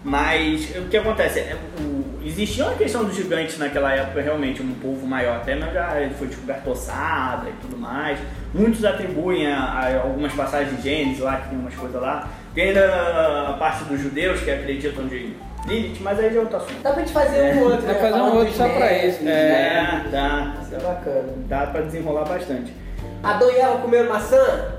Mas 0.02 0.70
o 0.76 0.82
que 0.88 0.96
acontece? 0.96 1.40
É, 1.40 1.56
o- 1.80 1.93
existia 2.24 2.64
uma 2.64 2.74
questão 2.74 3.04
dos 3.04 3.14
gigantes 3.14 3.58
naquela 3.58 3.92
época, 3.92 4.20
realmente, 4.20 4.62
um 4.62 4.74
povo 4.74 5.06
maior, 5.06 5.36
até 5.36 5.54
mas 5.54 5.72
já 5.72 5.94
foi 6.18 6.28
descoberto 6.28 6.70
ossada 6.70 7.48
e 7.48 7.52
tudo 7.60 7.76
mais. 7.76 8.18
Muitos 8.52 8.84
atribuem 8.84 9.46
a, 9.46 9.58
a 9.58 10.00
algumas 10.02 10.32
passagens 10.32 10.76
de 10.76 10.82
Gênesis 10.82 11.20
lá, 11.20 11.36
que 11.36 11.48
tem 11.50 11.58
umas 11.58 11.74
coisas 11.74 12.00
lá. 12.00 12.28
Tem 12.54 12.68
ainda 12.68 13.48
a 13.48 13.52
parte 13.54 13.84
dos 13.84 14.00
judeus 14.00 14.40
que 14.40 14.50
acreditam 14.50 15.06
de 15.06 15.34
Lilith, 15.66 15.98
mas 16.00 16.18
aí 16.18 16.30
já 16.32 16.36
é 16.38 16.40
outro 16.40 16.56
assunto. 16.56 16.82
Dá 16.82 16.92
pra 16.92 17.00
gente 17.00 17.12
fazer 17.12 17.54
um 17.56 17.62
outro, 17.62 17.82
Dá 17.82 17.92
né? 17.92 17.94
pra 17.94 18.08
fazer 18.10 18.22
um 18.22 18.36
outro 18.36 18.54
só 18.54 18.68
pra 18.68 19.04
isso, 19.06 19.24
né? 19.24 19.32
É, 19.32 20.08
dá. 20.10 20.54
Isso 20.62 20.74
é 20.74 20.78
bacana. 20.78 21.32
Dá 21.48 21.66
pra 21.66 21.80
desenrolar 21.80 22.24
bastante. 22.24 22.72
Adão 23.22 23.50
e 23.50 23.56
Eva 23.56 23.78
comeram 23.78 24.08
maçã? 24.10 24.72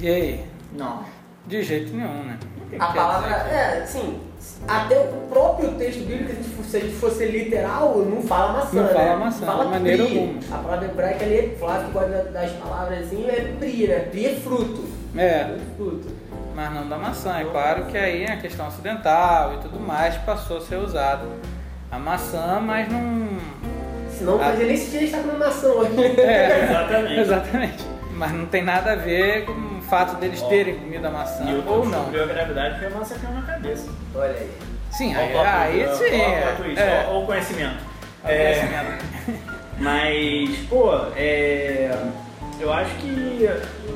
E 0.00 0.08
aí? 0.08 0.44
Não. 0.72 1.04
De 1.46 1.62
jeito 1.62 1.94
nenhum, 1.94 2.24
né? 2.24 2.38
A 2.78 2.86
palavra, 2.86 3.30
é, 3.48 3.84
sim, 3.86 4.18
até 4.66 4.98
o 4.98 5.06
próprio 5.30 5.72
texto 5.72 6.00
bíblico, 6.06 6.30
se 6.30 6.32
a 6.32 6.42
gente 6.42 6.48
for- 6.54 6.64
se 6.64 6.76
a 6.76 6.80
gente 6.80 6.94
fosse 6.96 7.24
literal, 7.26 7.98
não 7.98 8.22
fala 8.22 8.52
maçã, 8.54 8.76
Não 8.76 8.82
né? 8.84 8.92
fala 8.92 9.16
maçã, 9.16 9.46
fala 9.46 9.64
de 9.64 9.70
maneira 9.70 10.02
alguma. 10.02 10.40
A 10.52 10.58
palavra 10.58 10.86
hebraica 10.86 11.24
ali, 11.24 11.34
é 11.38 11.56
Flávio 11.58 11.86
que 11.86 11.92
gosta 11.92 12.22
das 12.32 12.50
palavras 12.52 12.98
assim, 13.06 13.26
é 13.28 13.54
pri, 13.58 13.86
né? 13.86 13.98
Pri 14.10 14.26
é 14.26 14.34
fruto. 14.36 14.84
É, 15.16 15.56
Fruto. 15.76 16.08
mas 16.56 16.72
não 16.74 16.88
da 16.88 16.96
maçã. 16.98 17.38
É 17.38 17.44
claro 17.44 17.84
que 17.84 17.96
aí 17.96 18.24
a 18.26 18.36
questão 18.36 18.66
ocidental 18.66 19.54
e 19.54 19.58
tudo 19.58 19.78
mais 19.78 20.16
passou 20.18 20.56
a 20.56 20.60
ser 20.60 20.76
usado 20.76 21.26
a 21.92 21.98
maçã, 21.98 22.58
mas 22.60 22.90
não. 22.90 23.28
Senão, 24.10 24.34
Ah. 24.36 24.46
mas 24.46 24.58
nem 24.58 24.76
se 24.76 24.96
a 24.96 25.00
gente 25.00 25.12
tá 25.12 25.18
comendo 25.18 25.38
maçã 25.38 25.68
hoje. 25.68 25.92
É, 26.18 26.64
Exatamente. 26.64 27.20
exatamente. 27.20 27.84
Mas 28.16 28.32
não 28.32 28.46
tem 28.46 28.62
nada 28.64 28.92
a 28.92 28.96
ver 28.96 29.44
com 29.44 29.73
fato 29.94 30.16
deles 30.16 30.42
terem 30.42 30.74
comido 30.76 31.06
a 31.06 31.10
maçã 31.10 31.44
E 31.44 31.54
ou 31.66 31.84
não. 31.84 31.90
descobriu 31.90 32.24
a 32.24 32.26
gravidade 32.26 32.78
foi 32.78 32.88
a 32.88 32.90
massa 32.90 33.14
caiu 33.16 33.34
na 33.34 33.42
cabeça. 33.42 33.88
Olha 34.14 34.30
aí. 34.32 34.50
Sim, 34.90 35.14
aí, 35.14 35.36
aí 35.36 35.86
ó, 35.86 35.94
sim. 35.94 36.04
é, 36.20 36.54
twist, 36.56 36.80
é. 36.80 37.06
ó- 37.08 37.12
ó 37.12 37.22
o 37.22 37.26
conhecimento. 37.26 37.76
É, 38.24 38.54
conhecimento. 38.54 39.04
Mas, 39.78 40.56
pô, 40.68 40.92
é, 41.16 41.96
eu 42.60 42.72
acho 42.72 42.94
que. 42.96 43.48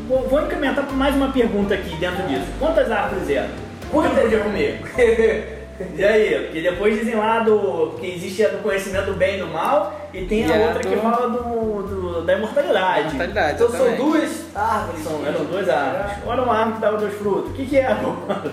Vou, 0.08 0.28
vou 0.28 0.42
incrementar 0.42 0.84
por 0.84 0.96
mais 0.96 1.14
uma 1.14 1.30
pergunta 1.32 1.74
aqui 1.74 1.94
dentro 1.96 2.26
disso. 2.26 2.46
Quantas 2.58 2.90
árvores 2.90 3.28
eram? 3.30 3.48
Quantas 3.90 4.16
eu 4.16 4.22
podia 4.22 4.40
comer? 4.40 4.82
E 5.96 6.04
aí? 6.04 6.44
Porque 6.46 6.60
depois 6.60 6.98
dizem 6.98 7.14
lá 7.14 7.40
do. 7.40 7.94
que 8.00 8.06
existe 8.06 8.44
a 8.44 8.48
do 8.48 8.58
conhecimento 8.62 9.06
do 9.06 9.14
bem 9.14 9.36
e 9.36 9.40
do 9.40 9.46
mal, 9.46 10.08
e 10.12 10.24
tem 10.24 10.44
a 10.44 10.48
E 10.56 10.62
a 10.62 10.66
outra 10.66 10.82
que 10.82 10.94
do- 10.94 11.00
fala 11.00 11.28
do, 11.28 11.82
do- 11.82 12.22
da 12.22 12.32
imortalidade. 12.36 13.04
Mortalidade, 13.14 13.54
Então 13.62 13.70
são 13.70 13.96
duas 13.96 14.46
árvores. 14.56 15.04
São, 15.04 15.26
eram 15.26 15.44
duas 15.44 15.68
árvores. 15.68 16.18
Olha 16.26 16.42
uma 16.42 16.54
árvore 16.54 16.74
que 16.76 16.80
dava 16.80 16.96
dois 16.98 17.14
frutos. 17.14 17.50
O 17.50 17.54
que, 17.54 17.66
que 17.66 17.76
é 17.76 17.86
agora? 17.86 18.52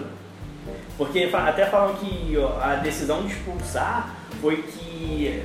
Porque 0.97 1.29
até 1.33 1.65
falam 1.65 1.95
que 1.95 2.37
ó, 2.37 2.57
a 2.61 2.75
decisão 2.75 3.21
de 3.23 3.33
expulsar 3.33 4.15
foi 4.41 4.57
que. 4.57 5.41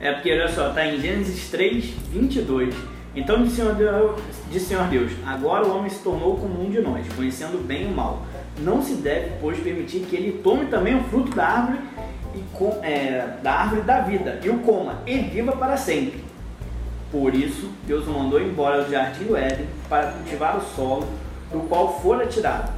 É 0.00 0.12
porque, 0.12 0.30
olha 0.32 0.48
só, 0.48 0.70
tá 0.70 0.86
em 0.86 1.00
Gênesis 1.00 1.50
3, 1.50 1.84
22. 2.10 2.74
Então 3.14 3.42
disse 3.42 3.56
Senhor 3.56 3.74
Deus, 3.74 4.20
disse 4.50 4.66
o 4.66 4.68
Senhor 4.68 4.84
Deus: 4.88 5.10
Agora 5.26 5.66
o 5.66 5.76
homem 5.76 5.90
se 5.90 6.00
tornou 6.00 6.36
como 6.36 6.62
um 6.64 6.70
de 6.70 6.80
nós, 6.80 7.04
conhecendo 7.16 7.56
o 7.58 7.62
bem 7.62 7.84
e 7.84 7.86
o 7.86 7.90
mal. 7.90 8.22
Não 8.58 8.82
se 8.82 8.94
deve, 8.94 9.32
pois, 9.40 9.58
permitir 9.58 10.00
que 10.00 10.16
ele 10.16 10.40
tome 10.42 10.66
também 10.66 10.96
o 10.96 11.04
fruto 11.04 11.34
da 11.34 11.46
árvore, 11.46 11.78
e 12.34 12.42
com, 12.52 12.78
é, 12.82 13.36
da 13.42 13.52
árvore 13.52 13.82
da 13.82 14.00
vida, 14.00 14.40
e 14.42 14.48
o 14.48 14.58
coma, 14.58 14.96
e 15.06 15.18
viva 15.18 15.52
para 15.52 15.76
sempre. 15.76 16.24
Por 17.10 17.34
isso, 17.34 17.70
Deus 17.86 18.06
o 18.06 18.10
mandou 18.10 18.40
embora 18.40 18.82
do 18.82 18.90
jardim 18.90 19.24
do 19.24 19.36
Éden 19.36 19.66
para 19.88 20.12
cultivar 20.12 20.56
o 20.56 20.60
solo 20.60 21.06
do 21.52 21.60
qual 21.68 22.00
fora 22.00 22.26
tirado. 22.26 22.72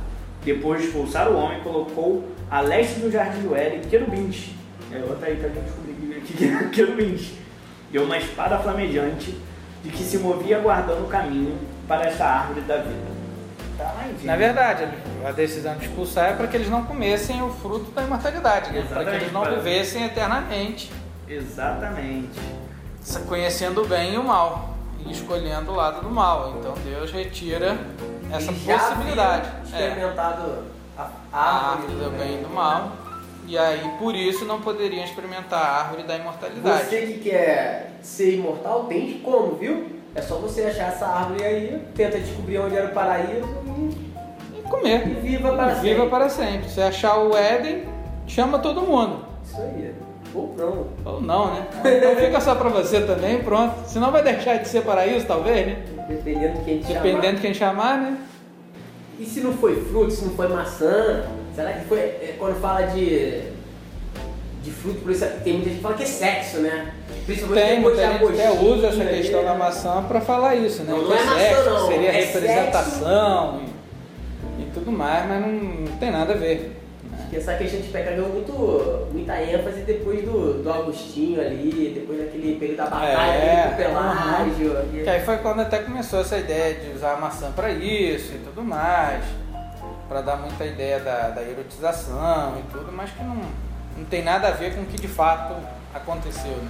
Depois 0.45 0.81
de 0.81 0.89
expulsar 0.89 1.29
o 1.29 1.37
homem, 1.37 1.61
colocou 1.61 2.25
a 2.51 2.61
leste 2.61 3.01
do 3.01 3.11
jardim 3.11 3.43
do 3.43 3.57
Éden 3.57 3.81
querubins. 3.81 4.51
É 4.93 4.99
outra 4.99 5.29
aí 5.29 5.37
que 5.37 5.45
a 5.45 5.49
gente 5.49 5.61
descobriu 5.61 6.19
aqui 6.19 6.45
é 6.45 6.71
querubins. 6.71 7.33
E 7.93 7.99
uma 7.99 8.19
espada 8.19 8.59
flamejante 8.59 9.35
de 9.83 9.91
que 9.91 10.03
se 10.03 10.19
movia 10.19 10.59
aguardando 10.59 11.05
o 11.05 11.09
caminho 11.09 11.57
para 11.87 12.05
esta 12.05 12.25
árvore 12.25 12.61
da 12.63 12.77
vida. 12.79 13.18
Tá 13.79 13.95
Na 14.25 14.35
verdade, 14.35 14.89
a 15.25 15.31
decisão 15.31 15.77
de 15.77 15.87
expulsar 15.87 16.31
é 16.31 16.33
para 16.33 16.49
que 16.49 16.57
eles 16.57 16.69
não 16.69 16.85
comessem 16.85 17.41
o 17.43 17.51
fruto 17.51 17.93
da 17.93 18.03
imortalidade, 18.03 18.73
né? 18.73 18.85
para 18.89 19.05
que 19.05 19.11
eles 19.11 19.33
não 19.33 19.45
vivessem 19.45 20.05
eternamente, 20.05 20.91
Exatamente. 21.29 22.41
conhecendo 23.29 23.85
o 23.85 23.87
bem 23.87 24.15
e 24.15 24.19
o 24.19 24.25
mal 24.25 24.77
e 25.07 25.13
escolhendo 25.13 25.71
o 25.71 25.77
lado 25.77 26.03
do 26.03 26.11
mal. 26.11 26.57
Então 26.59 26.75
Deus 26.85 27.13
retira 27.13 27.79
essa 28.33 28.51
Eles 28.51 28.65
já 28.65 28.79
possibilidade. 28.79 29.49
É, 29.73 29.87
experimentado 29.87 30.65
a, 30.99 31.11
a 31.33 31.71
árvore 31.73 31.95
do 31.95 32.11
bem 32.19 32.41
e 32.41 32.43
do 32.43 32.51
mal. 32.51 32.93
E 33.47 33.57
aí, 33.57 33.81
por 33.99 34.15
isso, 34.15 34.45
não 34.45 34.61
poderiam 34.61 35.05
experimentar 35.05 35.59
a 35.59 35.81
árvore 35.85 36.03
da 36.03 36.17
imortalidade. 36.17 36.85
Você 36.85 37.07
que 37.07 37.31
quer 37.31 37.93
ser 38.03 38.35
imortal, 38.35 38.85
tem 38.85 39.21
como, 39.21 39.55
viu? 39.55 39.98
É 40.19 40.23
só 40.23 40.35
você 40.35 40.63
achar 40.63 40.89
essa 40.89 41.07
árvore 41.07 41.45
aí, 41.45 41.81
tenta 41.95 42.19
descobrir 42.19 42.59
onde 42.59 42.77
era 42.77 42.89
o 42.89 42.91
paraíso 42.91 43.47
e, 44.53 44.59
E 44.59 44.63
comer. 44.63 45.07
e 45.07 45.15
viva 45.15 45.53
para 45.55 45.71
E 45.71 45.75
sempre. 45.77 45.89
Viva 45.91 46.07
para 46.07 46.29
sempre. 46.29 46.69
Se 46.71 46.81
achar 46.81 47.19
o 47.19 47.37
Éden, 47.37 47.85
chama 48.27 48.59
todo 48.59 48.83
mundo. 48.83 49.25
Isso 49.45 49.61
aí. 49.61 49.95
Ou 50.35 50.55
não. 50.59 50.87
Ou 51.05 51.21
não, 51.21 51.55
né? 51.55 51.67
Então 51.85 52.17
fica 52.17 52.41
só 52.41 52.57
pra 52.57 52.69
você 52.69 53.01
também, 53.03 53.39
pronto. 53.45 53.89
Senão 53.89 54.11
vai 54.11 54.25
deixar 54.25 54.57
de 54.57 54.67
ser 54.67 54.83
paraíso, 54.83 55.25
talvez, 55.25 55.69
né? 55.69 55.85
Dependendo 56.09 56.59
de 56.59 56.65
quem 56.65 56.79
te 56.81 56.87
chamar. 56.89 57.03
Dependendo 57.03 57.35
de 57.37 57.41
quem 57.43 57.55
chamar, 57.55 57.99
né? 57.99 58.19
E 59.21 59.25
se 59.25 59.39
não 59.41 59.53
foi 59.53 59.81
fruto, 59.85 60.11
se 60.11 60.25
não 60.25 60.33
foi 60.35 60.49
maçã? 60.49 61.25
Será 61.55 61.73
que 61.75 61.85
foi. 61.85 61.99
é, 62.01 62.35
quando 62.39 62.61
fala 62.61 62.83
de. 62.89 63.43
de 64.65 64.71
fruto, 64.73 65.01
por 65.01 65.13
isso 65.13 65.25
tem 65.45 65.55
muita 65.55 65.69
gente 65.71 65.77
que 65.77 65.83
fala 65.83 65.95
que 65.95 66.03
é 66.03 66.07
sexo, 66.07 66.59
né? 66.59 66.93
Principalmente 67.29 67.63
Tem, 67.67 67.77
depois 67.77 67.95
muita 67.95 68.07
de 68.09 68.19
gente 68.19 68.49
até 68.49 68.61
usa 68.65 68.87
essa 68.87 69.05
questão 69.05 69.45
da 69.45 69.55
maçã 69.55 70.03
pra 70.09 70.21
falar 70.23 70.55
isso, 70.55 70.83
né? 70.83 70.93
Não, 70.93 71.01
que 71.01 71.05
não 71.11 71.15
é 71.15 71.25
maçã, 71.25 71.39
sexo, 71.39 71.65
não. 71.71 71.81
que 71.87 71.93
seria 71.93 72.09
É 72.09 72.21
representação 72.25 73.61
e, 74.59 74.63
e 74.63 74.71
tudo 74.73 74.91
mais, 74.93 75.29
mas 75.29 75.41
não, 75.43 75.49
não 75.53 75.97
tem 75.99 76.11
nada 76.11 76.33
a 76.33 76.37
ver. 76.39 76.75
né? 77.11 77.19
Porque 77.21 77.37
essa 77.37 77.55
questão 77.57 77.81
de 77.83 77.89
pecado 77.89 78.17
ganhou 78.17 78.31
muito, 78.31 79.09
muita 79.13 79.43
ênfase 79.43 79.83
depois 79.83 80.25
do, 80.25 80.63
do 80.63 80.73
Agostinho 80.73 81.39
ali, 81.39 81.93
depois 81.95 82.19
daquele 82.19 82.57
período 82.59 82.79
da 82.79 82.85
batalha 82.85 83.11
É, 83.13 83.61
ali 83.63 83.69
com 83.69 83.75
o 83.75 83.77
Pelágio. 83.77 84.77
e- 84.95 85.03
Que 85.05 85.11
aí 85.11 85.21
foi 85.21 85.37
quando 85.37 85.61
até 85.61 85.79
começou 85.81 86.21
essa 86.23 86.39
ideia 86.39 86.75
de 86.77 86.97
usar 86.97 87.13
a 87.13 87.17
maçã 87.19 87.53
pra 87.55 87.69
isso 87.71 88.33
e 88.33 88.39
tudo 88.39 88.63
mais, 88.65 89.23
pra 90.09 90.23
dar 90.23 90.37
muita 90.37 90.65
ideia 90.65 90.99
da, 91.01 91.29
da 91.29 91.43
erotização 91.43 92.55
e 92.59 92.73
tudo, 92.73 92.91
mas 92.91 93.11
que 93.11 93.23
não, 93.23 93.37
não 93.99 94.05
tem 94.09 94.25
nada 94.25 94.49
a 94.49 94.53
ver 94.53 94.75
com 94.75 94.81
o 94.81 94.87
que 94.87 94.97
de 94.99 95.09
fato 95.09 95.53
aconteceu. 95.95 96.53
Né? 96.53 96.69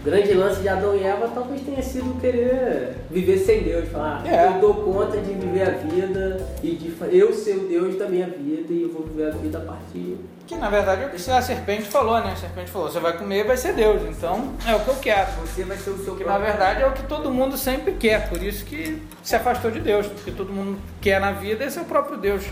O 0.00 0.04
grande 0.04 0.32
lance 0.32 0.62
de 0.62 0.68
Adão 0.68 0.96
e 0.96 1.04
Eva 1.04 1.28
talvez 1.34 1.60
tenha 1.60 1.82
sido 1.82 2.18
querer 2.20 2.96
viver 3.10 3.36
sem 3.36 3.62
Deus, 3.62 3.86
falar, 3.90 4.26
É. 4.26 4.46
eu 4.46 4.52
dou 4.58 4.74
conta 4.76 5.18
de 5.18 5.34
viver 5.34 5.62
a 5.62 5.70
vida 5.72 6.46
e 6.62 6.70
de 6.74 6.90
eu 7.12 7.34
ser 7.34 7.56
o 7.56 7.68
Deus 7.68 7.98
da 7.98 8.08
minha 8.08 8.26
vida 8.26 8.72
e 8.72 8.82
eu 8.84 8.88
vou 8.90 9.02
viver 9.02 9.28
a 9.28 9.30
vida 9.32 9.58
a 9.58 9.60
partir. 9.60 10.16
Que 10.46 10.56
na 10.56 10.70
verdade 10.70 11.02
é 11.02 11.06
o 11.06 11.10
que 11.10 11.30
a 11.30 11.42
serpente 11.42 11.82
falou, 11.82 12.18
né? 12.18 12.32
A 12.32 12.36
serpente 12.36 12.70
falou, 12.70 12.90
você 12.90 12.98
vai 12.98 13.16
comer 13.16 13.40
e 13.40 13.44
vai 13.44 13.58
ser 13.58 13.74
Deus, 13.74 14.00
então 14.08 14.54
é 14.66 14.74
o 14.74 14.80
que 14.80 14.88
eu 14.88 14.96
quero. 14.96 15.32
Você 15.42 15.64
vai 15.64 15.76
ser 15.76 15.90
o 15.90 15.98
seu 15.98 16.16
Que 16.16 16.24
na 16.24 16.38
verdade 16.38 16.82
é 16.82 16.86
o 16.86 16.92
que 16.92 17.02
todo 17.02 17.30
mundo 17.30 17.58
sempre 17.58 17.92
quer, 17.92 18.26
por 18.30 18.42
isso 18.42 18.64
que 18.64 19.02
se 19.22 19.36
afastou 19.36 19.70
de 19.70 19.80
Deus, 19.80 20.06
porque 20.06 20.30
todo 20.30 20.50
mundo 20.50 20.78
quer 21.02 21.20
na 21.20 21.32
vida 21.32 21.62
é 21.62 21.68
seu 21.68 21.84
próprio 21.84 22.16
Deus, 22.16 22.42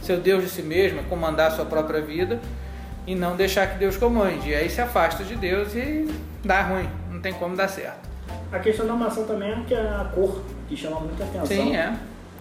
seu 0.00 0.18
Deus 0.18 0.44
de 0.44 0.50
si 0.50 0.62
mesmo, 0.62 1.00
é 1.00 1.02
comandar 1.02 1.48
a 1.48 1.50
sua 1.50 1.64
própria 1.64 2.00
vida 2.00 2.40
e 3.06 3.14
não 3.14 3.36
deixar 3.36 3.66
que 3.68 3.78
Deus 3.78 3.96
comande. 3.96 4.50
E 4.50 4.54
aí 4.54 4.68
se 4.70 4.80
afasta 4.80 5.24
de 5.24 5.34
Deus 5.36 5.74
e 5.74 6.08
dá 6.44 6.62
ruim, 6.62 6.88
não 7.10 7.20
tem 7.20 7.32
como 7.34 7.56
dar 7.56 7.68
certo. 7.68 8.10
A 8.52 8.58
questão 8.58 8.86
da 8.86 8.94
maçã 8.94 9.22
também 9.24 9.50
é 9.52 9.56
que 9.66 9.74
é 9.74 9.80
a 9.80 10.06
cor 10.14 10.42
que 10.68 10.76
chama 10.76 11.00
muita 11.00 11.24
atenção. 11.24 11.46
Sim, 11.46 11.76
é. 11.76 11.92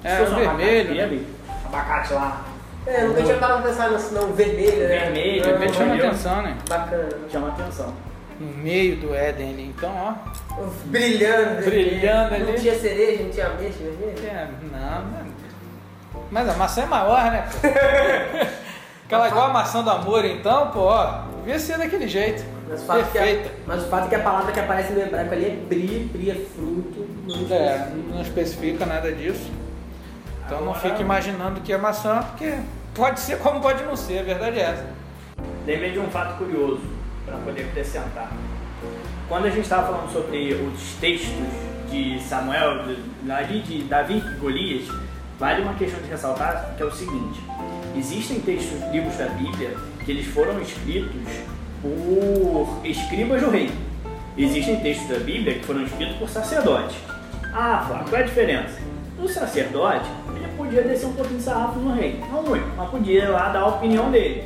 É 0.03 0.17
fosse 0.17 0.31
o 0.31 0.35
um 0.35 0.39
abacate 0.39 0.57
vermelho, 0.63 0.95
né? 1.17 1.25
abacate 1.65 2.13
lá, 2.13 2.45
É, 2.87 3.03
nunca 3.03 3.21
tinha 3.23 3.37
parado 3.37 3.61
pra 3.61 3.69
pensar 3.71 3.91
nisso, 3.91 4.13
não. 4.13 4.33
Vermelho, 4.33 4.77
né? 4.87 4.87
Vermelho, 4.87 5.41
Não, 5.41 5.49
Vermelho 5.51 5.73
chama 5.73 5.95
atenção, 5.95 6.41
né? 6.41 6.57
Bacana. 6.67 7.09
chama 7.31 7.47
atenção. 7.49 7.93
No 8.39 8.57
meio 8.57 8.95
do 8.95 9.13
Éden 9.13 9.53
ali, 9.53 9.65
então 9.77 9.91
ó. 9.95 10.13
Brilhando, 10.85 11.61
vermelho. 11.61 11.89
Brilhando 11.91 12.29
Não 12.39 12.49
ali. 12.49 12.59
tinha 12.59 12.73
cereja, 12.75 13.23
não 13.23 13.29
tinha 13.29 13.45
ameixa 13.47 13.77
vermelho? 13.79 14.27
É, 14.27 14.47
não, 14.71 15.01
não. 15.01 15.31
Mas 16.31 16.49
a 16.49 16.53
maçã 16.55 16.81
é 16.81 16.85
maior, 16.87 17.31
né? 17.31 17.45
Aquela 19.11 19.27
igual 19.27 19.47
a 19.47 19.53
maçã 19.53 19.83
do 19.83 19.89
amor, 19.89 20.23
então, 20.23 20.67
pô, 20.71 20.79
ó, 20.85 21.23
devia 21.39 21.59
ser 21.59 21.77
daquele 21.77 22.07
jeito. 22.07 22.45
Mas 22.69 22.81
o, 22.81 22.85
fato 22.85 23.11
que 23.11 23.17
a, 23.17 23.21
Perfeita. 23.21 23.51
mas 23.67 23.83
o 23.83 23.87
fato 23.89 24.05
é 24.05 24.07
que 24.07 24.15
a 24.15 24.19
palavra 24.19 24.51
que 24.53 24.59
aparece 24.61 24.93
no 24.93 25.01
hebraico 25.01 25.33
ali 25.33 25.45
é 25.47 25.49
bri, 25.67 26.09
bri 26.13 26.31
é 26.31 26.35
fruto. 26.35 27.09
Não 27.27 27.35
É, 27.35 27.75
especifica. 27.75 28.13
não 28.15 28.21
especifica 28.21 28.85
nada 28.85 29.11
disso. 29.11 29.51
Então 30.45 30.61
não 30.61 30.71
Agora- 30.73 30.79
fique 30.79 31.01
imaginando 31.01 31.59
que 31.59 31.73
é 31.73 31.77
maçã, 31.77 32.23
porque 32.23 32.53
pode 32.95 33.19
ser 33.19 33.37
como 33.39 33.59
pode 33.59 33.83
não 33.83 33.97
ser, 33.97 34.19
a 34.19 34.23
verdade 34.23 34.57
é 34.59 34.63
essa. 34.63 34.85
Lembrei 35.67 35.91
de 35.91 35.99
um 35.99 36.09
fato 36.09 36.37
curioso 36.37 36.81
para 37.25 37.35
poder 37.39 37.63
acrescentar. 37.63 38.31
Quando 39.27 39.45
a 39.47 39.49
gente 39.49 39.63
estava 39.63 39.87
falando 39.91 40.09
sobre 40.13 40.53
os 40.53 40.93
textos 41.01 41.33
de 41.89 42.17
Samuel, 42.21 42.83
de, 42.85 43.29
ali 43.31 43.59
de 43.59 43.83
Davi 43.83 44.23
e 44.25 44.39
Golias, 44.39 44.87
vale 45.37 45.63
uma 45.63 45.73
questão 45.73 46.01
de 46.01 46.09
ressaltar 46.09 46.73
que 46.77 46.81
é 46.83 46.85
o 46.85 46.91
seguinte: 46.91 47.41
existem 47.95 48.39
textos, 48.39 48.79
livros 48.91 49.15
da 49.17 49.27
Bíblia 49.27 49.75
que 50.03 50.11
eles 50.11 50.27
foram 50.27 50.59
escritos 50.61 51.27
por 51.81 52.81
escribas 52.83 53.41
do 53.41 53.49
rei. 53.49 53.71
Existem 54.37 54.79
textos 54.79 55.07
da 55.09 55.19
Bíblia 55.19 55.55
que 55.55 55.65
foram 55.65 55.83
escritos 55.83 56.15
por 56.17 56.29
sacerdotes. 56.29 56.95
Ah, 57.53 57.83
Flávio, 57.87 58.07
qual 58.07 58.21
é 58.21 58.23
a 58.23 58.27
diferença? 58.27 58.79
O 59.19 59.27
sacerdote 59.27 60.09
ele 60.35 60.47
podia 60.57 60.81
descer 60.83 61.05
um 61.05 61.13
pouquinho 61.13 61.37
de 61.37 61.43
sarrafo 61.43 61.79
no 61.79 61.93
rei, 61.93 62.19
não 62.31 62.43
muito, 62.43 62.65
mas 62.75 62.89
podia 62.89 63.29
lá 63.29 63.49
dar 63.49 63.59
a 63.61 63.67
opinião 63.67 64.09
dele. 64.09 64.43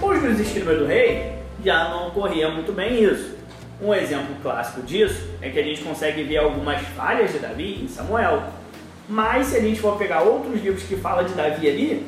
Os 0.00 0.22
dos 0.22 0.40
escribas 0.40 0.78
do 0.78 0.86
rei 0.86 1.34
já 1.64 1.88
não 1.90 2.08
ocorria 2.08 2.50
muito 2.50 2.72
bem 2.72 3.02
isso. 3.02 3.36
Um 3.80 3.94
exemplo 3.94 4.34
clássico 4.42 4.82
disso 4.82 5.28
é 5.40 5.50
que 5.50 5.58
a 5.58 5.62
gente 5.62 5.82
consegue 5.82 6.24
ver 6.24 6.38
algumas 6.38 6.80
falhas 6.88 7.32
de 7.32 7.38
Davi 7.38 7.80
em 7.82 7.88
Samuel. 7.88 8.42
Mas 9.08 9.48
se 9.48 9.56
a 9.56 9.60
gente 9.60 9.80
for 9.80 9.96
pegar 9.96 10.22
outros 10.22 10.62
livros 10.62 10.82
que 10.82 10.96
falam 10.96 11.24
de 11.24 11.34
Davi 11.34 11.68
ali, 11.68 12.06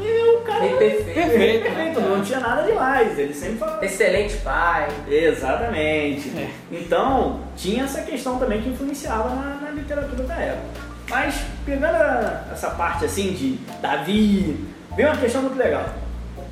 o 0.00 0.40
cara 0.42 0.60
Bem 0.60 0.76
perfeito. 0.76 1.14
Perfeito, 1.14 1.64
né? 1.64 1.74
perfeito, 1.74 2.00
não 2.00 2.22
tinha 2.22 2.40
nada 2.40 2.62
demais. 2.62 3.18
Ele 3.18 3.32
sempre 3.34 3.56
falava. 3.58 3.84
Excelente 3.84 4.36
pai. 4.38 4.88
Exatamente. 5.08 6.32
Então, 6.70 7.40
tinha 7.56 7.84
essa 7.84 8.02
questão 8.02 8.38
também 8.38 8.60
que 8.62 8.68
influenciava 8.68 9.30
na, 9.30 9.58
na 9.62 9.70
literatura 9.70 10.24
da 10.24 10.34
época. 10.34 10.86
Mas, 11.08 11.40
pegando 11.64 11.94
a- 11.94 12.44
essa 12.52 12.70
parte 12.70 13.04
assim 13.04 13.32
de 13.32 13.58
Davi, 13.80 14.64
vem 14.96 15.06
uma 15.06 15.16
questão 15.16 15.42
muito 15.42 15.56
legal. 15.58 15.86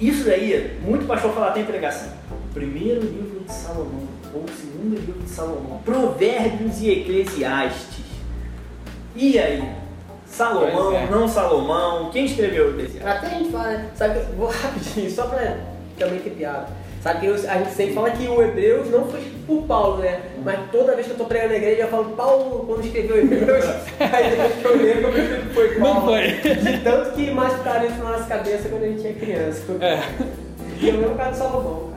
Isso 0.00 0.24
daí, 0.24 0.78
muito 0.82 1.06
pastor 1.06 1.32
fala 1.32 1.48
até 1.48 1.60
em 1.60 1.64
pregação. 1.64 2.08
O 2.30 2.54
primeiro 2.54 3.00
livro 3.00 3.40
de 3.46 3.52
Salomão, 3.52 4.08
ou 4.32 4.42
o 4.42 4.48
segundo 4.48 4.94
livro 4.96 5.20
de 5.22 5.28
Salomão, 5.30 5.80
Provérbios 5.84 6.80
e 6.80 6.90
Eclesiastes. 6.90 8.04
E 9.16 9.38
aí? 9.38 9.62
Salomão, 10.34 10.96
é. 10.96 11.06
não 11.10 11.28
Salomão? 11.28 12.10
Quem 12.10 12.24
escreveu 12.24 12.66
o 12.66 12.70
Eclesiastes? 12.70 13.06
Até 13.06 13.26
a 13.26 13.30
gente 13.38 13.50
fala, 13.52 13.68
né? 13.68 13.86
Sabe, 13.94 14.20
que- 14.20 14.32
vou 14.36 14.48
rapidinho, 14.50 15.10
só 15.10 15.26
pra 15.26 15.56
também 15.98 16.18
ter 16.20 16.30
piada. 16.30 16.66
Sabe 17.02 17.20
que 17.20 17.26
eu- 17.26 17.34
a 17.34 17.58
gente 17.58 17.70
sempre 17.72 17.94
fala 17.94 18.10
que 18.10 18.26
o 18.26 18.42
Hebreus 18.42 18.90
não 18.90 19.04
foi 19.06 19.20
escrito 19.20 19.46
por 19.46 19.62
Paulo, 19.66 19.98
né? 19.98 20.20
Mas 20.42 20.58
toda 20.72 20.94
vez 20.94 21.06
que 21.06 21.12
eu 21.12 21.18
tô 21.18 21.26
pregando 21.26 21.50
na 21.50 21.56
igreja, 21.58 21.82
eu 21.82 21.88
falo, 21.88 22.04
Paulo, 22.16 22.64
quando 22.66 22.84
escreveu 22.84 23.18
Hebreus, 23.18 23.64
aí 24.00 24.30
depois 24.30 24.54
que 24.54 24.64
eu 24.64 24.76
lembro, 24.76 25.06
eu 25.08 25.12
percebo 25.12 25.42
que 25.48 25.54
foi 25.54 25.68
Paulo. 25.78 25.94
Não 25.94 26.02
foi. 26.06 26.28
De 26.32 26.78
tanto 26.78 27.10
que 27.12 27.30
mascaram 27.30 27.86
isso 27.86 27.98
na 27.98 28.10
nossa 28.12 28.24
cabeça 28.24 28.68
quando 28.70 28.84
a 28.84 28.88
gente 28.88 29.06
é 29.06 29.12
criança. 29.12 29.62
É. 29.80 30.00
E 30.80 30.88
eu 30.88 30.94
lembro 30.96 31.12
o 31.12 31.16
caso 31.16 31.30
do 31.32 31.36
Salomão, 31.36 31.90
cara, 31.90 31.93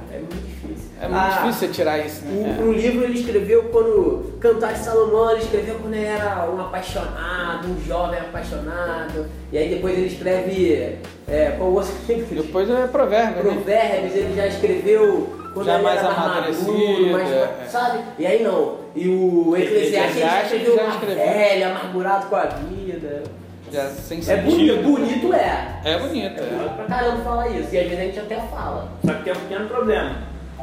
é 1.02 1.08
muito 1.08 1.08
difícil. 1.08 1.08
É 1.08 1.08
muito 1.08 1.16
Ah, 1.20 1.30
difícil 1.41 1.68
você 1.68 1.68
tirar 1.74 1.98
isso, 2.06 2.26
né? 2.26 2.58
um, 2.60 2.64
um 2.70 2.72
livro 2.74 3.04
ele 3.04 3.20
escreveu 3.20 3.64
quando 3.72 4.38
Cantar 4.39 4.74
de 4.74 4.80
Salomão, 4.80 5.32
ele 5.32 5.41
escreveu 5.41 5.76
quando 5.76 5.93
ele 5.93 6.06
era 6.06 6.50
um 6.50 6.60
apaixonado, 6.62 7.68
um 7.68 7.86
jovem 7.86 8.20
apaixonado. 8.20 9.26
E 9.52 9.58
aí 9.58 9.70
depois 9.70 9.98
ele 9.98 10.08
escreve 10.08 10.98
é, 11.28 11.52
qual 11.58 11.72
outro 11.72 11.93
livro? 12.08 12.36
Depois 12.43 12.70
é 12.70 12.88
provérbio, 12.88 13.43
né? 13.43 13.52
Provérbios, 13.54 14.16
ele 14.16 14.36
já 14.36 14.48
escreveu 14.48 15.38
quando 15.54 15.66
Já 15.66 15.74
ele 15.76 15.84
mais 15.84 16.00
era 16.00 16.08
amadurecido, 16.10 17.12
mais, 17.12 17.32
é, 17.32 17.36
é. 17.36 17.66
sabe? 17.70 18.00
E 18.20 18.26
aí 18.28 18.43
não. 18.43 18.78
E 18.95 19.08
o 19.10 19.56
Eclesiastes 19.56 20.18
ele 20.18 20.26
já 20.26 20.43
escreveu 20.43 20.76
já 20.76 20.88
escreveu. 20.89 21.16
velho, 21.16 21.66
amargurado 21.68 22.26
com 22.28 22.36
a 22.36 22.45
vida. 22.45 23.24
Já 23.72 23.89
sem 23.89 24.22
É 24.28 24.38
bonito, 24.38 24.82
bonito 24.84 25.34
é. 25.34 25.82
É 25.84 25.98
bonito, 26.00 26.39
É 26.39 26.43
é. 26.43 26.48
bonito 26.50 26.76
pra 26.76 26.86
caramba 26.86 27.24
falar 27.24 27.48
isso. 27.50 27.74
E 27.74 27.80
às 27.80 27.88
vezes 27.88 28.00
a 28.00 28.04
gente 28.04 28.20
até 28.20 28.36
fala. 28.36 28.88
Só 29.06 29.14
que 29.14 29.24
tem 29.24 29.34
um 29.34 29.36
pequeno 29.36 29.68
problema. 29.68 30.16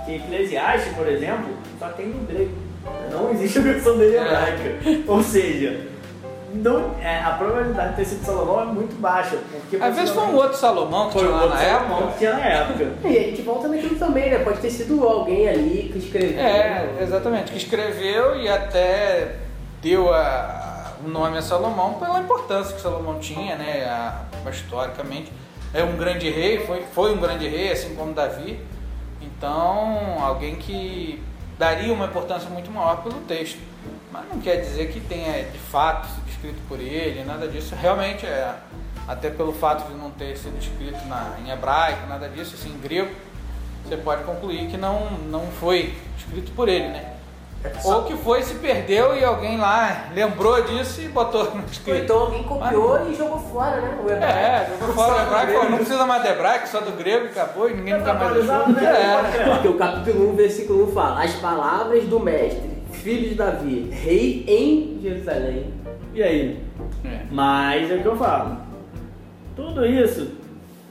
Que 0.05 0.17
Eclesiastes, 0.17 0.93
por 0.95 1.07
exemplo, 1.09 1.49
só 1.79 1.89
tem 1.89 2.07
no 2.09 2.27
grego. 2.27 2.53
Não 3.11 3.31
existe 3.31 3.59
a 3.59 3.63
versão 3.63 3.97
dele 3.97 4.17
É. 4.17 4.21
hebraica. 4.21 5.03
Ou 5.09 5.23
seja, 5.23 5.87
não, 6.53 6.95
é, 7.03 7.21
a 7.21 7.31
probabilidade 7.33 7.91
de 7.91 7.97
ter 7.97 8.05
sido 8.05 8.25
Salomão 8.25 8.61
é 8.61 8.65
muito 8.67 8.95
baixa. 9.01 9.39
Porque 9.51 9.83
Às 9.83 9.97
vezes 9.97 10.11
foi 10.11 10.23
um 10.25 10.35
outro 10.37 10.57
Salomão 10.59 11.07
que 11.07 11.15
Foi 11.15 11.23
tinha 11.23 11.35
um 11.35 11.49
na 11.49 11.57
Salomão 11.57 11.97
época. 11.99 12.13
que 12.13 12.19
tinha 12.19 12.33
na 12.35 12.45
época. 12.45 12.85
E 13.09 13.19
a 13.19 13.23
gente 13.23 13.43
volta 13.43 13.69
naquilo 13.69 13.97
também, 13.99 14.31
né? 14.31 14.39
Pode 14.41 14.61
ter 14.61 14.71
sido 14.71 15.03
alguém 15.07 15.49
ali 15.49 15.91
que 15.93 15.99
escreveu. 15.99 16.39
É, 16.45 16.89
exatamente, 17.01 17.51
que 17.53 17.59
escreveu 17.59 18.37
e 18.37 18.49
até 18.49 19.37
deu 19.83 20.13
a- 20.13 20.93
o 21.05 21.09
nome 21.09 21.39
a 21.39 21.43
Salomão 21.43 21.95
pela 21.95 22.21
importância 22.21 22.75
que 22.75 22.81
Salomão 22.83 23.19
tinha, 23.19 23.57
né, 23.57 23.85
a- 23.87 24.23
historicamente. 24.51 25.33
É 25.73 25.83
um 25.83 25.97
grande 25.97 26.29
rei, 26.31 26.61
foi, 26.67 26.83
foi 26.93 27.13
um 27.15 27.19
grande 27.19 27.49
rei, 27.49 27.73
assim 27.73 27.95
como 27.97 28.13
Davi. 28.13 28.61
Então, 29.25 30.23
alguém 30.23 30.57
que 30.57 31.23
daria 31.59 31.93
uma 31.93 32.07
importância 32.07 32.49
muito 32.51 32.71
maior 32.71 33.03
pelo 33.03 33.21
texto. 33.23 33.59
Mas 34.13 34.29
não 34.29 34.41
quer 34.41 34.57
dizer 34.57 34.93
que 34.93 35.01
tenha 35.01 35.45
de 35.45 35.59
fato 35.59 36.07
sido 36.07 36.29
escrito 36.29 36.61
por 36.69 36.79
ele, 36.79 37.25
nada 37.25 37.49
disso. 37.49 37.75
Realmente 37.75 38.25
é, 38.27 38.55
até 39.09 39.31
pelo 39.31 39.53
fato 39.53 39.91
de 39.91 39.99
não 39.99 40.11
ter 40.11 40.37
sido 40.37 40.57
escrito 40.59 41.05
na, 41.07 41.37
em 41.45 41.51
hebraico, 41.51 42.07
nada 42.07 42.29
disso, 42.29 42.55
assim, 42.55 42.73
em 42.73 42.79
grego, 42.79 43.13
você 43.85 43.97
pode 43.97 44.25
concluir 44.25 44.69
que 44.69 44.77
não, 44.77 45.11
não 45.31 45.47
foi 45.49 45.95
escrito 46.17 46.53
por 46.53 46.69
ele, 46.69 46.89
né? 46.89 47.14
Ou 47.85 48.03
que 48.05 48.15
foi, 48.17 48.43
se 48.43 48.55
perdeu 48.57 49.17
e 49.17 49.25
alguém 49.25 49.57
lá 49.57 50.09
lembrou 50.15 50.63
disso 50.63 51.01
e 51.01 51.09
botou 51.09 51.55
no 51.55 51.65
escrito. 51.65 52.03
então 52.05 52.19
alguém 52.19 52.43
copiou 52.43 53.11
e 53.11 53.15
jogou 53.15 53.39
fora, 53.39 53.81
né? 53.81 53.99
O 54.05 54.11
hebraico. 54.11 54.39
É, 54.39 54.69
jogou 54.79 54.95
fora 54.95 55.13
o 55.13 55.17
Só 55.17 55.23
hebraico, 55.23 55.71
não 55.71 55.77
precisa 55.79 56.07
mais 56.07 56.23
de 56.23 56.29
hebraico, 56.29 56.69
só 56.69 56.81
do 56.81 56.93
grego 56.93 57.25
e 57.25 57.29
acabou, 57.29 57.71
e 57.71 57.75
ninguém 57.75 57.95
nunca 57.99 58.13
mais 58.13 58.27
Atualizado, 58.27 58.63
achou. 58.65 58.75
né? 58.75 59.33
É. 59.41 59.51
Porque 59.55 59.69
o 59.69 59.79
capítulo 59.79 60.31
1, 60.33 60.37
versículo 60.37 60.91
1 60.91 60.93
fala: 60.93 61.25
As 61.25 61.33
palavras 61.37 62.05
do 62.05 62.21
mestre, 62.21 62.71
filho 62.93 63.29
de 63.31 63.35
Davi, 63.35 63.89
rei 63.91 64.45
em 64.47 65.01
Jerusalém. 65.03 65.73
E 66.13 66.23
aí? 66.23 66.63
É. 67.05 67.21
Mas 67.31 67.91
é 67.91 67.95
o 67.95 68.03
que 68.03 68.07
eu 68.07 68.17
falo. 68.17 68.59
Tudo 69.57 69.87
isso 69.87 70.33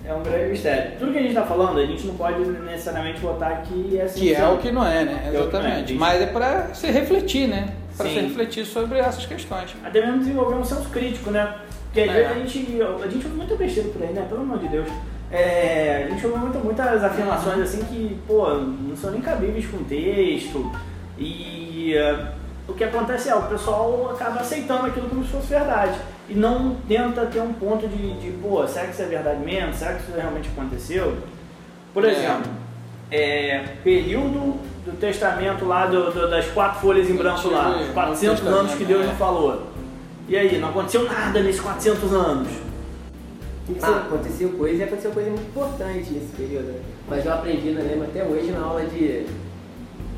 é 0.06 0.14
um 0.14 0.22
grande 0.24 0.52
mistério. 0.52 0.92
Tudo 1.00 1.12
que 1.12 1.18
a 1.18 1.22
gente 1.22 1.32
está 1.32 1.44
falando, 1.44 1.80
a 1.80 1.86
gente 1.86 2.06
não 2.06 2.16
pode 2.16 2.40
necessariamente 2.40 3.20
botar 3.22 3.62
que 3.64 3.98
é 3.98 4.04
assim. 4.04 4.20
Que 4.20 4.36
é 4.36 4.48
o 4.48 4.58
que 4.58 4.72
não 4.72 4.86
é, 4.86 5.06
né? 5.06 5.24
É 5.26 5.36
é. 5.36 5.40
Exatamente. 5.40 5.94
Mas 5.94 6.22
é 6.22 6.26
pra 6.26 6.74
se 6.74 6.88
refletir, 6.92 7.48
né? 7.48 7.70
Sim. 7.94 8.04
se 8.10 8.20
refletir 8.22 8.66
sobre 8.66 8.98
essas 8.98 9.26
questões. 9.26 9.76
Até 9.84 10.02
mesmo 10.02 10.20
desenvolver 10.20 10.56
um 10.56 10.64
senso 10.64 10.90
crítico, 10.90 11.30
né? 11.30 11.56
Porque 11.86 12.02
às 12.02 12.10
É. 12.10 12.14
vezes 12.14 12.32
a 12.32 12.34
gente, 12.40 12.82
a 12.82 13.08
gente 13.08 13.26
ouve 13.26 13.38
muita 13.38 13.56
besteira 13.56 13.90
por 13.90 14.02
aí, 14.02 14.12
né? 14.14 14.26
Pelo 14.28 14.42
amor 14.42 14.58
de 14.58 14.68
Deus. 14.68 14.88
É, 15.32 16.06
a 16.08 16.10
gente 16.12 16.26
ouve 16.26 16.40
muito, 16.40 16.58
muitas 16.60 17.04
afirmações 17.04 17.60
assim 17.60 17.84
que, 17.86 18.18
pô, 18.28 18.50
não 18.56 18.96
são 18.96 19.12
nem 19.12 19.22
cabíveis 19.22 19.66
com 19.68 19.84
texto. 19.84 20.72
E 21.18 21.94
é, 21.96 22.28
o 22.68 22.74
que 22.74 22.84
acontece 22.84 23.30
é, 23.30 23.36
o 23.36 23.44
pessoal 23.44 24.12
acaba 24.12 24.40
aceitando 24.42 24.88
aquilo 24.88 25.08
como 25.08 25.24
se 25.24 25.32
fosse 25.32 25.48
verdade. 25.48 25.98
E 26.30 26.34
não 26.36 26.76
tenta 26.88 27.26
ter 27.26 27.42
um 27.42 27.54
ponto 27.54 27.88
de, 27.88 28.14
de 28.20 28.32
pô, 28.42 28.66
será 28.68 28.86
que 28.86 28.94
isso 28.94 29.02
é 29.02 29.06
verdade 29.06 29.44
mesmo? 29.44 29.74
Será 29.74 29.94
que 29.96 30.04
isso 30.04 30.12
realmente 30.18 30.50
aconteceu? 30.50 31.18
Por 31.94 32.06
É. 32.06 32.12
exemplo, 32.12 32.52
é, 33.12 33.60
período 33.84 34.58
do 34.86 34.98
testamento 35.00 35.66
lá 35.66 35.86
do- 35.86 36.12
do- 36.12 36.30
das 36.30 36.46
quatro 36.48 36.80
folhas 36.82 37.10
em 37.10 37.16
branco 37.16 37.48
lá, 37.50 37.78
os 37.82 37.90
400 37.90 38.44
Novo 38.44 38.58
anos 38.58 38.74
que 38.76 38.86
Deus 38.86 39.06
não 39.06 39.12
é. 39.14 39.16
falou. 39.16 39.64
E 40.28 40.38
aí, 40.38 40.58
não 40.60 40.70
aconteceu 40.70 41.04
nada 41.04 41.42
nesses 41.42 41.62
400 41.62 42.14
anos. 42.14 42.48
Ah, 43.82 43.98
aconteceu 44.08 44.50
coisa 44.52 44.76
e 44.78 44.84
aconteceu 44.84 45.12
coisa 45.12 45.30
muito 45.30 45.44
importante 45.48 46.10
nesse 46.12 46.34
período. 46.38 46.66
né? 46.68 46.80
Mas 47.10 47.26
eu 47.26 47.34
aprendi, 47.34 47.72
né, 47.72 47.82
lembro 47.82 48.06
até 48.06 48.24
hoje 48.24 48.52
na 48.52 48.60
aula 48.62 48.84
de, 48.86 49.26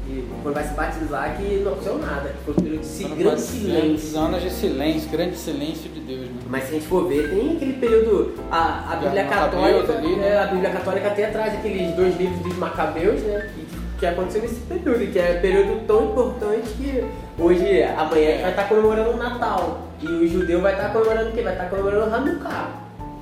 de 0.07 0.23
quando 0.41 0.53
vai 0.55 0.63
se 0.63 0.73
batizar 0.73 1.35
que 1.37 1.57
não 1.63 1.71
aconteceu 1.73 1.97
nada. 1.99 2.33
Foi 2.43 2.53
um 2.53 2.57
período 2.57 2.79
de 2.81 2.85
si- 2.87 3.03
grande 3.03 3.23
400 3.23 3.43
silêncio. 3.61 4.19
anos 4.19 4.41
de 4.41 4.49
silêncio, 4.51 5.09
grande 5.11 5.37
silêncio 5.37 5.91
Deus, 6.05 6.21
né? 6.21 6.41
Mas 6.49 6.63
se 6.63 6.69
a 6.69 6.73
gente 6.73 6.87
for 6.87 7.07
ver, 7.07 7.29
tem 7.29 7.55
aquele 7.55 7.73
período. 7.73 8.33
A, 8.51 8.93
a 8.93 8.95
Bíblia 8.97 9.25
Católica. 9.25 9.93
ali, 9.97 10.15
né? 10.15 10.27
é, 10.29 10.39
a 10.39 10.45
Bíblia 10.47 10.69
Católica 10.69 11.07
até 11.07 11.27
traz 11.27 11.53
aqueles 11.53 11.93
dois 11.95 12.17
livros 12.17 12.39
dos 12.41 12.57
Macabeus, 12.57 13.21
né? 13.21 13.49
Que, 13.53 13.65
que 13.99 14.05
aconteceu 14.05 14.41
nesse 14.41 14.59
período, 14.61 15.11
que 15.11 15.19
é 15.19 15.37
um 15.37 15.41
período 15.41 15.87
tão 15.87 16.05
importante 16.05 16.69
que 16.77 17.03
hoje, 17.39 17.83
amanhã, 17.83 18.29
a 18.29 18.31
gente 18.31 18.41
vai 18.41 18.51
estar 18.51 18.69
comemorando 18.69 19.09
o 19.11 19.17
Natal. 19.17 19.79
E 20.01 20.07
o 20.07 20.27
judeu 20.27 20.61
vai 20.61 20.73
estar 20.73 20.91
comemorando 20.91 21.29
o 21.29 21.33
quê? 21.33 21.41
Vai 21.41 21.53
estar 21.53 21.69
comemorando 21.69 22.11
o 22.11 22.13
Hanukkah, 22.13 22.69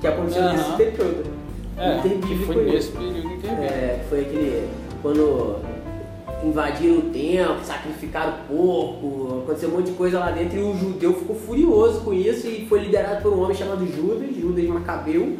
que 0.00 0.06
aconteceu 0.06 0.42
nesse 0.52 0.72
período. 0.72 1.34
É, 1.76 2.00
que 2.02 2.44
foi 2.44 2.64
nesse 2.64 2.92
período 2.92 3.40
que. 3.40 3.46
É, 3.46 4.04
foi 4.08 4.20
aquele. 4.20 4.68
Quando 5.02 5.58
invadiram 6.48 6.98
o 6.98 7.02
templo, 7.02 7.64
sacrificaram 7.64 8.34
o 8.34 8.56
porco, 8.56 9.42
aconteceu 9.44 9.68
um 9.68 9.72
monte 9.72 9.90
de 9.90 9.96
coisa 9.96 10.18
lá 10.18 10.30
dentro 10.30 10.58
e 10.58 10.62
o 10.62 10.76
judeu 10.76 11.14
ficou 11.14 11.36
furioso 11.36 12.00
com 12.00 12.12
isso 12.12 12.46
e 12.46 12.66
foi 12.66 12.80
liderado 12.80 13.22
por 13.22 13.32
um 13.32 13.42
homem 13.42 13.56
chamado 13.56 13.86
Judas, 13.86 14.36
Judas 14.36 14.64
Macabeu, 14.66 15.36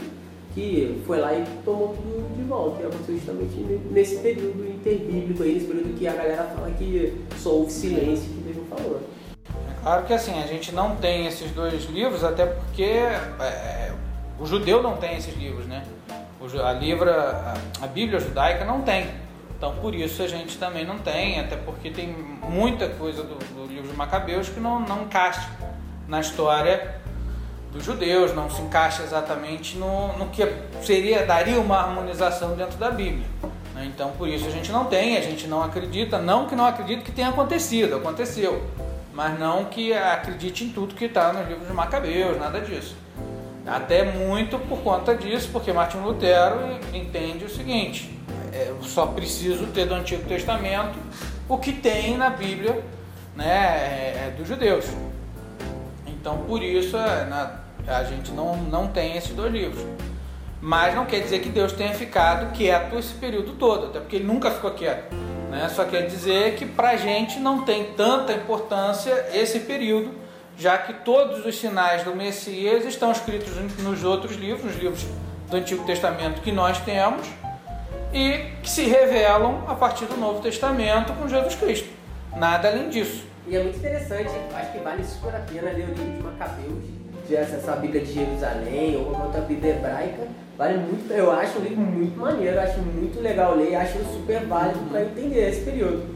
que 0.55 1.03
foi 1.07 1.19
lá 1.19 1.35
e 1.35 1.45
tomou 1.65 1.89
tudo 1.89 2.37
de 2.37 2.43
volta. 2.45 2.83
E 2.83 2.87
aconteceu 2.87 3.17
justamente 3.17 3.57
nesse 3.91 4.17
período 4.17 4.65
interbíblico 4.67 5.43
aí, 5.43 5.55
nesse 5.55 5.67
período 5.67 5.99
que 5.99 6.07
a 6.07 6.13
galera 6.13 6.45
fala 6.45 6.71
que 6.71 7.15
só 7.37 7.51
houve 7.51 7.73
silêncio 7.73 8.31
que 8.31 8.41
mesmo 8.47 8.65
falou. 8.67 9.01
É 9.69 9.83
claro 9.83 10.05
que 10.05 10.13
assim, 10.13 10.41
a 10.43 10.47
gente 10.47 10.73
não 10.75 10.97
tem 10.97 11.27
esses 11.27 11.51
dois 11.51 11.85
livros, 11.91 12.23
até 12.23 12.47
porque 12.47 12.83
é, 12.83 13.93
o 14.39 14.47
judeu 14.47 14.83
não 14.83 14.97
tem 14.97 15.17
esses 15.17 15.37
livros, 15.37 15.67
né? 15.67 15.85
A, 16.63 16.73
livra, 16.73 17.55
a 17.81 17.87
Bíblia 17.87 18.21
judaica 18.21 18.65
não 18.65 18.83
tem. 18.83 19.07
Então 19.65 19.77
por 19.77 19.95
isso 19.95 20.23
a 20.23 20.29
gente 20.29 20.59
também 20.59 20.85
não 20.85 20.99
tem, 20.99 21.41
até 21.41 21.57
porque 21.57 21.89
tem 21.89 22.15
muita 22.47 22.87
coisa 22.87 23.23
do, 23.23 23.37
do 23.37 23.67
livro 23.67 23.89
de 23.89 23.97
Macabeus 23.97 24.51
que 24.51 24.61
não, 24.61 24.79
não 24.79 25.05
encaixa 25.05 25.49
na 26.07 26.21
história 26.21 26.97
dos 27.73 27.83
judeus, 27.83 28.35
não 28.35 28.51
se 28.51 28.61
encaixa 28.61 29.03
exatamente 29.03 29.79
no, 29.79 30.19
no 30.19 30.27
que 30.27 30.47
seria, 30.83 31.25
daria 31.25 31.59
uma 31.59 31.79
harmonização 31.79 32.55
dentro 32.55 32.77
da 32.77 32.91
Bíblia. 32.91 33.27
Né? 33.75 33.87
Então 33.87 34.11
por 34.19 34.29
isso 34.29 34.47
a 34.47 34.51
gente 34.51 34.71
não 34.71 34.85
tem, 34.85 35.17
a 35.17 35.23
gente 35.23 35.47
não 35.47 35.62
acredita, 35.62 36.19
não 36.19 36.47
que 36.47 36.55
não 36.55 36.67
acredita 36.67 37.01
que 37.01 37.11
tenha 37.11 37.31
acontecido, 37.31 37.97
aconteceu, 37.97 38.69
mas 39.15 39.41
não 39.41 39.65
que 39.65 39.95
acredite 39.95 40.65
em 40.65 40.69
tudo 40.69 40.95
que 40.95 41.07
está 41.07 41.33
nos 41.33 41.49
livros 41.49 41.67
de 41.67 41.73
Macabeus, 41.73 42.39
nada 42.39 42.61
disso. 42.61 42.95
Até 43.67 44.05
muito 44.05 44.59
por 44.59 44.81
conta 44.81 45.15
disso, 45.15 45.49
porque 45.51 45.73
Martin 45.73 46.01
Lutero 46.01 46.59
entende 46.93 47.47
o 47.47 47.49
seguinte: 47.49 48.15
eu 48.55 48.83
só 48.83 49.07
preciso 49.07 49.67
ter 49.69 49.87
do 49.87 49.95
Antigo 49.95 50.23
Testamento 50.29 50.99
o 51.49 51.59
que 51.59 51.73
tem 51.73 52.17
na 52.17 52.31
Bíblia 52.31 52.83
né, 53.37 53.47
é, 53.47 54.27
é 54.27 54.35
dos 54.37 54.47
judeus. 54.47 54.87
Então, 56.07 56.39
por 56.39 56.63
isso, 56.63 56.97
é, 56.97 57.29
a 57.87 58.05
gente 58.05 58.31
não, 58.33 58.57
não 58.57 58.89
tem 58.89 59.17
esses 59.17 59.35
dois 59.35 59.53
livros. 59.53 59.85
Mas 60.61 60.95
não 60.95 61.05
quer 61.05 61.21
dizer 61.21 61.41
que 61.41 61.51
Deus 61.51 61.73
tenha 61.73 61.93
ficado 61.93 62.53
quieto 62.53 62.99
esse 62.99 63.13
período 63.15 63.53
todo, 63.53 63.87
até 63.87 64.01
porque 64.01 64.17
ele 64.17 64.25
nunca 64.25 64.51
ficou 64.51 64.71
quieto. 64.71 65.15
Né? 65.51 65.69
Só 65.69 65.85
quer 65.85 66.07
dizer 66.07 66.57
que 66.57 66.65
para 66.65 66.91
a 66.91 66.97
gente 66.97 67.39
não 67.39 67.63
tem 67.63 67.93
tanta 67.93 68.33
importância 68.33 69.27
esse 69.35 69.61
período, 69.61 70.13
já 70.57 70.79
que 70.79 70.95
todos 70.95 71.45
os 71.45 71.59
sinais 71.59 72.03
do 72.05 72.15
Messias 72.15 72.87
estão 72.87 73.13
escritos 73.13 73.55
nos 73.81 74.05
outros 74.05 74.37
livros, 74.37 74.65
nos 74.65 74.83
livros 74.83 75.05
do 75.51 75.57
Antigo 75.57 75.85
Testamento 75.85 76.41
que 76.41 76.51
nós 76.51 76.79
temos, 76.81 77.27
e 78.15 78.39
que 78.62 78.71
se 78.71 78.85
revelam 78.85 79.65
a 79.67 79.75
partir 79.75 80.07
do 80.07 80.17
Novo 80.17 80.41
Testamento 80.41 81.12
com 81.15 81.29
Jesus 81.29 81.57
Cristo. 81.57 81.89
Nada 82.37 82.69
além 82.69 82.89
disso. 82.89 83.27
E 83.47 83.57
é 83.57 83.62
muito 83.62 83.77
interessante, 83.77 84.31
acho 84.55 84.73
que 84.73 84.79
vale 84.79 85.05
super 85.05 85.35
a 85.35 85.41
pena 85.41 85.71
ler 85.73 85.85
o 85.85 85.89
livro 85.89 86.12
de 86.12 86.23
Macabeus, 86.23 86.85
de 87.29 87.37
essa 87.37 87.77
Bíblia 87.77 88.01
de 88.03 88.12
Jerusalém 88.12 88.97
ou 88.97 89.07
qualquer 89.07 89.25
outra 89.27 89.41
Bíblia 89.43 89.73
hebraica. 89.75 90.29
Vale 90.57 90.79
muito, 90.79 91.12
eu 91.12 91.33
acho 91.33 91.59
um 91.59 91.62
livro 91.62 91.81
muito 91.81 92.19
maneiro, 92.19 92.61
acho 92.61 92.79
muito 92.79 93.21
legal 93.21 93.57
ler, 93.57 93.75
acho 93.75 93.99
super 94.05 94.47
válido 94.47 94.79
para 94.89 95.03
entender 95.03 95.51
esse 95.51 95.62
período. 95.62 96.15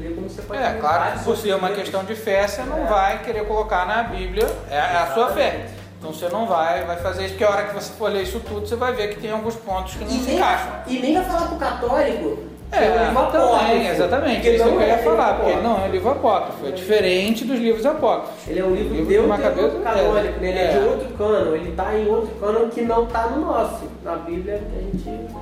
Ler 0.00 0.14
como 0.14 0.28
você 0.28 0.42
pode 0.42 0.60
é, 0.60 0.72
claro 0.80 1.18
que 1.18 1.24
por 1.24 1.36
ser 1.36 1.54
uma 1.54 1.70
questão 1.70 2.02
de 2.02 2.14
fé, 2.14 2.48
você 2.48 2.62
não 2.62 2.78
é. 2.78 2.86
vai 2.86 3.22
querer 3.22 3.46
colocar 3.46 3.86
na 3.86 4.02
Bíblia, 4.04 4.46
é, 4.70 4.76
é 4.76 4.96
a 4.96 5.12
sua 5.14 5.30
fé. 5.32 5.66
Então 5.98 6.12
você 6.12 6.28
não 6.28 6.46
vai, 6.46 6.84
vai 6.84 6.96
fazer 6.96 7.24
isso, 7.24 7.30
porque 7.30 7.44
a 7.44 7.50
hora 7.50 7.64
que 7.64 7.74
você 7.74 7.92
for 7.92 8.10
ler 8.10 8.22
isso 8.22 8.40
tudo, 8.40 8.66
você 8.66 8.76
vai 8.76 8.92
ver 8.92 9.08
que 9.08 9.20
tem 9.20 9.32
alguns 9.32 9.56
pontos 9.56 9.94
que 9.94 10.04
não 10.04 10.10
e 10.10 10.18
se 10.20 10.26
nem, 10.26 10.36
encaixam. 10.36 10.72
E 10.86 10.98
nem 11.00 11.14
vai 11.14 11.24
falar 11.24 11.46
pro 11.48 11.56
católico 11.56 12.38
é, 12.70 12.84
é 12.84 13.08
livro 13.08 13.26
também, 13.32 13.88
exatamente. 13.88 14.48
Isso 14.48 14.64
que 14.64 14.70
eu 14.70 14.80
ia 14.82 14.98
falar, 14.98 15.34
porque 15.34 15.56
não, 15.56 15.84
é 15.84 15.88
um 15.88 15.90
livro 15.90 16.10
apócrifo, 16.10 16.66
é 16.66 16.70
diferente 16.70 17.44
dos 17.44 17.58
livros 17.58 17.86
apócrifos. 17.86 18.46
Ele 18.46 18.60
é 18.60 18.64
um 18.64 18.74
livro, 18.74 18.94
livro 18.94 19.36
de 19.36 19.42
canônico, 19.82 20.44
é, 20.44 20.48
ele 20.48 20.58
é. 20.58 20.64
é 20.64 20.78
de 20.78 20.86
outro 20.86 21.08
cano, 21.16 21.56
ele 21.56 21.70
está 21.70 21.98
em 21.98 22.08
outro 22.08 22.34
cano 22.36 22.68
que 22.68 22.82
não 22.82 23.04
está 23.04 23.26
no 23.28 23.46
nosso, 23.46 23.84
na 24.04 24.16
Bíblia 24.16 24.58
que 24.70 24.76
a 24.76 24.80
gente 24.80 25.34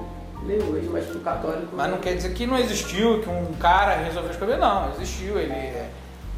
lê 0.47 0.55
hoje, 0.55 0.89
mas 0.91 1.15
o 1.15 1.19
católico... 1.19 1.69
Mas 1.77 1.91
não 1.91 1.99
quer 1.99 2.15
dizer 2.15 2.33
que 2.33 2.47
não 2.47 2.57
existiu, 2.57 3.21
que 3.21 3.29
um 3.29 3.53
cara 3.61 3.97
resolveu 3.97 4.31
escrever, 4.31 4.59
não, 4.59 4.91
existiu, 4.93 5.39
ele... 5.39 5.53
É, 5.53 5.89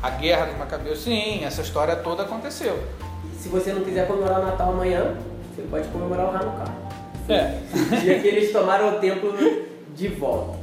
a 0.00 0.10
guerra 0.10 0.46
dos 0.46 0.56
Macabeus, 0.56 1.02
sim, 1.02 1.44
essa 1.44 1.60
história 1.60 1.96
toda 1.96 2.22
aconteceu. 2.22 2.78
Se 3.38 3.48
você 3.48 3.72
não 3.72 3.82
quiser 3.82 4.06
comemorar 4.06 4.40
o 4.40 4.44
Natal 4.44 4.72
amanhã, 4.72 5.14
você 5.54 5.62
pode 5.70 5.88
comemorar 5.88 6.26
o 6.26 6.30
Hanukkah. 6.30 6.74
É. 7.28 7.58
O 7.72 8.00
dia 8.00 8.18
que 8.18 8.28
eles 8.28 8.52
tomaram 8.52 8.96
o 8.96 8.98
templo 8.98 9.34
de 9.94 10.08
volta. 10.08 10.58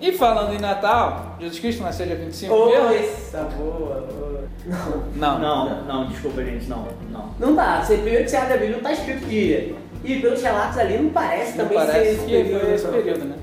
E 0.00 0.12
falando 0.12 0.52
em 0.52 0.58
Natal, 0.58 1.36
Jesus 1.40 1.60
Cristo 1.60 1.82
nasceu 1.82 2.06
dia 2.06 2.16
25 2.16 2.52
oh, 2.52 2.66
mesmo? 2.66 2.92
Essa 2.92 3.42
boa, 3.44 4.06
boa. 4.12 4.44
Não. 4.66 5.38
Não, 5.38 5.38
não, 5.38 5.84
não, 5.84 6.06
desculpa, 6.08 6.44
gente, 6.44 6.66
não, 6.68 6.88
não. 7.10 7.34
Não 7.38 7.54
dá. 7.54 7.82
Você, 7.82 7.96
primeiro 7.96 8.24
que 8.24 8.30
você 8.30 8.36
abre 8.36 8.54
a 8.54 8.56
Bíblia, 8.56 8.76
não 8.76 8.82
tá 8.82 8.92
escrito 8.92 9.26
dia. 9.26 9.74
E 10.04 10.20
pelos 10.20 10.42
relatos 10.42 10.78
ali, 10.78 10.98
não 10.98 11.10
parece 11.10 11.56
não 11.56 11.64
também 11.64 11.78
parece 11.78 11.98
ser 12.00 12.12
esse 12.12 12.26
período. 12.26 12.60
Foi 12.60 12.74
esse 12.74 12.88
período, 12.88 13.24
né? 13.24 13.36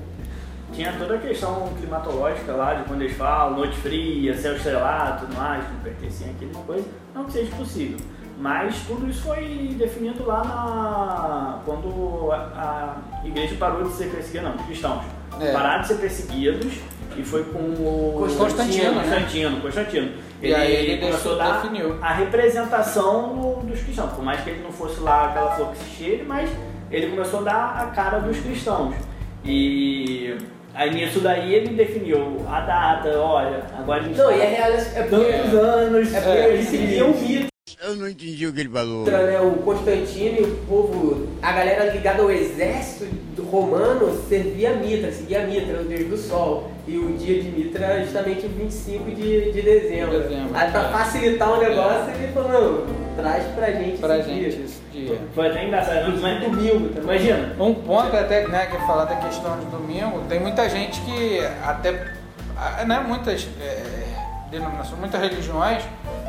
Tinha 0.72 0.92
toda 0.92 1.16
a 1.16 1.18
questão 1.18 1.68
climatológica 1.78 2.52
lá, 2.52 2.74
de 2.74 2.84
quando 2.84 3.02
eles 3.02 3.16
falam, 3.16 3.56
noite 3.56 3.76
fria, 3.78 4.36
céu 4.36 4.56
estrelado, 4.56 5.26
tudo 5.26 5.36
mais, 5.36 5.64
não 5.70 5.80
pertencia 5.80 6.28
àquele 6.28 6.52
coisa. 6.66 6.84
Não 7.14 7.24
que 7.24 7.32
seja 7.32 7.54
possível. 7.56 7.98
Mas 8.38 8.76
tudo 8.86 9.08
isso 9.08 9.22
foi 9.22 9.74
definido 9.78 10.26
lá 10.26 10.42
na. 10.42 11.58
quando 11.64 12.32
a, 12.32 12.96
a 13.22 13.26
igreja 13.26 13.54
parou 13.58 13.84
de 13.84 13.92
ser 13.92 14.10
perseguida, 14.10 14.48
não, 14.48 14.56
cristãos 14.58 15.04
é. 15.40 15.52
pararam 15.52 15.82
de 15.82 15.88
ser 15.88 15.94
perseguidos 15.94 16.72
e 17.16 17.22
foi 17.22 17.44
com 17.44 17.58
o 17.58 18.26
Constantino, 18.36 18.94
Constantino, 18.94 19.50
né? 19.50 19.60
Constantino. 19.60 20.12
Ele, 20.40 20.50
e 20.50 20.54
aí 20.54 20.74
ele 20.74 21.00
começou 21.00 21.34
a 21.34 21.44
dar 21.44 21.62
definiu. 21.62 21.98
a 22.02 22.12
representação 22.14 23.62
dos 23.64 23.80
cristãos, 23.80 24.12
por 24.12 24.24
mais 24.24 24.40
que 24.40 24.50
ele 24.50 24.62
não 24.62 24.72
fosse 24.72 24.98
lá 25.00 25.26
aquela 25.26 25.54
flor 25.54 25.70
que 25.72 25.78
se 25.78 25.90
cheire, 25.90 26.24
mas 26.24 26.50
ele 26.90 27.08
começou 27.08 27.40
a 27.40 27.42
dar 27.42 27.82
a 27.82 27.86
cara 27.86 28.18
dos 28.18 28.38
cristãos. 28.40 28.94
E 29.44 30.36
aí 30.74 30.90
nisso 30.94 31.20
daí 31.20 31.54
ele 31.54 31.74
definiu 31.74 32.44
a 32.50 32.60
data, 32.60 33.10
olha, 33.18 33.62
agora 33.78 34.00
a 34.00 34.04
gente 34.04 34.16
Não, 34.16 34.26
tá 34.26 34.36
e 34.36 34.40
é 34.40 34.46
real, 34.46 34.70
é 34.70 35.02
tantos 35.02 35.54
anos, 35.54 36.14
é 36.14 36.20
porque 36.20 36.38
é, 36.38 36.48
ele 36.54 36.62
seguia 36.64 37.04
um 37.04 37.20
mito 37.20 37.51
eu 37.92 37.96
não 37.96 38.08
entendi 38.08 38.46
o 38.46 38.52
que 38.52 38.60
ele 38.60 38.68
falou. 38.68 39.06
Né, 39.06 39.40
o 39.40 39.52
Constantino 39.62 40.40
e 40.40 40.42
o 40.42 40.56
povo, 40.68 41.28
a 41.40 41.52
galera 41.52 41.92
ligada 41.92 42.22
ao 42.22 42.30
exército 42.30 43.06
romano 43.50 44.18
servia 44.28 44.74
Mitra, 44.74 45.12
seguia 45.12 45.46
Mitra, 45.46 45.80
o 45.80 45.84
deus 45.84 46.08
do 46.08 46.16
sol. 46.16 46.70
E 46.86 46.96
o 46.96 47.16
dia 47.16 47.42
de 47.42 47.50
Mitra 47.50 47.84
é 47.84 48.02
justamente 48.02 48.46
o 48.46 48.48
25 48.48 49.10
de, 49.10 49.52
de 49.52 49.62
dezembro. 49.62 50.20
dezembro 50.20 50.50
Aí 50.54 50.70
pra 50.70 50.88
é. 50.88 50.92
facilitar 50.92 51.52
o 51.52 51.60
negócio, 51.60 52.10
é. 52.10 52.24
ele 52.24 52.32
falou, 52.32 52.50
não, 52.50 53.14
traz 53.14 53.44
pra 53.54 53.70
gente 53.70 53.98
pra 53.98 54.18
esse 54.18 54.28
gente 54.28 54.56
dia. 54.56 54.64
esse 54.64 54.80
dia. 54.90 55.18
Foi 55.34 55.48
até 55.48 55.66
engraçado, 55.66 56.18
mas 56.20 56.40
domingo, 56.40 56.88
tá? 56.88 57.00
imagina. 57.02 57.56
Um 57.60 57.74
ponto 57.74 58.16
até, 58.16 58.48
né, 58.48 58.66
que 58.66 58.76
é 58.76 58.80
falar 58.80 59.04
da 59.04 59.16
questão 59.16 59.58
de 59.60 59.66
domingo, 59.66 60.22
tem 60.28 60.40
muita 60.40 60.68
gente 60.68 61.00
que 61.02 61.40
até, 61.64 61.92
né, 62.86 63.04
muitas 63.06 63.46
é, 63.60 63.82
denominações, 64.50 64.98
muitas 64.98 65.20
religiões 65.20 65.84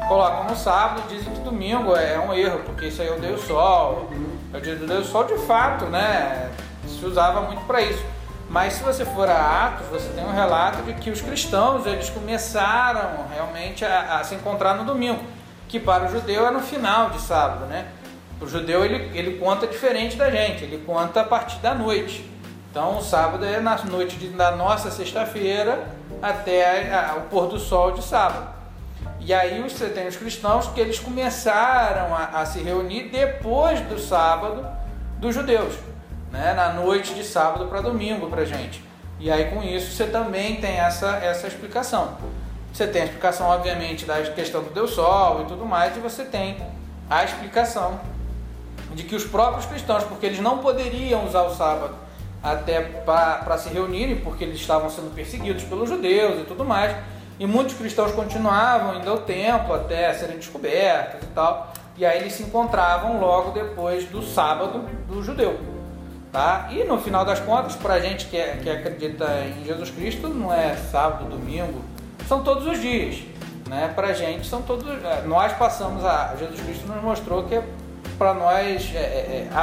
colocam 0.07 0.45
no 0.45 0.55
sábado 0.55 1.03
e 1.05 1.15
dizem 1.15 1.33
que 1.33 1.39
domingo 1.41 1.95
é 1.95 2.19
um 2.19 2.33
erro, 2.33 2.59
porque 2.65 2.87
isso 2.87 3.01
aí 3.01 3.07
é 3.07 3.11
o 3.11 3.19
Deus 3.19 3.41
Sol. 3.41 4.09
É 4.53 4.57
o 4.57 4.61
dia 4.61 4.75
do 4.75 4.85
Deus 4.87 5.07
Sol 5.07 5.23
de 5.23 5.37
fato, 5.39 5.85
né? 5.85 6.51
Se 6.87 7.05
usava 7.05 7.41
muito 7.41 7.63
para 7.65 7.81
isso. 7.81 8.03
Mas 8.49 8.73
se 8.73 8.83
você 8.83 9.03
for 9.03 9.27
a 9.27 9.65
Atos, 9.65 9.87
você 9.87 10.09
tem 10.09 10.23
um 10.23 10.31
relato 10.31 10.83
de 10.83 10.93
que 10.93 11.09
os 11.09 11.21
cristãos 11.21 11.85
eles 11.85 12.09
começaram 12.09 13.25
realmente 13.33 13.83
a, 13.83 14.19
a 14.19 14.23
se 14.23 14.35
encontrar 14.35 14.75
no 14.75 14.85
domingo, 14.85 15.19
que 15.67 15.79
para 15.79 16.05
o 16.05 16.07
judeu 16.07 16.45
é 16.45 16.51
no 16.51 16.59
final 16.59 17.09
de 17.09 17.19
sábado, 17.19 17.65
né? 17.65 17.87
O 18.39 18.47
judeu 18.47 18.83
ele, 18.83 19.17
ele 19.17 19.37
conta 19.37 19.65
diferente 19.65 20.17
da 20.17 20.29
gente, 20.29 20.63
ele 20.63 20.83
conta 20.85 21.21
a 21.21 21.23
partir 21.23 21.57
da 21.59 21.73
noite. 21.73 22.29
Então 22.69 22.97
o 22.97 23.01
sábado 23.01 23.45
é 23.45 23.59
na 23.59 23.75
noite 23.85 24.17
de, 24.17 24.29
da 24.29 24.51
nossa 24.51 24.91
sexta-feira 24.91 25.87
até 26.21 26.91
a, 26.91 27.11
a, 27.11 27.15
o 27.15 27.21
pôr 27.21 27.47
do 27.47 27.57
sol 27.57 27.91
de 27.91 28.03
sábado. 28.03 28.62
E 29.25 29.33
aí 29.33 29.61
você 29.61 29.87
tem 29.87 30.05
os 30.07 30.17
cristãos 30.17 30.67
que 30.67 30.81
eles 30.81 30.99
começaram 30.99 32.13
a, 32.13 32.41
a 32.41 32.45
se 32.45 32.59
reunir 32.61 33.09
depois 33.09 33.79
do 33.81 33.97
sábado 33.97 34.67
dos 35.17 35.33
judeus, 35.33 35.75
né? 36.29 36.53
na 36.53 36.73
noite 36.73 37.13
de 37.13 37.23
sábado 37.23 37.67
para 37.67 37.79
domingo 37.79 38.27
para 38.27 38.43
gente. 38.43 38.83
E 39.19 39.31
aí 39.31 39.45
com 39.45 39.63
isso 39.63 39.91
você 39.91 40.07
também 40.07 40.57
tem 40.57 40.77
essa, 40.77 41.17
essa 41.17 41.47
explicação. 41.47 42.17
Você 42.73 42.85
tem 42.85 43.03
a 43.03 43.05
explicação, 43.05 43.47
obviamente, 43.47 44.03
da 44.03 44.21
questão 44.23 44.61
do 44.61 44.71
Deus 44.71 44.91
Sol 44.91 45.43
e 45.43 45.45
tudo 45.45 45.65
mais, 45.65 45.95
e 45.95 45.99
você 45.99 46.25
tem 46.25 46.57
a 47.09 47.23
explicação 47.23 47.99
de 48.93 49.03
que 49.03 49.15
os 49.15 49.23
próprios 49.23 49.65
cristãos, 49.65 50.03
porque 50.03 50.25
eles 50.25 50.39
não 50.39 50.57
poderiam 50.57 51.25
usar 51.25 51.43
o 51.43 51.55
sábado 51.55 51.95
até 52.41 52.81
para 52.81 53.57
se 53.57 53.69
reunirem, 53.69 54.17
porque 54.17 54.43
eles 54.43 54.59
estavam 54.59 54.89
sendo 54.89 55.13
perseguidos 55.15 55.63
pelos 55.63 55.87
judeus 55.87 56.41
e 56.41 56.43
tudo 56.43 56.65
mais, 56.65 56.93
e 57.39 57.45
muitos 57.45 57.75
cristãos 57.75 58.11
continuavam 58.11 58.95
indo 58.95 59.09
ao 59.09 59.19
templo 59.19 59.73
até 59.73 60.13
serem 60.13 60.37
descobertos 60.37 61.23
e 61.23 61.27
tal. 61.27 61.73
E 61.97 62.05
aí 62.05 62.19
eles 62.19 62.33
se 62.33 62.43
encontravam 62.43 63.19
logo 63.19 63.51
depois 63.51 64.05
do 64.05 64.21
sábado 64.21 64.79
do 65.07 65.23
judeu. 65.23 65.59
Tá? 66.31 66.67
E 66.71 66.83
no 66.83 66.97
final 66.97 67.23
das 67.23 67.39
contas, 67.39 67.75
para 67.75 67.95
a 67.95 67.99
gente 67.99 68.25
que, 68.25 68.35
é, 68.35 68.57
que 68.57 68.69
acredita 68.69 69.25
em 69.45 69.63
Jesus 69.63 69.91
Cristo, 69.91 70.29
não 70.29 70.51
é 70.51 70.75
sábado, 70.75 71.25
domingo, 71.25 71.83
são 72.27 72.43
todos 72.43 72.65
os 72.65 72.81
dias. 72.81 73.21
Né? 73.69 73.91
Para 73.93 74.07
a 74.07 74.13
gente, 74.13 74.47
são 74.47 74.61
todos. 74.63 74.87
É, 75.03 75.21
nós 75.25 75.53
passamos 75.53 76.03
a. 76.03 76.35
Jesus 76.39 76.59
Cristo 76.61 76.87
nos 76.87 77.03
mostrou 77.03 77.43
que 77.43 77.55
é 77.55 77.63
para 78.17 78.33
nós 78.33 78.91
é, 78.95 78.97
é, 78.97 79.47
é, 79.51 79.55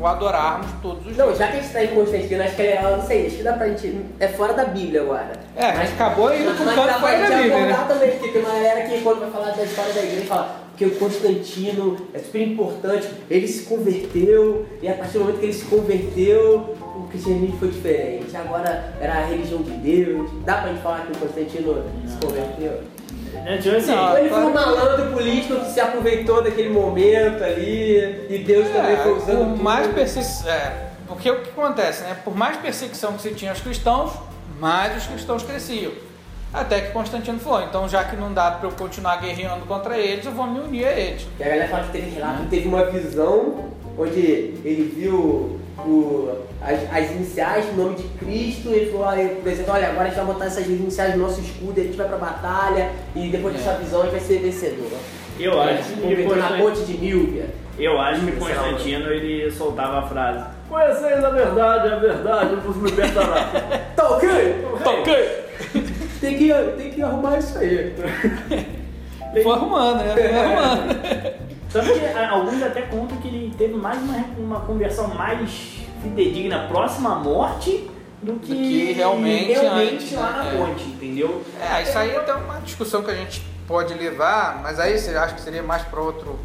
o 0.00 0.06
adorarmos 0.06 0.66
todos 0.80 1.06
os 1.06 1.16
Não, 1.16 1.26
dias. 1.26 1.38
já 1.38 1.48
que 1.48 1.56
a 1.56 1.60
gente 1.60 1.72
tá 1.72 1.84
em 1.84 1.88
Constantino, 1.88 2.42
acho 2.42 2.56
que 2.56 2.62
é, 2.62 2.82
não 2.82 3.06
sei, 3.06 3.26
acho 3.26 3.36
que 3.36 3.42
dá 3.42 3.52
pra 3.54 3.68
gente. 3.68 4.04
É 4.20 4.28
fora 4.28 4.52
da 4.52 4.64
Bíblia 4.64 5.02
agora. 5.02 5.32
É, 5.56 5.72
mas 5.72 5.92
acabou 5.92 6.34
indo 6.34 6.54
pro 6.54 6.64
canto 6.64 7.00
fora 7.00 7.18
da 7.18 7.36
Bíblia, 7.36 7.66
né? 7.66 7.84
também, 7.88 8.10
porque 8.12 8.28
tem 8.28 8.42
uma 8.42 8.54
galera 8.54 8.88
que 8.88 9.00
quando 9.02 9.20
vai 9.20 9.30
falar 9.30 9.50
da 9.50 9.64
história 9.64 9.92
da 9.92 10.02
igreja 10.02 10.26
fala 10.26 10.68
que 10.76 10.84
o 10.84 10.94
Constantino 10.94 11.96
é 12.14 12.20
super 12.20 12.40
importante, 12.40 13.08
ele 13.28 13.48
se 13.48 13.64
converteu, 13.64 14.64
e 14.80 14.88
a 14.88 14.94
partir 14.94 15.14
do 15.14 15.20
momento 15.20 15.40
que 15.40 15.46
ele 15.46 15.52
se 15.52 15.64
converteu, 15.64 16.76
o 16.94 17.08
cristianismo 17.10 17.58
foi 17.58 17.68
diferente. 17.68 18.36
Agora 18.36 18.94
era 19.00 19.14
a 19.14 19.24
religião 19.24 19.60
de 19.60 19.72
Deus. 19.72 20.30
Dá 20.44 20.58
pra 20.58 20.68
gente 20.68 20.80
falar 20.82 21.04
que 21.06 21.12
o 21.12 21.16
Constantino 21.16 21.82
se 22.06 22.16
converteu? 22.24 22.80
É, 23.44 23.56
tipo 23.58 23.76
assim, 23.76 23.94
Não, 23.94 24.18
ele 24.18 24.28
foi 24.28 24.38
um 24.44 24.52
malandro 24.52 25.12
político 25.12 25.60
que 25.60 25.70
se 25.70 25.80
aproveitou 25.80 26.42
daquele 26.42 26.68
momento 26.70 27.42
ali, 27.42 28.26
e 28.28 28.38
Deus 28.38 28.68
também 28.68 28.96
foi 28.96 29.12
usando. 29.12 29.56
por 29.56 29.62
mais 29.62 29.86
perseguição. 29.88 30.50
É, 30.50 30.88
porque 31.06 31.30
o 31.30 31.40
que 31.40 31.50
acontece, 31.50 32.02
né? 32.04 32.16
Por 32.24 32.36
mais 32.36 32.56
perseguição 32.58 33.14
que 33.14 33.22
se 33.22 33.30
tinha 33.34 33.50
aos 33.50 33.60
cristãos, 33.60 34.12
mais 34.58 34.96
os 34.96 35.06
cristãos 35.06 35.42
cresciam. 35.42 35.92
Até 36.52 36.80
que 36.80 36.92
Constantino 36.92 37.38
falou, 37.38 37.62
então 37.62 37.86
já 37.86 38.04
que 38.04 38.16
não 38.16 38.32
dá 38.32 38.50
para 38.52 38.68
eu 38.68 38.72
continuar 38.72 39.16
guerreando 39.20 39.66
contra 39.66 39.98
eles, 39.98 40.24
eu 40.24 40.32
vou 40.32 40.46
me 40.46 40.60
unir 40.60 40.86
a 40.86 40.92
eles. 40.92 41.26
E 41.38 41.42
a 41.42 41.46
galera 41.46 41.68
fala 41.68 41.84
que 41.84 41.92
teve 41.92 42.10
relato, 42.10 42.44
teve 42.48 42.66
uma 42.66 42.84
visão 42.86 43.68
onde 43.98 44.20
ele 44.64 44.92
viu 44.96 45.58
o- 45.78 46.30
as, 46.60 46.78
as 46.92 47.10
iniciais 47.12 47.66
no 47.74 47.84
nome 47.84 47.96
de 47.96 48.02
Cristo, 48.18 48.70
ele 48.70 48.90
falou, 48.90 49.06
olha, 49.06 49.28
por 49.28 49.50
exemplo, 49.50 49.72
olha, 49.74 49.88
agora 49.88 50.04
a 50.04 50.06
gente 50.08 50.16
vai 50.16 50.24
botar 50.26 50.44
essas 50.46 50.66
iniciais 50.66 51.14
no 51.16 51.22
nosso 51.22 51.40
escudo, 51.40 51.78
e 51.78 51.80
a 51.80 51.84
gente 51.84 51.96
vai 51.96 52.08
pra 52.08 52.16
batalha, 52.18 52.90
e 53.14 53.28
depois 53.28 53.54
dessa 53.54 53.74
visão 53.74 54.00
a 54.00 54.04
gente 54.04 54.12
vai 54.12 54.20
ser 54.20 54.38
vencedor. 54.40 54.90
eu 55.38 55.60
acho 55.60 55.82
Se 55.84 55.92
que 55.94 56.00
converteu 56.00 56.36
na 56.36 56.48
ponte 56.58 56.80
de 56.84 56.98
Milvia. 56.98 57.46
eu 57.78 58.00
acho 58.00 58.20
que 58.26 58.32
Constantino 58.32 59.08
ele 59.12 59.50
soltava 59.52 59.98
a 60.00 60.02
frase 60.08 60.44
Conheceis 60.68 61.24
a 61.24 61.30
verdade, 61.30 61.88
a 61.88 61.96
verdade 61.96 62.56
vos 62.56 62.76
libertará. 62.76 63.48
Tá 63.96 64.10
ok? 64.10 64.28
Tá 64.84 64.90
ok? 64.90 65.14
Tem 66.20 66.36
que, 66.36 66.52
tem 66.76 66.90
que 66.90 67.00
arrumar 67.02 67.38
isso 67.38 67.56
aí. 67.58 67.94
Foi 69.42 69.52
arrumando, 69.52 69.98
né? 70.04 70.14
Foi 70.14 70.36
arrumando. 70.38 71.38
Tanto 71.72 71.92
que 71.92 72.18
alguns 72.18 72.62
até 72.62 72.82
contam 72.82 73.16
que 73.18 73.28
ele 73.28 73.47
teve 73.58 73.74
mais 73.74 74.00
uma, 74.00 74.16
uma 74.38 74.60
conversão 74.60 75.08
mais 75.08 75.80
fidedigna 76.00 76.68
próxima 76.68 77.12
à 77.12 77.16
morte 77.16 77.90
do 78.22 78.34
que, 78.34 78.48
Do 78.48 78.54
que 78.54 78.92
realmente 78.92 79.54
antes, 79.54 80.12
lá 80.12 80.30
na 80.30 80.44
né? 80.44 80.56
ponte, 80.56 80.84
entendeu? 80.84 81.44
É, 81.60 81.82
isso 81.82 81.98
aí 81.98 82.10
é 82.10 82.16
até 82.16 82.34
uma 82.34 82.60
discussão 82.60 83.02
que 83.02 83.10
a 83.10 83.14
gente 83.14 83.42
pode 83.66 83.94
levar, 83.94 84.60
mas 84.62 84.80
aí 84.80 84.98
você 84.98 85.10
acha 85.16 85.34
que 85.34 85.40
seria 85.40 85.62
mais 85.62 85.82
para 85.82 86.00
outro 86.00 86.38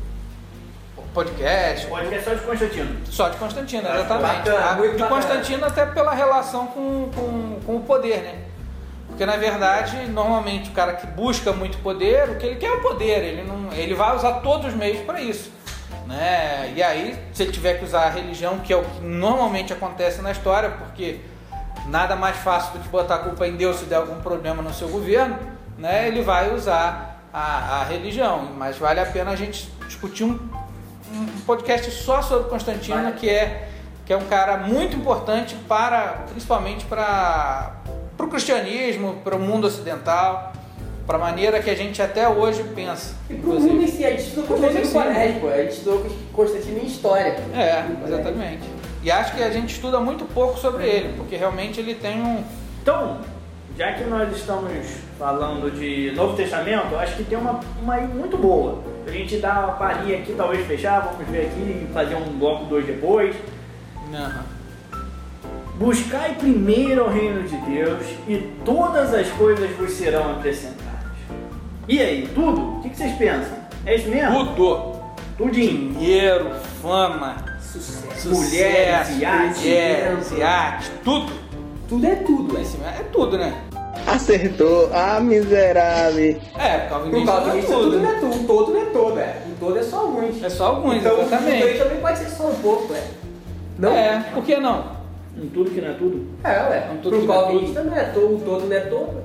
podcast? 1.13 1.87
Ser 1.87 2.21
só 2.21 2.33
de 2.33 2.41
Constantino. 2.41 2.97
Só 3.05 3.29
de 3.29 3.37
Constantino, 3.37 3.87
exatamente. 3.87 4.49
bacana, 4.49 4.73
muito 4.73 4.97
de. 4.97 5.03
Constantino 5.03 5.65
até 5.65 5.85
pela 5.85 6.13
relação 6.13 6.67
com, 6.67 7.09
com, 7.15 7.59
com 7.65 7.75
o 7.77 7.81
poder, 7.81 8.21
né? 8.23 8.35
Porque 9.07 9.25
na 9.25 9.37
verdade, 9.37 10.07
normalmente 10.07 10.71
o 10.71 10.73
cara 10.73 10.93
que 10.93 11.05
busca 11.05 11.53
muito 11.53 11.77
poder, 11.79 12.29
o 12.29 12.35
que 12.37 12.47
ele 12.47 12.55
quer 12.55 12.67
é 12.67 12.71
o 12.71 12.81
poder, 12.81 13.23
ele, 13.23 13.43
não, 13.43 13.71
ele 13.71 13.93
vai 13.93 14.15
usar 14.15 14.41
todos 14.41 14.67
os 14.67 14.73
meios 14.73 15.01
para 15.01 15.21
isso. 15.21 15.51
Né? 16.13 16.73
E 16.75 16.83
aí, 16.83 17.19
se 17.33 17.41
ele 17.41 17.51
tiver 17.51 17.79
que 17.79 17.85
usar 17.85 18.03
a 18.03 18.09
religião, 18.09 18.59
que 18.59 18.71
é 18.71 18.77
o 18.77 18.83
que 18.83 19.01
normalmente 19.01 19.73
acontece 19.73 20.21
na 20.21 20.31
história, 20.31 20.69
porque 20.69 21.19
nada 21.87 22.15
mais 22.15 22.37
fácil 22.37 22.73
do 22.73 22.79
que 22.79 22.89
botar 22.89 23.15
a 23.15 23.17
culpa 23.19 23.47
em 23.47 23.55
Deus 23.55 23.77
se 23.77 23.85
der 23.85 23.95
algum 23.95 24.21
problema 24.21 24.61
no 24.61 24.71
seu 24.71 24.87
governo, 24.89 25.39
né? 25.75 26.07
ele 26.07 26.21
vai 26.21 26.53
usar 26.53 27.19
a, 27.33 27.81
a 27.81 27.83
religião. 27.85 28.47
Mas 28.55 28.77
vale 28.77 28.99
a 28.99 29.05
pena 29.07 29.31
a 29.31 29.35
gente 29.35 29.67
discutir 29.87 30.23
um, 30.23 30.39
um 31.11 31.41
podcast 31.47 31.89
só 31.89 32.21
sobre 32.21 32.47
Constantino, 32.47 33.11
que 33.13 33.27
é, 33.27 33.69
que 34.05 34.13
é 34.13 34.17
um 34.17 34.25
cara 34.25 34.57
muito 34.57 34.95
importante 34.95 35.55
para, 35.67 36.25
principalmente 36.29 36.85
para 36.85 37.73
o 38.19 38.27
cristianismo, 38.27 39.15
para 39.23 39.35
o 39.35 39.39
mundo 39.39 39.65
ocidental, 39.65 40.52
para 41.05 41.17
a 41.17 41.19
maneira 41.19 41.61
que 41.61 41.69
a 41.69 41.75
gente 41.75 42.01
até 42.01 42.27
hoje 42.27 42.63
pensa. 42.75 43.15
E 43.29 43.33
pro 43.35 43.51
mundo 43.53 43.65
em 43.65 43.73
inclusive. 43.73 43.97
si, 43.97 44.05
a 44.05 44.09
gente 44.11 44.23
estudou 44.23 44.43
Constantino 44.45 44.79
em 44.79 44.81
em 44.81 44.85
si. 44.85 44.93
colégio, 44.93 45.41
pô. 45.41 45.47
A 45.47 45.57
gente 45.57 45.71
estudou 45.71 46.05
Constantino 46.31 46.79
em 46.79 46.85
história. 46.85 47.35
É, 47.53 47.85
exatamente. 48.07 48.63
E 49.03 49.11
acho 49.11 49.35
que 49.35 49.43
a 49.43 49.49
gente 49.49 49.73
estuda 49.73 49.99
muito 49.99 50.23
pouco 50.25 50.57
sobre 50.57 50.85
ele, 50.87 51.13
porque 51.17 51.35
realmente 51.35 51.79
ele 51.79 51.95
tem 51.95 52.21
um. 52.21 52.43
Então, 52.81 53.19
já 53.77 53.91
que 53.93 54.03
nós 54.05 54.33
estamos 54.35 54.71
falando 55.19 55.71
de 55.71 56.11
Novo 56.15 56.37
Testamento, 56.37 56.95
acho 56.95 57.17
que 57.17 57.23
tem 57.23 57.37
uma, 57.37 57.59
uma 57.81 57.95
aí 57.95 58.07
muito 58.07 58.37
boa. 58.37 58.79
A 59.05 59.11
gente 59.11 59.37
dá 59.37 59.59
uma 59.59 59.73
palhinha 59.73 60.19
aqui, 60.19 60.33
talvez 60.37 60.65
fechar, 60.65 61.01
vamos 61.01 61.27
ver 61.27 61.47
aqui 61.47 61.59
e 61.59 61.93
fazer 61.93 62.15
um 62.15 62.37
bloco 62.39 62.65
2 62.65 62.85
depois. 62.85 63.35
Buscai 65.75 66.35
primeiro 66.35 67.05
o 67.05 67.09
reino 67.09 67.43
de 67.43 67.57
Deus 67.57 68.05
e 68.27 68.37
todas 68.63 69.13
as 69.13 69.27
coisas 69.31 69.69
vos 69.71 69.91
serão 69.91 70.31
acrescentadas. 70.37 70.82
E 71.87 71.99
aí, 71.99 72.29
tudo? 72.33 72.77
O 72.77 72.81
que 72.81 72.89
que 72.89 72.97
vocês 72.97 73.13
pensam? 73.17 73.57
É 73.85 73.95
isso 73.95 74.07
mesmo? 74.07 74.55
Tudo! 74.55 74.93
Tudinho. 75.37 75.93
Dinheiro, 75.93 76.51
fama, 76.81 77.35
Sucesso. 77.59 78.29
Mulheres, 78.29 79.07
dinheiro. 79.09 80.19
iates, 80.37 80.91
tudo. 81.03 81.33
Tudo 81.89 82.07
é 82.07 82.15
tudo, 82.15 82.59
Esse 82.59 82.77
É 82.77 83.03
tudo, 83.11 83.37
né? 83.37 83.53
Acertou. 84.07 84.89
Ah, 84.93 85.19
miserável. 85.19 86.39
É, 86.57 86.83
No 86.83 86.89
calvinista 86.89 87.31
calvinista 87.31 87.73
não 87.73 87.79
é 87.79 87.83
tudo 87.83 87.91
tudo. 87.91 87.99
não 87.99 88.09
é 88.11 88.19
tudo, 88.19 88.35
um 88.35 88.43
todo 88.45 88.73
não 88.73 88.81
é 88.81 88.85
todo, 88.85 89.19
é. 89.19 89.35
Um 89.47 89.55
todo 89.59 89.77
é 89.77 89.83
só 89.83 89.99
alguns. 89.99 90.43
É 90.43 90.49
só 90.49 90.65
alguns, 90.67 90.95
então, 90.95 91.17
um 91.17 91.21
exatamente. 91.21 91.57
tudo 91.61 91.67
aí 91.71 91.77
também 91.79 91.97
pode 91.99 92.17
ser 92.19 92.29
só 92.29 92.47
um 92.47 92.55
pouco, 92.55 92.93
é. 92.93 93.03
Não? 93.77 93.91
É, 93.91 94.25
por 94.33 94.43
que 94.43 94.55
não? 94.57 94.85
Um 95.37 95.47
tudo 95.47 95.71
que 95.71 95.81
não 95.81 95.89
é 95.89 95.93
tudo. 95.93 96.27
É, 96.43 96.49
ué. 96.49 96.89
Um 96.93 96.97
tudo 96.97 97.09
Pro 97.09 97.21
que 97.21 97.27
não 97.27 97.33
é 97.33 97.37
calvinista 97.41 97.83
não 97.83 97.95
é 97.97 98.03
todo, 98.03 98.35
o 98.35 98.39
todo 98.39 98.65
não 98.67 98.75
é 98.75 98.79
todo. 98.81 99.23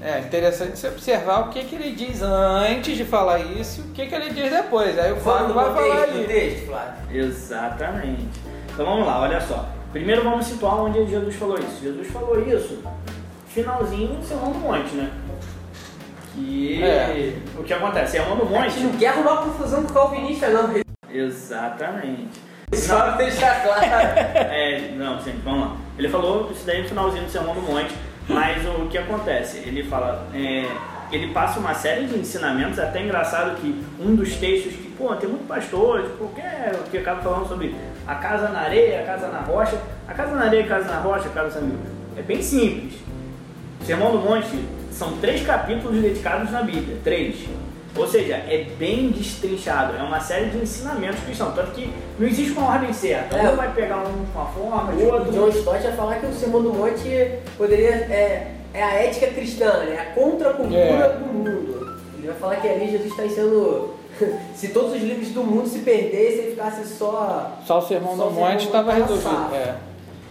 É 0.00 0.20
interessante 0.20 0.78
você 0.78 0.88
observar 0.88 1.40
o 1.40 1.48
que, 1.50 1.64
que 1.64 1.74
ele 1.74 1.90
diz 1.92 2.22
antes 2.22 2.96
de 2.96 3.04
falar 3.04 3.38
isso 3.40 3.80
e 3.80 3.90
o 3.90 3.92
que, 3.92 4.06
que 4.06 4.14
ele 4.14 4.30
diz 4.30 4.50
depois. 4.50 4.96
Aí 4.98 5.12
o 5.12 5.16
Flávio 5.16 5.54
vai 5.54 5.64
falar 5.74 6.04
aí. 6.04 6.24
texto, 6.26 6.66
Flávio. 6.66 6.92
Exatamente. 7.10 8.28
Então 8.72 8.86
vamos 8.86 9.06
lá, 9.06 9.20
olha 9.22 9.40
só. 9.40 9.68
Primeiro 9.92 10.22
vamos 10.22 10.46
situar 10.46 10.76
onde 10.76 11.04
Jesus 11.06 11.34
falou 11.34 11.58
isso. 11.58 11.82
Jesus 11.82 12.06
falou 12.12 12.40
isso 12.46 12.82
finalzinho 13.48 14.14
do 14.14 14.24
Sermão 14.24 14.52
do 14.52 14.58
Monte, 14.58 14.94
né? 14.94 15.10
Que 16.34 16.82
É. 16.82 17.32
o 17.58 17.64
que 17.64 17.72
acontece? 17.72 18.12
Sermão 18.12 18.36
do 18.36 18.42
A 18.56 18.68
gente 18.68 18.80
Monte. 18.80 18.92
não 18.92 18.98
quer 19.00 19.08
arrumar 19.08 19.36
confusão 19.38 19.82
com 19.82 19.90
o 19.90 19.94
calvinista, 19.94 20.48
não. 20.50 20.70
Exatamente. 21.10 22.28
Só 22.74 23.00
pra 23.00 23.10
deixar 23.12 23.62
claro. 23.62 23.80
É, 24.52 24.92
não, 24.96 25.18
gente, 25.20 25.38
vamos 25.38 25.60
lá. 25.60 25.76
Ele 25.98 26.08
falou 26.08 26.50
isso 26.52 26.64
daí 26.66 26.82
no 26.82 26.88
finalzinho 26.88 27.24
do 27.24 27.30
Sermão 27.30 27.54
do 27.54 27.62
Monte, 27.62 27.92
mas 28.28 28.64
o 28.66 28.86
que 28.88 28.98
acontece? 28.98 29.58
Ele 29.58 29.82
fala, 29.84 30.28
é, 30.34 30.66
ele 31.10 31.32
passa 31.32 31.58
uma 31.58 31.74
série 31.74 32.06
de 32.06 32.18
ensinamentos, 32.18 32.78
é 32.78 32.82
até 32.82 33.02
engraçado 33.02 33.56
que 33.56 33.82
um 33.98 34.14
dos 34.14 34.36
textos 34.36 34.74
que, 34.74 34.90
pô, 34.90 35.14
tem 35.16 35.28
muito 35.28 35.46
pastor, 35.46 36.02
tipo, 36.02 36.28
que, 36.34 36.40
é, 36.40 36.72
que 36.90 36.98
acaba 36.98 37.22
falando 37.22 37.48
sobre 37.48 37.74
a 38.06 38.14
casa 38.14 38.48
na 38.48 38.60
areia, 38.60 39.00
a 39.00 39.04
casa 39.04 39.28
na 39.28 39.40
rocha. 39.40 39.78
A 40.06 40.14
casa 40.14 40.34
na 40.34 40.44
areia 40.44 40.64
a 40.64 40.68
casa 40.68 40.88
na 40.88 41.00
rocha, 41.00 41.28
cara, 41.30 41.48
amigo, 41.48 41.78
é 42.16 42.22
bem 42.22 42.42
simples. 42.42 42.94
Sermão 43.84 44.12
do 44.12 44.18
Monte 44.18 44.64
são 44.90 45.16
três 45.18 45.46
capítulos 45.46 46.00
dedicados 46.00 46.50
na 46.50 46.62
Bíblia, 46.62 46.98
três. 47.02 47.36
Ou 47.96 48.06
seja, 48.06 48.34
é 48.34 48.66
bem 48.78 49.10
destrinchado, 49.10 49.96
é 49.96 50.02
uma 50.02 50.20
série 50.20 50.46
de 50.50 50.58
ensinamentos 50.58 51.20
cristãos. 51.20 51.54
Tanto 51.54 51.72
que 51.72 51.92
não 52.18 52.28
existe 52.28 52.52
uma 52.52 52.68
ordem 52.72 52.92
certa. 52.92 53.36
É. 53.36 53.50
Um 53.50 53.56
vai 53.56 53.72
pegar 53.72 53.98
um 53.98 54.24
com 54.32 54.38
uma 54.38 54.46
forma, 54.50 54.92
o 54.92 54.96
O 54.96 55.12
outro. 55.14 55.32
John 55.32 55.48
Stott 55.48 55.82
ia 55.84 55.92
falar 55.92 56.16
que 56.16 56.26
o 56.26 56.32
Sermão 56.32 56.62
do 56.62 56.72
Monte 56.72 57.38
poderia. 57.56 57.88
É, 57.90 58.52
é 58.74 58.82
a 58.82 58.94
ética 58.94 59.28
cristã, 59.28 59.84
né? 59.84 59.98
A 60.00 60.14
contracultura 60.14 60.78
É. 60.78 61.12
do 61.18 61.24
mundo. 61.26 61.98
Ele 62.18 62.26
vai 62.28 62.36
falar 62.36 62.56
que 62.56 62.68
ali 62.68 62.90
Jesus 62.90 63.10
está 63.10 63.24
ensinando. 63.24 63.94
Se 64.54 64.68
todos 64.68 64.92
os 64.94 65.00
livros 65.02 65.28
do 65.30 65.42
mundo 65.44 65.66
se 65.68 65.78
perdessem, 65.80 66.38
ele 66.40 66.50
ficasse 66.50 66.86
só. 66.86 67.58
Só 67.64 67.78
o 67.78 67.82
Sermão 67.82 68.16
Só 68.16 68.26
do 68.26 68.32
Monte 68.32 68.66
estava 68.66 68.92
do 68.92 68.98
Monte 69.00 69.08
resolvido. 69.10 69.30
passava. 69.32 69.56
É. 69.56 69.74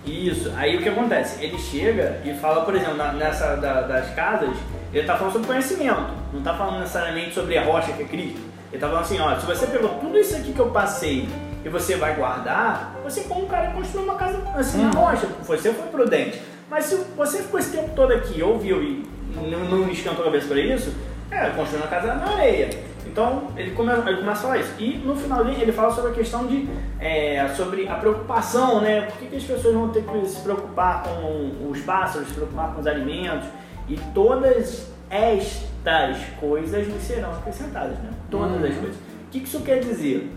Isso, 0.05 0.53
aí 0.55 0.77
o 0.77 0.81
que 0.81 0.87
acontece? 0.89 1.43
Ele 1.43 1.57
chega 1.57 2.21
e 2.23 2.33
fala, 2.33 2.63
por 2.63 2.73
exemplo, 2.75 2.95
na- 2.95 3.11
nessa 3.13 3.55
da- 3.55 3.81
das 3.81 4.09
casas, 4.13 4.51
ele 4.93 5.05
tá 5.05 5.15
falando 5.15 5.33
sobre 5.33 5.47
conhecimento, 5.47 6.07
não 6.33 6.41
tá 6.41 6.53
falando 6.53 6.79
necessariamente 6.79 7.33
sobre 7.33 7.57
a 7.57 7.63
rocha 7.63 7.91
que 7.93 8.03
é 8.03 8.05
Cristo. 8.05 8.39
Ele 8.71 8.81
tá 8.81 8.87
falando 8.87 9.03
assim, 9.03 9.19
ó, 9.19 9.35
se 9.39 9.45
você 9.45 9.67
pegou 9.67 9.89
tudo 9.99 10.17
isso 10.17 10.35
aqui 10.35 10.53
que 10.53 10.59
eu 10.59 10.69
passei 10.69 11.27
e 11.63 11.69
você 11.69 11.95
vai 11.95 12.15
guardar, 12.15 12.95
você 13.03 13.21
como 13.21 13.45
um 13.45 13.47
cara 13.47 13.71
construiu 13.71 14.05
uma 14.05 14.15
casa 14.15 14.41
assim 14.55 14.83
na 14.83 14.91
rocha, 14.91 15.27
você 15.43 15.73
foi 15.73 15.87
prudente. 15.87 16.41
Mas 16.69 16.85
se 16.85 16.95
você 17.15 17.39
ficou 17.39 17.59
esse 17.59 17.71
tempo 17.71 17.89
todo 17.95 18.11
aqui, 18.11 18.41
ouviu 18.43 18.83
e 18.83 19.05
não, 19.35 19.59
não 19.59 19.89
esquentou 19.89 20.21
a 20.21 20.25
cabeça 20.25 20.47
para 20.47 20.59
isso, 20.59 20.93
é, 21.31 21.49
construiu 21.49 21.83
uma 21.83 21.89
casa 21.89 22.13
na 22.13 22.29
areia. 22.29 22.69
Então 23.05 23.47
ele 23.55 23.71
começa, 23.71 24.07
ele 24.09 24.19
começa 24.19 24.39
a 24.39 24.43
falar 24.43 24.57
isso. 24.59 24.73
E 24.77 24.97
no 24.97 25.15
finalzinho 25.15 25.61
ele 25.61 25.71
fala 25.71 25.93
sobre 25.93 26.11
a 26.11 26.13
questão 26.13 26.45
de 26.45 26.67
é, 26.99 27.47
sobre 27.55 27.87
a 27.87 27.95
preocupação, 27.95 28.81
né? 28.81 29.01
Por 29.01 29.17
que, 29.17 29.25
que 29.27 29.35
as 29.37 29.43
pessoas 29.43 29.73
vão 29.73 29.89
ter 29.89 30.03
que 30.03 30.25
se 30.27 30.41
preocupar 30.41 31.03
com 31.03 31.69
os 31.69 31.79
pássaros, 31.81 32.27
se 32.27 32.33
preocupar 32.33 32.73
com 32.73 32.81
os 32.81 32.87
alimentos? 32.87 33.47
E 33.87 33.95
todas 34.13 34.87
estas 35.09 36.17
coisas 36.39 36.85
lhes 36.87 37.01
serão 37.03 37.31
acrescentadas, 37.31 37.97
né? 37.99 38.09
Todas 38.29 38.63
as 38.63 38.75
coisas. 38.75 38.95
O 38.95 39.29
que, 39.31 39.39
isso 39.39 39.61
quer 39.61 39.79
dizer? 39.79 40.31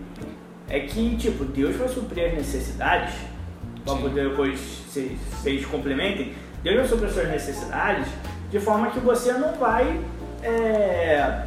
é 0.69 0.79
que, 0.81 1.17
tipo, 1.17 1.43
Deus 1.43 1.75
vai 1.75 1.89
suprir 1.89 2.27
as 2.27 2.33
necessidades, 2.33 3.13
para 3.83 3.95
poder 3.97 4.29
depois 4.29 4.57
vocês, 4.87 5.19
vocês 5.33 5.65
complementem, 5.65 6.33
Deus 6.63 6.77
vai 6.77 6.87
suprir 6.87 7.07
as 7.09 7.13
suas 7.13 7.27
necessidades 7.29 8.07
de 8.49 8.57
forma 8.59 8.89
que 8.91 8.99
você 9.01 9.33
não 9.33 9.51
vai. 9.55 9.99
é, 10.41 11.43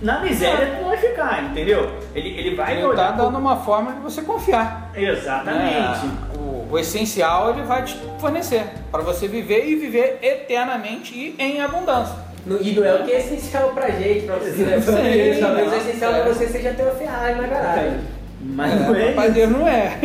na 0.00 0.20
miséria 0.20 0.76
tu 0.78 0.84
vai 0.86 0.96
ficar, 0.96 1.42
entendeu? 1.44 1.90
Ele, 2.14 2.28
ele 2.30 2.54
vai 2.56 2.76
Ele 2.76 2.84
olhar. 2.84 3.14
pro- 3.14 3.24
dando 3.24 3.38
uma 3.38 3.56
forma 3.56 3.92
de 3.94 4.00
você 4.00 4.22
confiar. 4.22 4.90
Exatamente. 4.94 6.06
né? 6.06 6.12
O, 6.40 6.66
o 6.72 6.78
essencial 6.78 7.50
ele 7.50 7.62
vai 7.62 7.84
te 7.84 7.96
fornecer 8.18 8.64
para 8.90 9.02
você 9.02 9.28
viver 9.28 9.66
e 9.68 9.76
viver 9.76 10.18
eternamente 10.22 11.14
e 11.14 11.34
em 11.38 11.60
abundância. 11.60 12.16
No- 12.46 12.60
E 12.62 12.72
não 12.72 12.84
é 12.84 12.94
o 12.94 13.04
que 13.04 13.12
é 13.12 13.18
essencial 13.18 13.70
pra 13.74 13.90
gente, 13.90 14.24
pra 14.24 14.36
você, 14.36 14.62
né? 14.62 14.80
Sim, 14.80 15.40
Talvez 15.40 15.72
o 15.72 15.76
essencial 15.76 16.14
é. 16.14 16.20
pra 16.22 16.32
você 16.32 16.46
seja 16.48 16.72
ter 16.72 16.82
uma 16.84 16.92
Ferrari 16.92 17.34
na 17.40 17.46
garagem. 17.46 17.98
Mas 18.40 18.80
não 18.80 18.94
é 18.94 19.14
Mas 19.14 19.24
isso. 19.26 19.34
Deus 19.34 19.50
não 19.50 19.68
é. 19.68 19.98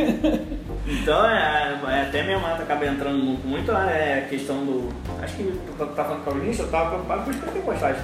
Então, 0.88 1.26
é, 1.26 1.80
é, 1.88 2.02
até 2.02 2.22
minha 2.24 2.38
mãe 2.38 2.52
acaba 2.52 2.86
entrando 2.86 3.18
mu- 3.18 3.40
muito 3.46 3.72
é, 3.72 4.20
a 4.26 4.30
questão 4.30 4.58
do. 4.66 4.90
Acho 5.24 5.36
que 5.38 5.60
tá, 5.80 5.86
tá 5.86 6.04
falando 6.04 6.24
com 6.26 6.32
o 6.32 6.34
Vinícius, 6.36 6.66
eu 6.66 6.72
tava 6.72 6.90
preocupado 6.90 7.24
que 7.32 7.44
eu 7.48 7.52
tenho 7.54 7.66
postagem. 7.66 8.02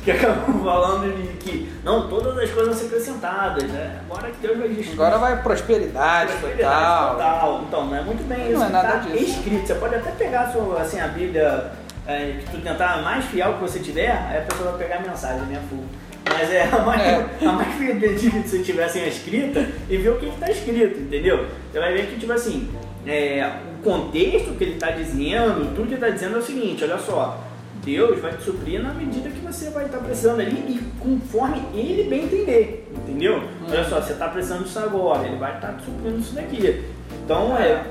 que 0.04 0.10
acabam 0.10 0.62
falando 0.64 1.14
de 1.16 1.28
que 1.38 1.72
não, 1.84 2.08
todas 2.08 2.36
as 2.38 2.50
coisas 2.50 2.68
vão 2.68 2.74
ser 2.74 2.86
acrescentadas, 2.86 3.62
né? 3.64 4.00
Agora 4.08 4.30
que 4.30 4.46
Deus 4.46 4.58
vai 4.58 4.68
destruir. 4.68 4.92
Agora 4.92 5.18
vai 5.18 5.42
prosperidade, 5.42 6.32
Prosperidade 6.32 6.74
total. 6.74 7.10
total. 7.14 7.64
Então, 7.66 7.86
não 7.86 7.96
é 7.96 8.02
muito 8.02 8.28
bem 8.28 8.50
isso. 8.50 8.58
Não 8.58 8.66
é 8.66 8.68
nada 8.70 8.88
tá 8.88 8.96
disso. 8.98 9.38
escrito. 9.38 9.66
Você 9.66 9.74
pode 9.76 9.94
até 9.94 10.10
pegar 10.12 10.40
a, 10.42 10.52
sua, 10.52 10.80
assim, 10.80 11.00
a 11.00 11.08
Bíblia, 11.08 11.72
é, 12.06 12.36
que 12.38 12.50
tu 12.50 12.58
tentar 12.62 13.02
mais 13.02 13.24
fiel 13.26 13.54
que 13.54 13.60
você 13.60 13.78
tiver, 13.78 14.10
aí 14.10 14.38
a 14.38 14.42
pessoa 14.42 14.72
vai 14.72 14.82
pegar 14.82 14.96
a 14.96 15.08
mensagem, 15.08 15.42
né? 15.46 15.60
Full. 15.68 15.84
Mas 16.32 16.50
é 16.50 16.62
a 16.70 16.78
mais, 16.80 17.02
É. 17.02 17.28
a 17.46 17.52
mais 17.52 17.74
fidedigna 17.74 18.42
que 18.42 18.48
você 18.48 18.62
tiver 18.62 18.84
assim, 18.84 19.00
a 19.00 19.08
escrita 19.08 19.66
e 19.88 19.96
ver 19.96 20.10
o 20.10 20.18
que 20.18 20.26
está 20.26 20.50
escrito, 20.50 21.00
entendeu? 21.00 21.46
Você 21.72 21.78
vai 21.80 21.94
ver 21.94 22.06
que, 22.08 22.20
tipo 22.20 22.32
assim, 22.32 22.70
é, 23.06 23.50
o 23.78 23.82
contexto 23.82 24.54
que 24.56 24.64
ele 24.64 24.74
está 24.74 24.90
dizendo, 24.90 25.74
tudo 25.74 25.88
que 25.88 25.94
ele 25.94 26.04
está 26.04 26.10
dizendo 26.10 26.36
é 26.36 26.38
o 26.38 26.42
seguinte: 26.42 26.84
olha 26.84 26.98
só, 26.98 27.38
Deus 27.84 28.20
vai 28.20 28.32
te 28.32 28.42
suprir 28.42 28.82
na 28.82 28.92
medida 28.92 29.28
que 29.30 29.40
você 29.40 29.70
vai 29.70 29.86
estar 29.86 29.98
precisando 29.98 30.40
ali 30.40 30.56
e 30.68 30.80
conforme 31.00 31.62
ele 31.74 32.08
bem 32.08 32.24
entender, 32.24 32.88
entendeu? 32.94 33.42
Olha 33.68 33.84
só, 33.84 34.00
você 34.00 34.12
está 34.12 34.28
precisando 34.28 34.64
disso 34.64 34.78
agora, 34.78 35.26
ele 35.26 35.36
vai 35.36 35.54
estar 35.54 35.72
te 35.74 35.84
suprindo 35.84 36.18
isso 36.18 36.34
daqui. 36.34 36.84
Então, 37.24 37.56
é, 37.56 37.82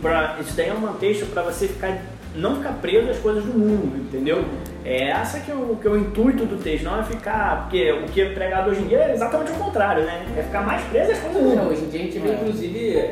pra, 0.00 0.36
isso 0.40 0.56
daí 0.56 0.68
é 0.68 0.72
um 0.72 0.80
contexto 0.80 1.26
para 1.26 1.42
você 1.42 1.66
ficar, 1.66 1.98
não 2.36 2.56
ficar 2.56 2.74
preso 2.74 3.10
às 3.10 3.18
coisas 3.18 3.44
do 3.44 3.52
mundo, 3.52 3.96
entendeu? 3.96 4.44
É 4.84 5.08
essa 5.10 5.40
que 5.40 5.50
é, 5.50 5.54
o, 5.54 5.76
que 5.80 5.86
é 5.86 5.90
o 5.90 5.96
intuito 5.96 6.44
do 6.44 6.56
texto, 6.56 6.84
não 6.84 7.00
é 7.00 7.04
ficar, 7.04 7.62
porque 7.62 7.92
o 7.92 8.04
que 8.04 8.20
é 8.20 8.32
pregado 8.32 8.70
hoje 8.70 8.82
em 8.82 8.86
dia 8.86 8.98
é 8.98 9.14
exatamente 9.14 9.52
o 9.52 9.54
contrário, 9.54 10.04
né? 10.04 10.26
É 10.36 10.42
ficar 10.42 10.62
mais 10.62 10.82
preso 10.84 11.12
às 11.12 11.18
coisas 11.18 11.42
do 11.42 11.48
Não, 11.48 11.56
mundo. 11.64 11.70
hoje 11.72 11.84
em 11.84 11.88
dia 11.88 12.00
a 12.00 12.04
gente 12.04 12.18
vê, 12.18 12.32
inclusive, 12.34 13.10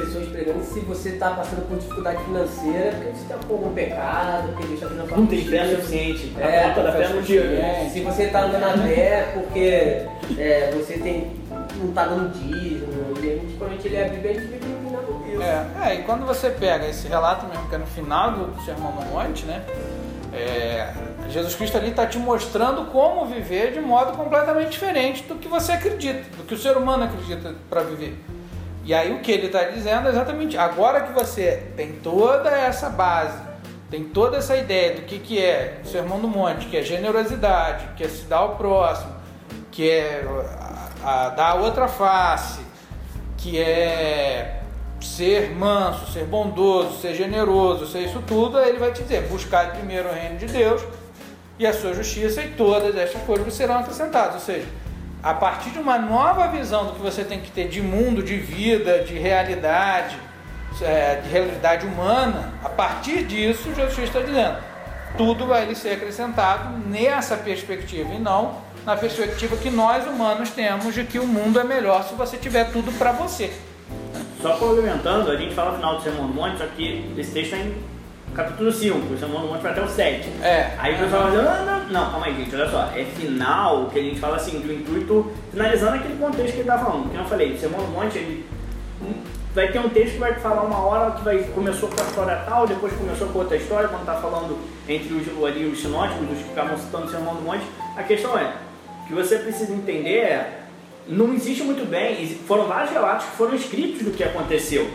pessoas 0.00 0.66
se 0.66 0.80
você 0.80 1.08
está 1.10 1.30
passando 1.30 1.68
por 1.68 1.78
dificuldade 1.78 2.22
financeira, 2.24 2.92
porque 2.92 3.10
você 3.10 3.22
está 3.22 3.34
com 3.46 3.54
algum 3.54 3.74
pecado, 3.74 4.48
porque 4.48 4.66
Deus 4.66 4.74
está 4.74 4.88
fazendo 4.88 5.16
Não 5.16 5.26
tem 5.26 5.44
fé 5.44 5.68
suficiente, 5.68 6.32
a 6.36 6.40
É, 6.40 6.62
falta 6.64 6.82
da 6.82 6.92
fé 6.92 7.08
não 7.08 7.22
tira. 7.22 7.44
É. 7.44 7.90
Se 7.92 8.00
você 8.00 8.22
está 8.24 8.44
andando 8.44 8.60
na 8.60 8.78
fé, 8.78 9.30
porque 9.34 10.06
é, 10.38 10.70
você 10.72 10.98
tem, 10.98 11.32
não 11.76 11.88
está 11.88 12.06
dando 12.06 12.32
dízimo, 12.32 12.92
e 13.22 13.30
a 13.30 13.34
gente, 13.34 13.54
quando 13.58 13.70
a 13.70 13.74
gente 13.74 13.88
lê 13.88 14.04
a 14.04 14.08
Bíblia, 14.08 14.30
a 14.30 14.34
gente 14.34 14.46
disso. 14.48 15.42
É, 15.42 15.90
é, 15.90 15.94
e 15.94 16.02
quando 16.02 16.26
você 16.26 16.50
pega 16.50 16.86
esse 16.86 17.06
relato 17.08 17.46
mesmo, 17.46 17.68
que 17.68 17.74
é 17.74 17.78
no 17.78 17.86
final 17.86 18.32
do 18.32 18.64
Sermão 18.64 18.92
do 18.92 19.04
Monte, 19.06 19.44
né? 19.46 19.62
é, 20.32 20.92
Jesus 21.28 21.54
Cristo 21.54 21.76
ali 21.76 21.90
está 21.90 22.06
te 22.06 22.18
mostrando 22.18 22.86
como 22.90 23.26
viver 23.26 23.72
de 23.72 23.80
modo 23.80 24.16
completamente 24.16 24.70
diferente 24.70 25.22
do 25.24 25.36
que 25.36 25.48
você 25.48 25.72
acredita, 25.72 26.24
do 26.36 26.44
que 26.44 26.54
o 26.54 26.58
ser 26.58 26.76
humano 26.76 27.04
acredita 27.04 27.54
para 27.68 27.82
viver. 27.82 28.18
E 28.88 28.94
aí 28.94 29.12
o 29.12 29.18
que 29.18 29.30
ele 29.30 29.48
está 29.48 29.64
dizendo 29.64 30.08
é 30.08 30.10
exatamente, 30.10 30.56
agora 30.56 31.02
que 31.02 31.12
você 31.12 31.62
tem 31.76 31.92
toda 31.92 32.48
essa 32.48 32.88
base, 32.88 33.38
tem 33.90 34.02
toda 34.02 34.38
essa 34.38 34.56
ideia 34.56 34.94
do 34.94 35.02
que, 35.02 35.18
que 35.18 35.38
é 35.38 35.82
o 35.84 35.86
Sermão 35.86 36.18
do 36.18 36.26
Monte, 36.26 36.64
que 36.68 36.74
é 36.78 36.82
generosidade, 36.82 37.86
que 37.98 38.02
é 38.02 38.08
se 38.08 38.24
dar 38.24 38.38
ao 38.38 38.56
próximo, 38.56 39.12
que 39.70 39.90
é 39.90 40.24
a, 41.02 41.26
a 41.26 41.28
dar 41.28 41.56
outra 41.56 41.86
face, 41.86 42.60
que 43.36 43.60
é 43.60 44.62
ser 45.02 45.50
manso, 45.54 46.10
ser 46.10 46.24
bondoso, 46.24 46.98
ser 46.98 47.14
generoso, 47.14 47.86
ser 47.86 48.00
isso 48.00 48.22
tudo, 48.26 48.56
aí 48.56 48.70
ele 48.70 48.78
vai 48.78 48.90
te 48.90 49.02
dizer, 49.02 49.28
buscar 49.28 49.70
primeiro 49.72 50.08
o 50.08 50.12
reino 50.14 50.38
de 50.38 50.46
Deus 50.46 50.82
e 51.58 51.66
a 51.66 51.74
sua 51.74 51.92
justiça 51.92 52.40
e 52.40 52.52
todas 52.52 52.96
estas 52.96 53.20
coisas 53.24 53.52
serão 53.52 53.80
acrescentadas. 53.80 54.36
Ou 54.36 54.40
seja, 54.40 54.66
a 55.22 55.34
partir 55.34 55.70
de 55.70 55.78
uma 55.78 55.98
nova 55.98 56.46
visão 56.48 56.86
do 56.86 56.92
que 56.92 57.00
você 57.00 57.24
tem 57.24 57.40
que 57.40 57.50
ter 57.50 57.68
de 57.68 57.82
mundo, 57.82 58.22
de 58.22 58.36
vida, 58.36 59.00
de 59.00 59.14
realidade, 59.14 60.16
é, 60.80 61.16
de 61.16 61.28
realidade 61.28 61.86
humana, 61.86 62.52
a 62.64 62.68
partir 62.68 63.24
disso 63.24 63.74
Jesus 63.74 63.98
está 63.98 64.20
dizendo, 64.20 64.56
tudo 65.16 65.46
vai 65.46 65.64
lhe 65.64 65.74
ser 65.74 65.94
acrescentado 65.94 66.78
nessa 66.86 67.36
perspectiva 67.36 68.14
e 68.14 68.18
não 68.18 68.56
na 68.86 68.96
perspectiva 68.96 69.56
que 69.56 69.70
nós 69.70 70.06
humanos 70.06 70.50
temos 70.50 70.94
de 70.94 71.04
que 71.04 71.18
o 71.18 71.26
mundo 71.26 71.58
é 71.58 71.64
melhor 71.64 72.04
se 72.04 72.14
você 72.14 72.36
tiver 72.36 72.70
tudo 72.70 72.92
para 72.92 73.12
você. 73.12 73.52
Só 74.40 74.56
complementando, 74.56 75.30
a 75.30 75.36
gente 75.36 75.54
fala 75.54 75.72
no 75.72 75.76
final 75.76 75.96
do 75.96 76.02
Sermão 76.02 76.28
do 76.28 76.34
Monte, 76.34 76.58
só 76.58 76.66
que 76.66 77.12
esse 77.18 77.32
texto 77.32 77.54
é 77.54 77.58
em 77.58 77.74
capítulo 78.34 78.72
5, 78.72 79.14
o 79.14 79.18
Sermão 79.18 79.42
do 79.42 79.48
Monte 79.48 79.62
vai 79.62 79.72
até 79.72 79.82
o 79.82 79.88
7. 79.88 80.28
É. 80.42 80.74
Aí 80.78 80.94
o 80.94 80.98
pessoal 80.98 81.22
vai 81.22 81.30
dizer, 81.32 81.42
não, 81.42 81.66
não, 81.66 81.88
não, 81.88 82.10
calma 82.10 82.26
aí, 82.26 82.36
gente, 82.36 82.54
olha 82.54 82.70
só, 82.70 82.90
é 82.94 83.04
final, 83.04 83.86
que 83.86 83.98
a 83.98 84.02
gente 84.02 84.20
fala 84.20 84.36
assim, 84.36 84.60
do 84.60 84.72
intuito, 84.72 85.32
finalizando 85.50 85.96
aquele 85.96 86.16
contexto 86.18 86.52
que 86.52 86.60
ele 86.60 86.68
tá 86.68 86.78
falando. 86.78 87.08
Como 87.08 87.18
eu 87.18 87.24
falei, 87.24 87.52
o 87.52 87.58
Sermão 87.58 87.80
do 87.80 87.92
Monte, 87.92 88.18
ele 88.18 88.46
vai 89.54 89.72
ter 89.72 89.78
um 89.78 89.88
texto 89.88 90.12
que 90.14 90.18
vai 90.18 90.34
falar 90.34 90.62
uma 90.62 90.78
hora 90.78 91.10
que 91.12 91.24
vai, 91.24 91.38
começou 91.54 91.88
com 91.88 92.00
a 92.00 92.04
história 92.04 92.36
tal, 92.46 92.66
depois 92.66 92.92
começou 92.92 93.28
com 93.28 93.38
outra 93.40 93.56
história, 93.56 93.88
quando 93.88 94.04
tá 94.04 94.14
falando 94.14 94.58
entre 94.88 95.14
os, 95.14 95.44
ali, 95.44 95.66
os 95.66 95.80
sinóticos, 95.80 96.30
os 96.30 96.38
que 96.38 96.44
ficavam 96.44 96.78
citando 96.78 97.06
o 97.06 97.10
Sermão 97.10 97.34
do 97.34 97.42
Monte. 97.42 97.64
A 97.96 98.02
questão 98.02 98.38
é, 98.38 98.52
que 99.06 99.14
você 99.14 99.38
precisa 99.38 99.72
entender 99.72 100.18
é, 100.18 100.60
não 101.08 101.32
existe 101.32 101.62
muito 101.62 101.88
bem, 101.88 102.26
foram 102.46 102.66
vários 102.66 102.90
relatos 102.90 103.26
que 103.26 103.36
foram 103.36 103.54
escritos 103.54 104.02
do 104.02 104.10
que 104.10 104.22
aconteceu. 104.22 104.88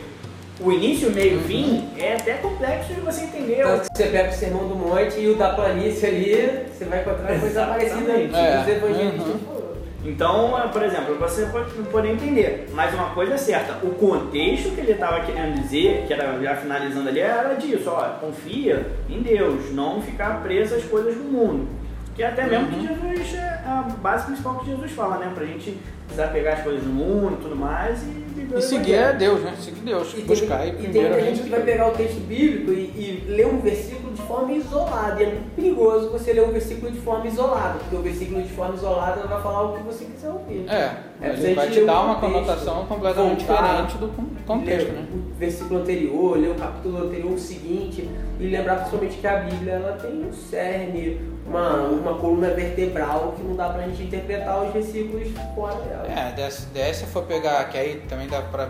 O 0.60 0.72
início, 0.72 1.10
meio 1.12 1.40
e 1.40 1.44
fim 1.44 1.90
é 1.98 2.14
até 2.14 2.34
complexo 2.34 2.94
de 2.94 3.02
você 3.02 3.24
entender. 3.24 3.64
Que 3.64 3.98
você 3.98 4.04
pega 4.08 4.30
o 4.30 4.34
Sermão 4.34 4.68
do 4.68 4.76
Monte 4.76 5.20
e 5.20 5.28
o 5.30 5.36
da 5.36 5.50
planície 5.54 6.06
ali, 6.08 6.66
você 6.72 6.86
vai 6.86 7.02
encontrar 7.02 7.40
coisa 7.40 7.66
parecida 7.66 8.12
É. 8.12 8.58
dos 8.58 8.68
evangelistas. 8.68 9.28
Uhum. 9.28 9.64
Então, 10.06 10.60
é, 10.62 10.68
por 10.68 10.84
exemplo, 10.84 11.16
você 11.16 11.46
pode 11.46 11.72
poder 11.72 12.10
entender, 12.12 12.70
mas 12.74 12.94
uma 12.94 13.12
coisa 13.12 13.36
é 13.36 13.38
certa, 13.38 13.86
o 13.86 13.92
contexto 13.92 14.72
que 14.72 14.82
ele 14.82 14.92
estava 14.92 15.22
querendo 15.22 15.62
dizer, 15.62 16.04
que 16.06 16.14
era 16.14 16.38
já 16.42 16.56
finalizando 16.58 17.08
ali, 17.08 17.22
era 17.22 17.54
disso, 17.54 17.90
ó, 17.90 18.10
confia 18.20 18.86
em 19.10 19.22
Deus, 19.22 19.72
não 19.74 20.02
ficar 20.02 20.44
preso 20.44 20.76
às 20.76 20.84
coisas 20.84 21.16
do 21.16 21.24
mundo. 21.24 21.70
Que 22.16 22.22
é 22.24 22.28
até 22.28 22.46
mesmo 22.46 22.68
que 22.68 22.82
Jesus, 22.88 23.34
é 23.36 23.62
a 23.66 23.82
base 24.02 24.26
principal 24.28 24.60
que 24.60 24.68
Jesus 24.70 24.92
fala, 24.92 25.18
né? 25.18 25.32
Pra 25.34 25.46
gente 25.46 25.78
desapegar 26.10 26.58
as 26.60 26.64
coisas 26.64 26.84
do 26.84 26.90
mundo 26.90 27.38
e 27.40 27.42
tudo 27.44 27.56
mais 27.56 28.04
e 28.04 28.06
viver 28.06 28.56
o 28.56 28.60
E 28.60 28.62
seguir 28.62 28.94
a 28.96 28.98
evangelho. 29.10 29.20
Deus, 29.20 29.42
né? 29.42 29.54
Seguir 29.60 29.80
Deus. 29.82 30.12
E 30.12 30.16
tem, 30.18 30.26
buscar 30.26 30.60
aí 30.60 30.70
e 30.70 30.72
tem 30.74 30.84
primeiro. 30.84 31.10
muita 31.10 31.24
a 31.24 31.30
gente 31.30 31.44
que 31.44 31.50
vai 31.50 31.62
pegar 31.62 31.88
o 31.88 31.92
texto 31.92 32.20
bíblico 32.28 32.72
e, 32.72 32.76
e 32.76 33.26
ler 33.30 33.48
um 33.48 33.60
versículo 33.60 34.14
de 34.14 34.22
forma 34.22 34.52
isolada. 34.52 35.20
E 35.22 35.26
é 35.26 35.30
muito 35.30 35.56
perigoso 35.56 36.10
você 36.12 36.34
ler 36.34 36.44
um 36.44 36.52
versículo 36.52 36.92
de 36.92 37.00
forma 37.00 37.26
isolada, 37.26 37.80
porque 37.80 37.96
o 37.96 38.02
versículo 38.04 38.44
de 38.44 38.50
forma 38.50 38.76
isolada 38.76 39.22
vai 39.26 39.42
falar 39.42 39.64
o 39.64 39.78
que 39.78 39.84
você 39.84 40.06
quiser 40.06 40.30
ouvir. 40.30 40.66
É, 40.70 40.92
É, 41.20 41.30
ele 41.32 41.56
vai 41.56 41.70
te 41.72 41.82
dar 41.84 42.02
uma 42.02 42.16
contexto, 42.16 42.34
conotação 42.46 42.86
completamente 42.86 43.44
voltar, 43.46 43.88
diferente 43.88 43.98
do 43.98 44.08
con- 44.10 44.28
contexto, 44.46 44.86
ler 44.88 44.94
né? 44.94 45.08
o 45.16 45.34
versículo 45.40 45.80
anterior, 45.82 46.38
ler 46.38 46.52
o 46.52 46.56
capítulo 46.56 47.06
anterior, 47.08 47.32
o 47.32 47.40
seguinte, 47.40 48.08
e 48.40 48.44
lembrar 48.50 48.76
principalmente 48.76 49.18
que 49.18 49.26
a 49.26 49.38
Bíblia 49.38 49.74
ela 49.74 49.94
tem 49.94 50.12
um 50.26 50.32
cerne, 50.32 51.33
uma, 51.46 51.74
uma 51.84 52.14
coluna 52.16 52.50
vertebral 52.50 53.34
que 53.36 53.44
não 53.44 53.56
dá 53.56 53.70
pra 53.70 53.84
gente 53.84 54.04
interpretar 54.04 54.64
os 54.64 54.74
versículos 54.74 55.28
fora 55.54 55.76
dela. 55.76 56.08
É, 56.08 56.32
dessa 56.32 56.94
se 56.94 57.06
for 57.06 57.24
pegar, 57.24 57.64
que 57.70 57.78
aí 57.78 58.04
também 58.08 58.28
dá 58.28 58.42
pra 58.42 58.68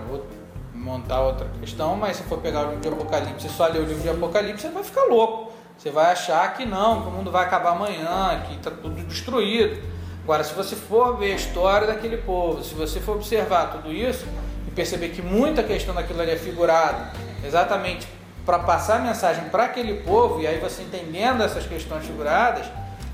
montar 0.74 1.22
outra 1.22 1.48
questão, 1.60 1.96
mas 1.96 2.18
se 2.18 2.24
for 2.24 2.40
pegar 2.40 2.68
o 2.68 2.70
livro 2.72 2.82
de 2.82 2.88
Apocalipse 2.90 3.48
e 3.48 3.50
só 3.50 3.68
ler 3.68 3.80
o 3.80 3.86
livro 3.86 4.02
de 4.02 4.10
Apocalipse, 4.10 4.64
você 4.64 4.70
vai 4.70 4.84
ficar 4.84 5.04
louco. 5.04 5.54
Você 5.78 5.90
vai 5.90 6.12
achar 6.12 6.54
que 6.54 6.66
não, 6.66 7.02
que 7.02 7.08
o 7.08 7.12
mundo 7.12 7.32
vai 7.32 7.46
acabar 7.46 7.72
amanhã, 7.72 8.42
que 8.48 8.56
está 8.56 8.72
tudo 8.72 9.02
destruído. 9.04 9.82
Agora, 10.24 10.44
se 10.44 10.54
você 10.54 10.76
for 10.76 11.18
ver 11.18 11.34
a 11.34 11.36
história 11.36 11.88
daquele 11.88 12.18
povo, 12.18 12.64
se 12.64 12.74
você 12.74 13.00
for 13.00 13.16
observar 13.16 13.72
tudo 13.72 13.92
isso 13.92 14.26
e 14.68 14.72
perceber 14.72 15.10
que 15.10 15.22
muita 15.22 15.62
questão 15.64 15.94
daquilo 15.94 16.22
ali 16.22 16.32
é 16.32 16.38
figurado 16.38 17.18
exatamente 17.46 18.08
para 18.46 18.60
passar 18.60 18.98
a 18.98 19.00
mensagem 19.00 19.46
para 19.46 19.66
aquele 19.66 20.02
povo, 20.02 20.42
e 20.42 20.48
aí 20.48 20.60
você 20.60 20.82
entendendo 20.82 21.42
essas 21.42 21.66
questões 21.66 22.06
figuradas, 22.06 22.66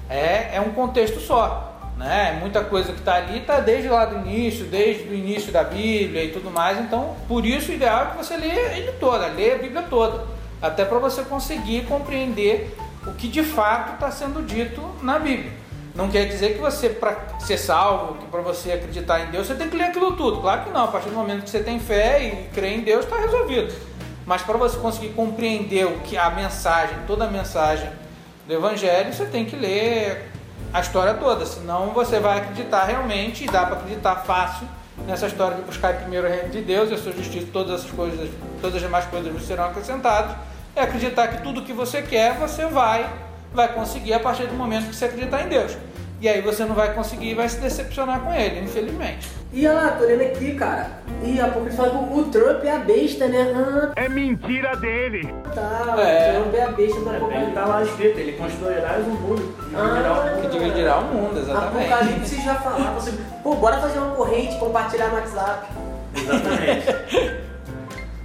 é, 0.09 0.55
é 0.55 0.61
um 0.61 0.71
contexto 0.71 1.19
só. 1.19 1.69
Né? 1.97 2.37
Muita 2.39 2.63
coisa 2.63 2.93
que 2.93 2.99
está 2.99 3.15
ali 3.15 3.39
está 3.39 3.59
desde 3.59 3.89
lá 3.89 4.05
do 4.05 4.25
início, 4.25 4.65
desde 4.65 5.09
o 5.09 5.13
início 5.13 5.51
da 5.51 5.63
Bíblia 5.63 6.23
e 6.23 6.31
tudo 6.31 6.49
mais. 6.49 6.79
Então, 6.79 7.15
por 7.27 7.45
isso 7.45 7.71
o 7.71 7.75
ideal 7.75 8.05
é 8.05 8.11
que 8.11 8.17
você 8.17 8.37
lê 8.37 8.77
ele 8.77 8.93
toda, 8.93 9.27
lê 9.27 9.53
a 9.53 9.57
Bíblia 9.57 9.83
toda, 9.89 10.25
até 10.61 10.85
para 10.85 10.97
você 10.97 11.23
conseguir 11.23 11.85
compreender 11.85 12.75
o 13.05 13.13
que 13.13 13.27
de 13.27 13.43
fato 13.43 13.95
está 13.95 14.09
sendo 14.09 14.41
dito 14.41 14.81
na 15.01 15.19
Bíblia. 15.19 15.51
Não 15.93 16.09
quer 16.09 16.25
dizer 16.25 16.53
que 16.53 16.59
você, 16.59 16.87
para 16.87 17.17
ser 17.39 17.57
salvo, 17.57 18.13
que 18.19 18.25
para 18.27 18.39
você 18.39 18.71
acreditar 18.71 19.19
em 19.19 19.31
Deus, 19.31 19.47
você 19.47 19.55
tem 19.55 19.69
que 19.69 19.75
ler 19.75 19.85
aquilo 19.85 20.13
tudo. 20.13 20.39
Claro 20.39 20.63
que 20.63 20.69
não. 20.69 20.85
A 20.85 20.87
partir 20.87 21.09
do 21.09 21.15
momento 21.15 21.43
que 21.43 21.49
você 21.49 21.61
tem 21.61 21.77
fé 21.77 22.23
e 22.23 22.55
crê 22.55 22.75
em 22.75 22.79
Deus, 22.79 23.03
está 23.03 23.17
resolvido. 23.19 23.73
Mas 24.29 24.43
para 24.43 24.59
você 24.59 24.77
conseguir 24.77 25.09
compreender 25.13 25.87
o 25.87 26.01
que 26.01 26.15
a 26.15 26.29
mensagem, 26.29 26.95
toda 27.07 27.25
a 27.25 27.27
mensagem 27.27 27.89
do 28.45 28.53
Evangelho, 28.53 29.11
você 29.11 29.25
tem 29.25 29.43
que 29.43 29.55
ler 29.55 30.29
a 30.71 30.81
história 30.81 31.15
toda. 31.15 31.47
Senão 31.47 31.87
você 31.87 32.19
vai 32.19 32.37
acreditar 32.37 32.83
realmente, 32.83 33.45
e 33.45 33.47
dá 33.47 33.65
para 33.65 33.77
acreditar 33.77 34.17
fácil 34.17 34.67
nessa 35.07 35.25
história 35.25 35.57
de 35.57 35.63
buscar 35.63 35.95
primeiro 35.95 36.27
o 36.27 36.29
reino 36.29 36.49
de 36.49 36.61
Deus 36.61 36.91
e 36.91 36.93
a 36.93 36.97
sua 36.99 37.11
justiça, 37.11 37.47
todas 37.51 37.79
essas 37.79 37.89
coisas, 37.89 38.29
todas 38.61 38.75
as 38.75 38.81
demais 38.83 39.05
coisas 39.05 39.33
vos 39.33 39.47
serão 39.47 39.63
acrescentadas. 39.63 40.35
É 40.75 40.83
acreditar 40.83 41.29
que 41.29 41.41
tudo 41.41 41.63
que 41.63 41.73
você 41.73 42.03
quer, 42.03 42.35
você 42.35 42.67
vai, 42.67 43.09
vai 43.51 43.73
conseguir 43.73 44.13
a 44.13 44.19
partir 44.19 44.45
do 44.45 44.53
momento 44.53 44.89
que 44.89 44.95
você 44.95 45.05
acreditar 45.05 45.41
em 45.41 45.49
Deus. 45.49 45.75
E 46.21 46.27
aí 46.27 46.41
você 46.41 46.65
não 46.65 46.75
vai 46.75 46.93
conseguir 46.93 47.29
e 47.31 47.33
vai 47.33 47.47
se 47.47 47.59
decepcionar 47.59 48.19
com 48.19 48.33
ele, 48.33 48.59
infelizmente. 48.59 49.29
E 49.53 49.65
olha 49.67 49.81
lá, 49.81 49.87
tô 49.93 50.03
lendo 50.05 50.21
aqui, 50.21 50.53
cara. 50.53 50.87
E 51.23 51.39
a 51.39 51.45
pouco 51.47 51.67
eles 51.67 51.75
falam 51.77 52.07
que 52.07 52.19
o 52.19 52.23
Trump 52.25 52.63
é 52.65 52.71
a 52.75 52.77
besta, 52.79 53.27
né? 53.27 53.53
Ah, 53.55 53.91
É 53.95 54.09
mentira 54.09 54.75
dele. 54.75 55.33
tá. 55.55 55.95
É. 55.97 56.37
O 56.37 56.41
Trump 56.43 56.55
é 56.55 56.63
a 56.63 56.71
besta 56.71 56.99
do 56.99 57.09
É, 57.09 57.11
bem, 57.13 57.17
Apocalipse. 57.21 57.53
tá 57.53 57.65
lá 57.65 57.83
escrito, 57.83 58.19
ele 58.19 58.31
construirá 58.33 58.97
um 58.99 59.09
muro 59.11 59.55
que 59.69 59.75
Ah. 59.75 59.79
dividirá 59.81 60.13
o 60.13 60.23
Que 60.23 60.41
mundo. 60.41 60.51
dividirá 60.51 60.97
o 60.97 61.03
mundo, 61.05 61.39
exatamente. 61.39 61.93
Apocalipse 61.93 62.41
já 62.43 62.55
falava 62.55 62.97
assim, 62.97 63.17
pô, 63.41 63.55
bora 63.55 63.77
fazer 63.77 63.99
uma 63.99 64.15
corrente, 64.15 64.57
compartilhar 64.57 65.07
no 65.07 65.15
WhatsApp. 65.15 65.67
Exatamente. 66.15 67.39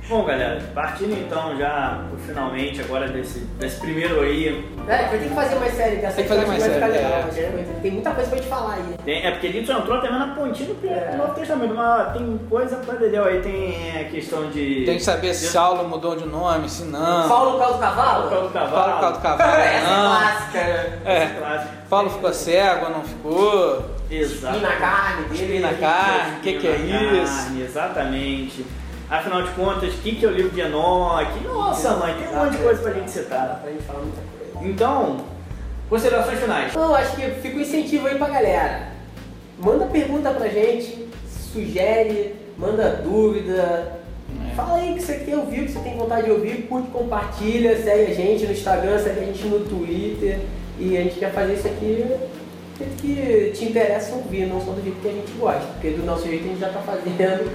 Bom, 0.07 0.23
galera, 0.23 0.61
partindo 0.75 1.13
então 1.19 1.57
já 1.57 1.99
pro 2.11 2.19
finalmente 2.19 2.79
agora 2.79 3.09
desse, 3.09 3.39
desse 3.59 3.81
primeiro 3.81 4.21
aí. 4.21 4.63
É, 4.87 4.97
vai 5.09 5.19
ter 5.19 5.29
que 5.31 5.35
fazer 5.35 5.55
mais 5.55 5.73
série 5.75 5.97
dessa 5.97 6.17
Tem 6.17 6.25
que 6.25 6.29
fazer 6.29 6.47
mais 6.47 6.63
vai 6.63 6.75
ficar 6.75 6.87
série, 6.91 6.99
legal, 6.99 7.13
é. 7.13 7.41
é, 7.41 7.81
Tem 7.81 7.91
muita 7.91 8.11
coisa 8.11 8.29
pra 8.29 8.39
gente 8.39 8.49
falar 8.51 8.75
aí. 8.75 8.85
Tem, 9.03 9.27
é 9.27 9.31
porque 9.31 9.47
ele 9.47 9.67
só 9.67 9.79
entrou 9.79 9.97
até 9.97 10.11
na 10.11 10.35
pontinha 10.35 10.75
do 10.75 10.87
É. 10.87 11.17
Novo 11.17 11.33
Testamento, 11.35 11.75
mas 11.75 12.13
tem 12.13 12.39
coisa 12.51 12.77
pra 12.77 12.95
dedéu 12.97 13.25
aí, 13.25 13.41
tem 13.41 13.99
a 13.99 14.05
questão 14.11 14.51
de. 14.51 14.85
Tem 14.85 14.99
que 14.99 15.03
saber 15.03 15.33
se 15.33 15.47
de- 15.47 15.53
Saulo 15.53 15.89
mudou 15.89 16.15
de 16.17 16.27
nome, 16.27 16.69
se 16.69 16.85
não. 16.85 17.27
Paulo 17.27 17.53
por 17.53 17.61
causa 17.61 17.75
do 17.75 17.81
Paulo 17.81 17.97
cavalo? 17.97 18.47
do 18.49 18.53
cavalo. 18.53 18.73
Paulo 18.73 18.93
por 18.93 19.01
causa 19.01 19.17
do 19.17 19.23
cavalo, 19.23 19.51
Essa 19.53 19.71
é 19.79 19.83
não. 19.83 20.11
clássica, 20.19 20.59
né? 20.65 20.99
É. 21.07 21.27
Clássico. 21.39 21.73
Paulo 21.89 22.11
ficou 22.11 22.33
cego, 22.35 22.91
não 22.91 23.03
ficou? 23.05 23.85
Exato. 24.11 24.59
E 24.59 24.61
na 24.61 24.77
carne 24.77 25.25
dele. 25.29 25.61
Na 25.61 25.73
carne, 25.73 26.37
o 26.37 26.41
que, 26.41 26.53
que 26.59 26.67
é 26.69 26.77
isso? 27.23 27.37
Carne, 27.45 27.63
exatamente. 27.63 28.67
Afinal 29.15 29.43
de 29.43 29.51
contas, 29.53 29.95
o 29.95 29.99
que, 29.99 30.17
que 30.17 30.25
é 30.25 30.29
o 30.29 30.33
livro 30.33 30.51
de 30.51 30.61
Enoque? 30.61 31.45
Nossa, 31.45 31.91
mãe, 31.97 32.15
tem 32.15 32.29
um 32.29 32.45
monte 32.45 32.57
de 32.57 32.63
coisa 32.63 32.83
pra 32.83 32.93
gente 32.93 33.07
Dá 33.07 33.09
citar. 33.13 33.61
pra 33.63 33.71
gente 33.71 33.83
falar 33.85 34.01
muita 34.01 34.21
coisa. 34.53 34.69
Então, 34.69 35.17
considerações 35.89 36.41
finais. 36.41 36.75
Não, 36.75 36.95
acho 36.95 37.15
que 37.15 37.31
fica 37.41 37.57
um 37.57 37.61
incentivo 37.61 38.09
aí 38.09 38.19
pra 38.19 38.29
galera. 38.29 38.89
Manda 39.59 39.87
pergunta 39.87 40.31
pra 40.31 40.49
gente, 40.49 41.09
sugere, 41.53 42.35
manda 42.59 43.03
dúvida. 43.05 44.01
Fala 44.57 44.79
aí 44.79 44.95
que 44.95 45.03
você 45.03 45.15
quer 45.19 45.37
ouvir, 45.37 45.67
que 45.67 45.73
você 45.73 45.79
tem 45.79 45.97
vontade 45.97 46.25
de 46.25 46.33
ouvir, 46.33 46.67
curte, 46.69 46.89
compartilha, 46.91 47.81
segue 47.81 48.11
a 48.11 48.15
gente 48.15 48.47
no 48.47 48.53
Instagram, 48.53 48.99
segue 48.99 49.21
a 49.21 49.25
gente 49.25 49.47
no 49.47 49.61
Twitter. 49.61 50.41
E 50.79 50.97
a 50.97 51.03
gente 51.03 51.21
quer 51.21 51.33
fazer 51.33 51.55
isso 51.55 51.69
aqui 51.69 52.05
do 52.05 52.79
jeito 52.79 52.97
que 53.01 53.53
te 53.55 53.65
interessa 53.67 54.13
ouvir, 54.17 54.47
não 54.47 54.61
só 54.61 54.73
do 54.73 54.83
jeito 54.83 55.01
que 55.01 55.09
a 55.09 55.13
gente 55.13 55.33
gosta. 55.39 55.63
Porque 55.75 55.91
do 55.91 56.05
nosso 56.05 56.27
jeito 56.27 56.45
a 56.45 56.49
gente 56.49 56.59
já 56.61 56.71
tá 56.71 56.81
fazendo 56.81 57.53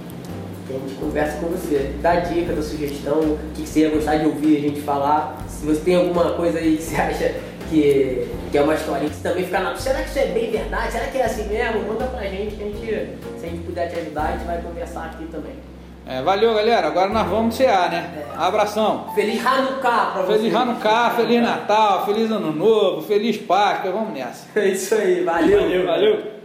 que 0.66 0.74
a 0.74 0.78
gente 0.78 0.94
conversa 0.94 1.38
com 1.38 1.48
você. 1.48 1.94
Dá 2.00 2.16
dica, 2.16 2.52
dá 2.52 2.62
sugestão, 2.62 3.20
o 3.20 3.38
que 3.54 3.66
você 3.66 3.80
ia 3.80 3.90
gostar 3.90 4.16
de 4.16 4.26
ouvir 4.26 4.58
a 4.58 4.60
gente 4.60 4.80
falar. 4.82 5.44
Se 5.48 5.66
você 5.66 5.80
tem 5.80 5.96
alguma 5.96 6.34
coisa 6.34 6.58
aí 6.58 6.76
que 6.76 6.82
você 6.82 6.96
acha 6.96 7.34
que, 7.68 8.28
que 8.50 8.58
é 8.58 8.62
uma 8.62 8.74
historinha 8.74 9.10
que 9.10 9.16
você 9.16 9.28
também 9.28 9.44
fica 9.44 9.60
na. 9.60 9.76
Será 9.76 10.02
que 10.02 10.10
isso 10.10 10.18
é 10.18 10.26
bem 10.26 10.50
verdade? 10.50 10.92
Será 10.92 11.06
que 11.06 11.18
é 11.18 11.24
assim 11.24 11.48
mesmo? 11.48 11.88
Manda 11.88 12.06
pra 12.06 12.22
gente 12.22 12.56
que 12.56 12.62
a 12.62 12.66
gente, 12.66 13.18
se 13.38 13.46
a 13.46 13.48
gente 13.48 13.64
puder 13.64 13.88
te 13.88 13.98
ajudar, 13.98 14.28
a 14.28 14.32
gente 14.32 14.44
vai 14.44 14.62
conversar 14.62 15.06
aqui 15.06 15.26
também. 15.26 15.54
É, 16.06 16.20
valeu, 16.20 16.52
galera. 16.54 16.88
Agora 16.88 17.08
nós 17.08 17.28
vamos 17.28 17.54
cear, 17.54 17.90
né? 17.90 18.24
Abração. 18.36 19.06
Feliz 19.14 19.44
Hanukkah 19.44 20.10
pra 20.12 20.22
você. 20.22 20.38
Feliz 20.38 20.54
Hanukkah, 20.54 21.10
Feliz 21.10 21.42
Natal, 21.42 22.04
Feliz 22.04 22.30
Ano 22.30 22.52
Novo, 22.52 23.02
Feliz 23.02 23.36
Páscoa. 23.36 23.92
Vamos 23.92 24.12
nessa. 24.12 24.46
É 24.58 24.68
isso 24.68 24.94
aí, 24.94 25.22
valeu. 25.22 25.60
Valeu. 25.60 25.86
Valeu. 25.86 26.41